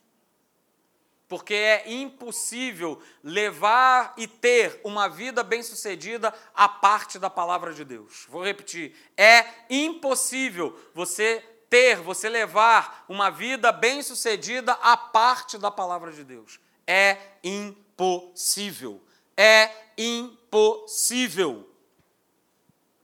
Porque 1.28 1.54
é 1.54 1.92
impossível 1.92 3.02
levar 3.22 4.14
e 4.16 4.28
ter 4.28 4.80
uma 4.84 5.08
vida 5.08 5.42
bem-sucedida 5.42 6.32
à 6.54 6.68
parte 6.68 7.18
da 7.18 7.28
palavra 7.28 7.72
de 7.72 7.84
Deus. 7.84 8.26
Vou 8.28 8.44
repetir: 8.44 8.94
é 9.16 9.44
impossível 9.68 10.78
você 10.94 11.44
ter, 11.68 11.96
você 11.96 12.28
levar 12.28 13.04
uma 13.08 13.30
vida 13.30 13.72
bem-sucedida 13.72 14.72
à 14.74 14.96
parte 14.96 15.58
da 15.58 15.70
palavra 15.70 16.12
de 16.12 16.22
Deus. 16.22 16.60
É 16.86 17.18
impossível. 17.42 19.02
É 19.36 19.70
impossível. 19.98 21.68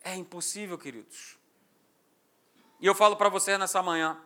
É 0.05 0.15
impossível, 0.15 0.79
queridos. 0.79 1.37
E 2.81 2.87
eu 2.87 2.95
falo 2.95 3.17
para 3.17 3.29
você 3.29 3.59
nessa 3.59 3.83
manhã: 3.83 4.21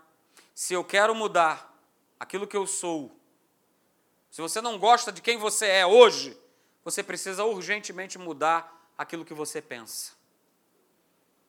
se 0.55 0.75
eu 0.75 0.85
quero 0.85 1.15
mudar 1.15 1.75
aquilo 2.21 2.47
que 2.47 2.57
eu 2.57 2.67
sou, 2.67 3.15
se 4.37 4.43
você 4.43 4.61
não 4.61 4.79
gosta 4.79 5.11
de 5.11 5.23
quem 5.23 5.39
você 5.39 5.67
é 5.67 5.87
hoje, 5.87 6.39
você 6.85 7.03
precisa 7.03 7.43
urgentemente 7.43 8.19
mudar 8.19 8.87
aquilo 8.99 9.25
que 9.25 9.33
você 9.33 9.63
pensa. 9.63 10.13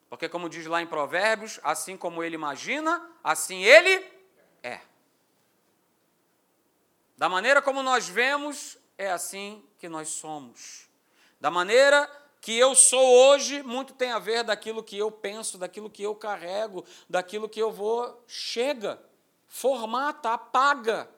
Porque, 0.09 0.29
como 0.29 0.47
diz 0.47 0.65
lá 0.67 0.81
em 0.81 0.87
Provérbios, 0.87 1.59
assim 1.63 1.97
como 1.97 2.23
ele 2.23 2.35
imagina, 2.35 3.05
assim 3.21 3.61
ele 3.61 4.09
é. 4.63 4.79
Da 7.17 7.27
maneira 7.27 7.61
como 7.61 7.83
nós 7.83 8.07
vemos, 8.07 8.77
é 8.97 9.11
assim 9.11 9.61
que 9.77 9.89
nós 9.89 10.07
somos. 10.07 10.87
Da 11.41 11.51
maneira 11.51 12.09
que 12.39 12.57
eu 12.57 12.73
sou 12.73 13.05
hoje, 13.05 13.61
muito 13.63 13.93
tem 13.95 14.13
a 14.13 14.19
ver 14.19 14.45
daquilo 14.45 14.81
que 14.81 14.97
eu 14.97 15.11
penso, 15.11 15.57
daquilo 15.57 15.89
que 15.89 16.03
eu 16.03 16.15
carrego, 16.15 16.85
daquilo 17.09 17.49
que 17.49 17.61
eu 17.61 17.69
vou. 17.69 18.23
Chega, 18.25 18.97
formata, 19.45 20.31
apaga 20.31 21.16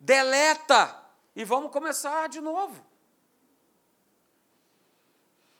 deleta 0.00 1.02
e 1.34 1.44
vamos 1.44 1.70
começar 1.70 2.28
de 2.28 2.40
novo. 2.40 2.84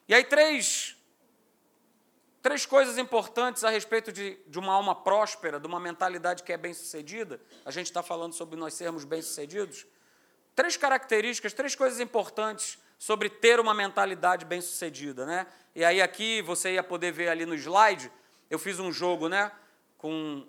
E 0.09 0.15
aí, 0.15 0.25
três, 0.25 0.97
três 2.41 2.65
coisas 2.65 2.97
importantes 2.97 3.65
a 3.65 3.71
respeito 3.71 4.13
de, 4.13 4.39
de 4.47 4.59
uma 4.59 4.73
alma 4.73 4.95
próspera, 4.95 5.59
de 5.59 5.67
uma 5.67 5.81
mentalidade 5.81 6.43
que 6.43 6.53
é 6.53 6.57
bem-sucedida. 6.57 7.41
A 7.65 7.71
gente 7.71 7.87
está 7.87 8.03
falando 8.03 8.33
sobre 8.33 8.57
nós 8.57 8.75
sermos 8.75 9.05
bem-sucedidos. 9.05 9.87
Três 10.55 10.77
características, 10.77 11.53
três 11.53 11.75
coisas 11.75 11.99
importantes 12.01 12.79
sobre 12.99 13.29
ter 13.29 13.61
uma 13.61 13.75
mentalidade 13.75 14.45
bem-sucedida, 14.45 15.27
né? 15.27 15.47
E 15.75 15.85
aí 15.85 16.01
aqui 16.01 16.41
você 16.41 16.75
ia 16.75 16.83
poder 16.83 17.13
ver 17.13 17.29
ali 17.29 17.45
no 17.45 17.55
slide, 17.55 18.11
eu 18.49 18.59
fiz 18.59 18.79
um 18.79 18.91
jogo, 18.91 19.29
né, 19.29 19.53
com 19.99 20.47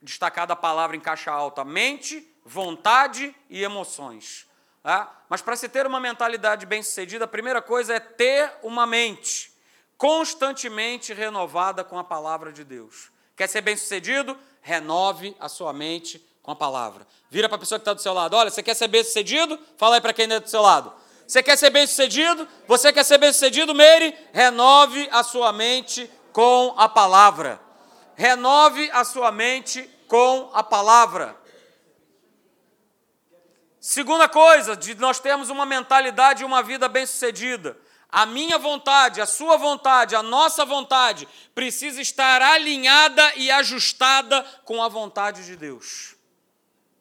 destacada 0.00 0.54
a 0.54 0.56
palavra 0.56 0.96
em 0.96 1.00
caixa 1.00 1.30
alta, 1.30 1.64
mente, 1.64 2.31
vontade 2.44 3.34
e 3.48 3.62
emoções. 3.62 4.46
Tá? 4.82 5.24
Mas 5.28 5.40
para 5.40 5.56
se 5.56 5.68
ter 5.68 5.86
uma 5.86 6.00
mentalidade 6.00 6.66
bem-sucedida, 6.66 7.24
a 7.24 7.28
primeira 7.28 7.62
coisa 7.62 7.94
é 7.94 8.00
ter 8.00 8.52
uma 8.62 8.86
mente 8.86 9.52
constantemente 9.96 11.12
renovada 11.12 11.84
com 11.84 11.96
a 11.96 12.02
palavra 12.02 12.52
de 12.52 12.64
Deus. 12.64 13.12
Quer 13.36 13.48
ser 13.48 13.60
bem-sucedido? 13.60 14.36
Renove 14.60 15.36
a 15.38 15.48
sua 15.48 15.72
mente 15.72 16.20
com 16.42 16.50
a 16.50 16.56
palavra. 16.56 17.06
Vira 17.30 17.48
para 17.48 17.56
a 17.56 17.60
pessoa 17.60 17.78
que 17.78 17.82
está 17.82 17.92
do 17.92 18.02
seu 18.02 18.12
lado. 18.12 18.36
Olha, 18.36 18.50
você 18.50 18.62
quer 18.62 18.74
ser 18.74 18.88
bem-sucedido? 18.88 19.58
Fala 19.76 19.94
aí 19.96 20.00
para 20.00 20.12
quem 20.12 20.24
está 20.24 20.40
do 20.40 20.50
seu 20.50 20.60
lado. 20.60 20.92
Você 21.26 21.42
quer 21.42 21.56
ser 21.56 21.70
bem-sucedido? 21.70 22.48
Você 22.66 22.92
quer 22.92 23.04
ser 23.04 23.18
bem-sucedido, 23.18 23.74
Meire? 23.74 24.12
Renove 24.32 25.08
a 25.12 25.22
sua 25.22 25.52
mente 25.52 26.10
com 26.32 26.74
a 26.76 26.88
palavra. 26.88 27.60
Renove 28.16 28.90
a 28.92 29.04
sua 29.04 29.30
mente 29.30 29.88
com 30.08 30.50
a 30.52 30.62
palavra. 30.62 31.36
Segunda 33.82 34.28
coisa, 34.28 34.76
de 34.76 34.94
nós 34.94 35.18
termos 35.18 35.50
uma 35.50 35.66
mentalidade 35.66 36.44
e 36.44 36.46
uma 36.46 36.62
vida 36.62 36.88
bem-sucedida. 36.88 37.76
A 38.08 38.24
minha 38.24 38.56
vontade, 38.56 39.20
a 39.20 39.26
sua 39.26 39.56
vontade, 39.56 40.14
a 40.14 40.22
nossa 40.22 40.64
vontade 40.64 41.28
precisa 41.52 42.00
estar 42.00 42.40
alinhada 42.40 43.34
e 43.34 43.50
ajustada 43.50 44.40
com 44.64 44.80
a 44.80 44.88
vontade 44.88 45.44
de 45.44 45.56
Deus. 45.56 46.14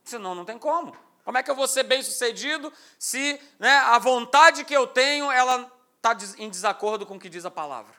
Senão 0.03 0.33
não 0.33 0.43
tem 0.43 0.57
como. 0.57 0.97
Como 1.23 1.37
é 1.37 1.43
que 1.43 1.51
eu 1.51 1.55
vou 1.55 1.67
ser 1.67 1.83
bem-sucedido 1.83 2.73
se 2.97 3.39
né, 3.59 3.75
a 3.77 3.99
vontade 3.99 4.65
que 4.65 4.73
eu 4.73 4.87
tenho 4.87 5.31
ela 5.31 5.71
está 5.97 6.17
em 6.39 6.49
desacordo 6.49 7.05
com 7.05 7.17
o 7.17 7.19
que 7.19 7.29
diz 7.29 7.45
a 7.45 7.51
palavra? 7.51 7.93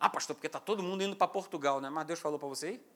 Ah, 0.00 0.08
pastor, 0.08 0.34
porque 0.34 0.46
está 0.46 0.58
todo 0.58 0.82
mundo 0.82 1.04
indo 1.04 1.16
para 1.16 1.28
Portugal, 1.28 1.82
né? 1.82 1.90
Mas 1.90 2.06
Deus 2.06 2.18
falou 2.18 2.38
para 2.38 2.48
você 2.48 2.70
ir? 2.70 2.93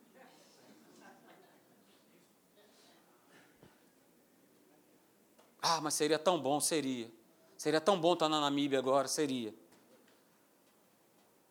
Ah, 5.78 5.80
mas 5.80 5.94
seria 5.94 6.18
tão 6.18 6.40
bom, 6.40 6.58
seria. 6.58 7.08
Seria 7.56 7.80
tão 7.80 8.00
bom 8.00 8.14
estar 8.14 8.28
na 8.28 8.40
Namíbia 8.40 8.80
agora, 8.80 9.06
seria. 9.06 9.54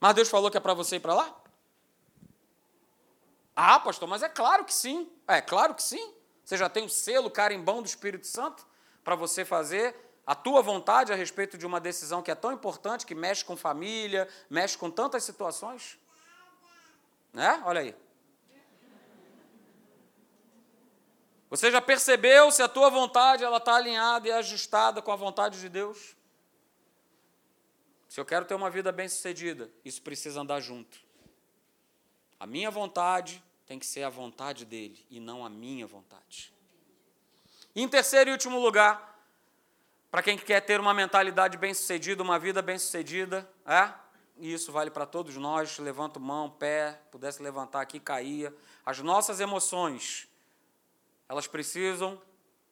Mas 0.01 0.15
Deus 0.15 0.27
falou 0.27 0.51
que 0.51 0.57
é 0.57 0.59
para 0.59 0.73
você 0.73 0.97
ir 0.97 0.99
para 0.99 1.13
lá? 1.13 1.33
Ah, 3.55 3.79
pastor, 3.79 4.05
mas 4.05 4.21
é 4.21 4.27
claro 4.27 4.65
que 4.65 4.73
sim. 4.73 5.09
É 5.25 5.39
claro 5.39 5.73
que 5.73 5.81
sim. 5.81 6.13
Você 6.43 6.57
já 6.57 6.67
tem 6.67 6.83
o 6.83 6.89
selo 6.89 7.31
carimbão 7.31 7.81
do 7.81 7.85
Espírito 7.85 8.27
Santo 8.27 8.67
para 9.01 9.15
você 9.15 9.45
fazer 9.45 9.95
a 10.25 10.35
tua 10.35 10.61
vontade 10.61 11.13
a 11.13 11.15
respeito 11.15 11.57
de 11.57 11.65
uma 11.65 11.79
decisão 11.79 12.21
que 12.21 12.29
é 12.29 12.35
tão 12.35 12.51
importante, 12.51 13.05
que 13.05 13.15
mexe 13.15 13.45
com 13.45 13.55
família, 13.55 14.27
mexe 14.49 14.77
com 14.77 14.91
tantas 14.91 15.23
situações. 15.23 15.97
Né? 17.31 17.63
Olha 17.65 17.79
aí. 17.79 17.95
Você 21.49 21.71
já 21.71 21.81
percebeu 21.81 22.51
se 22.51 22.61
a 22.61 22.67
tua 22.67 22.89
vontade 22.89 23.43
ela 23.43 23.57
está 23.57 23.75
alinhada 23.75 24.27
e 24.27 24.31
ajustada 24.31 25.01
com 25.01 25.11
a 25.11 25.15
vontade 25.15 25.59
de 25.59 25.69
Deus? 25.69 26.15
Se 28.09 28.19
eu 28.19 28.25
quero 28.25 28.45
ter 28.45 28.55
uma 28.55 28.69
vida 28.69 28.91
bem-sucedida, 28.91 29.71
isso 29.83 30.01
precisa 30.01 30.41
andar 30.41 30.59
junto. 30.59 30.97
A 32.39 32.45
minha 32.45 32.69
vontade 32.69 33.43
tem 33.65 33.79
que 33.79 33.85
ser 33.85 34.03
a 34.03 34.09
vontade 34.09 34.65
dele 34.65 35.05
e 35.09 35.19
não 35.19 35.45
a 35.45 35.49
minha 35.49 35.87
vontade. 35.87 36.53
Em 37.75 37.87
terceiro 37.87 38.29
e 38.29 38.33
último 38.33 38.59
lugar, 38.59 39.15
para 40.09 40.23
quem 40.23 40.37
quer 40.37 40.61
ter 40.61 40.79
uma 40.79 40.93
mentalidade 40.93 41.57
bem-sucedida, 41.57 42.23
uma 42.23 42.39
vida 42.39 42.61
bem-sucedida, 42.61 43.49
é? 43.65 43.93
E 44.39 44.53
isso 44.53 44.71
vale 44.71 44.89
para 44.89 45.05
todos 45.05 45.35
nós. 45.35 45.77
Levanta 45.79 46.19
mão, 46.19 46.49
pé, 46.49 47.01
pudesse 47.11 47.41
levantar 47.41 47.81
aqui, 47.81 47.99
caía. 47.99 48.55
As 48.85 48.99
nossas 48.99 49.39
emoções 49.39 50.27
elas 51.27 51.47
precisam 51.47 52.21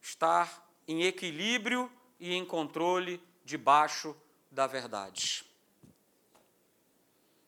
estar 0.02 0.66
em 0.88 1.04
equilíbrio 1.04 1.92
e 2.20 2.34
em 2.34 2.46
controle 2.46 3.22
debaixo 3.44 4.16
da 4.52 4.68
verdade. 4.68 5.46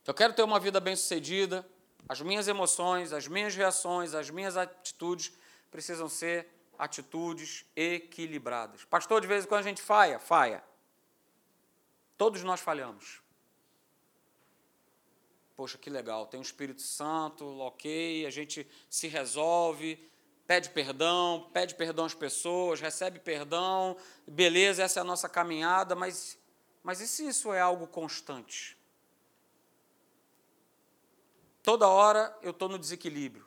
Eu 0.05 0.13
quero 0.13 0.33
ter 0.33 0.43
uma 0.43 0.59
vida 0.59 0.79
bem-sucedida, 0.79 1.67
as 2.07 2.21
minhas 2.21 2.47
emoções, 2.47 3.11
as 3.11 3.27
minhas 3.27 3.55
reações, 3.55 4.13
as 4.13 4.29
minhas 4.29 4.55
atitudes 4.55 5.33
precisam 5.69 6.07
ser 6.07 6.47
atitudes 6.77 7.65
equilibradas. 7.75 8.85
Pastor, 8.85 9.19
de 9.19 9.27
vez 9.27 9.43
em 9.43 9.47
quando 9.47 9.61
a 9.61 9.63
gente 9.63 9.81
falha? 9.81 10.19
Falha. 10.19 10.63
Todos 12.17 12.43
nós 12.43 12.61
falhamos. 12.61 13.21
Poxa, 15.55 15.77
que 15.77 15.89
legal, 15.89 16.27
tem 16.27 16.37
o 16.37 16.41
um 16.41 16.43
Espírito 16.43 16.81
Santo, 16.83 17.43
ok, 17.59 18.25
a 18.25 18.29
gente 18.29 18.67
se 18.89 19.07
resolve, 19.07 19.99
pede 20.47 20.69
perdão, 20.69 21.49
pede 21.51 21.75
perdão 21.75 22.05
às 22.05 22.13
pessoas, 22.13 22.79
recebe 22.79 23.19
perdão, 23.19 23.97
beleza, 24.25 24.81
essa 24.81 24.99
é 24.99 25.01
a 25.01 25.03
nossa 25.03 25.27
caminhada, 25.27 25.93
mas, 25.93 26.39
mas 26.81 27.01
e 27.01 27.07
se 27.07 27.27
isso 27.27 27.51
é 27.51 27.59
algo 27.59 27.85
constante? 27.85 28.77
Toda 31.61 31.89
hora 31.89 32.33
eu 32.41 32.51
estou 32.51 32.69
no 32.69 32.79
desequilíbrio. 32.79 33.45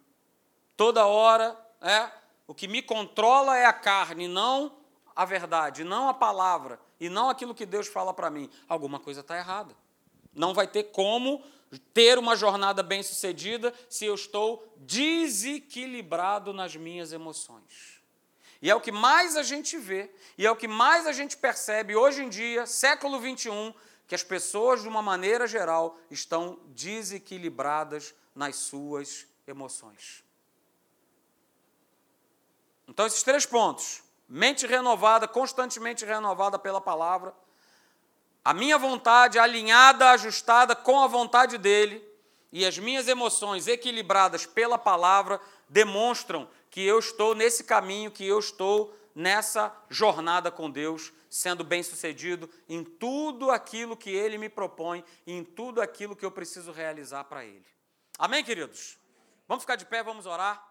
Toda 0.77 1.07
hora 1.07 1.59
é 1.81 2.11
o 2.47 2.55
que 2.55 2.69
me 2.69 2.83
controla 2.83 3.57
é 3.57 3.65
a 3.65 3.73
carne, 3.73 4.29
não 4.29 4.77
a 5.17 5.25
verdade, 5.25 5.85
não 5.85 6.09
a 6.09 6.15
palavra, 6.15 6.79
e 6.99 7.09
não 7.09 7.31
aquilo 7.31 7.55
que 7.55 7.65
Deus 7.65 7.87
fala 7.87 8.13
para 8.13 8.29
mim. 8.29 8.51
Alguma 8.69 9.01
coisa 9.01 9.21
está 9.21 9.39
errada. 9.39 9.75
Não 10.35 10.53
vai 10.53 10.67
ter 10.67 10.85
como 10.85 11.43
ter 11.79 12.19
uma 12.19 12.35
jornada 12.35 12.83
bem-sucedida 12.83 13.73
se 13.89 14.05
eu 14.05 14.15
estou 14.15 14.75
desequilibrado 14.77 16.53
nas 16.53 16.75
minhas 16.75 17.13
emoções. 17.13 18.01
E 18.63 18.71
é 18.71 18.75
o 18.75 18.81
que 18.81 18.93
mais 18.93 19.37
a 19.37 19.43
gente 19.43 19.79
vê, 19.79 20.11
e 20.37 20.47
é 20.47 20.51
o 20.51 20.57
que 20.57 20.69
mais 20.69 21.07
a 21.07 21.13
gente 21.13 21.37
percebe 21.37 21.97
hoje 21.97 22.23
em 22.23 22.29
dia, 22.29 22.67
século 22.67 23.19
21, 23.19 23.73
que 24.07 24.15
as 24.15 24.23
pessoas, 24.23 24.83
de 24.83 24.89
uma 24.89 25.01
maneira 25.01 25.47
geral, 25.47 25.97
estão 26.11 26.59
desequilibradas 26.67 28.15
nas 28.35 28.57
suas 28.57 29.27
emoções. 29.47 30.25
Então, 32.87 33.07
esses 33.07 33.23
três 33.23 33.47
pontos: 33.47 34.03
mente 34.29 34.67
renovada, 34.67 35.29
constantemente 35.29 36.05
renovada 36.05 36.59
pela 36.59 36.81
palavra 36.81 37.35
a 38.45 38.55
minha 38.55 38.79
vontade 38.79 39.39
alinhada, 39.39 40.11
ajustada 40.11 40.75
com 40.75 41.03
a 41.03 41.07
vontade 41.07 41.59
dele, 41.59 42.05
e 42.53 42.67
as 42.67 42.79
minhas 42.79 43.07
emoções 43.07 43.69
equilibradas 43.69 44.47
pela 44.47 44.79
palavra 44.79 45.41
demonstram 45.69 46.49
que 46.71 46.81
eu 46.81 46.99
estou 46.99 47.35
nesse 47.35 47.65
caminho, 47.65 48.11
que 48.11 48.27
eu 48.27 48.39
estou 48.39 48.97
nessa 49.15 49.75
jornada 49.89 50.51
com 50.51 50.71
Deus, 50.71 51.13
sendo 51.29 51.63
bem-sucedido 51.63 52.51
em 52.69 52.83
tudo 52.83 53.51
aquilo 53.51 53.97
que 53.97 54.11
Ele 54.11 54.39
me 54.39 54.49
propõe, 54.49 55.05
em 55.27 55.45
tudo 55.45 55.81
aquilo 55.81 56.17
que 56.17 56.25
eu 56.25 56.31
preciso 56.31 56.73
realizar 56.73 57.25
para 57.25 57.45
Ele. 57.45 57.67
Amém, 58.19 58.43
queridos? 58.43 58.99
Vamos 59.47 59.63
ficar 59.63 59.77
de 59.77 59.85
pé, 59.85 60.03
vamos 60.03 60.27
orar. 60.27 60.70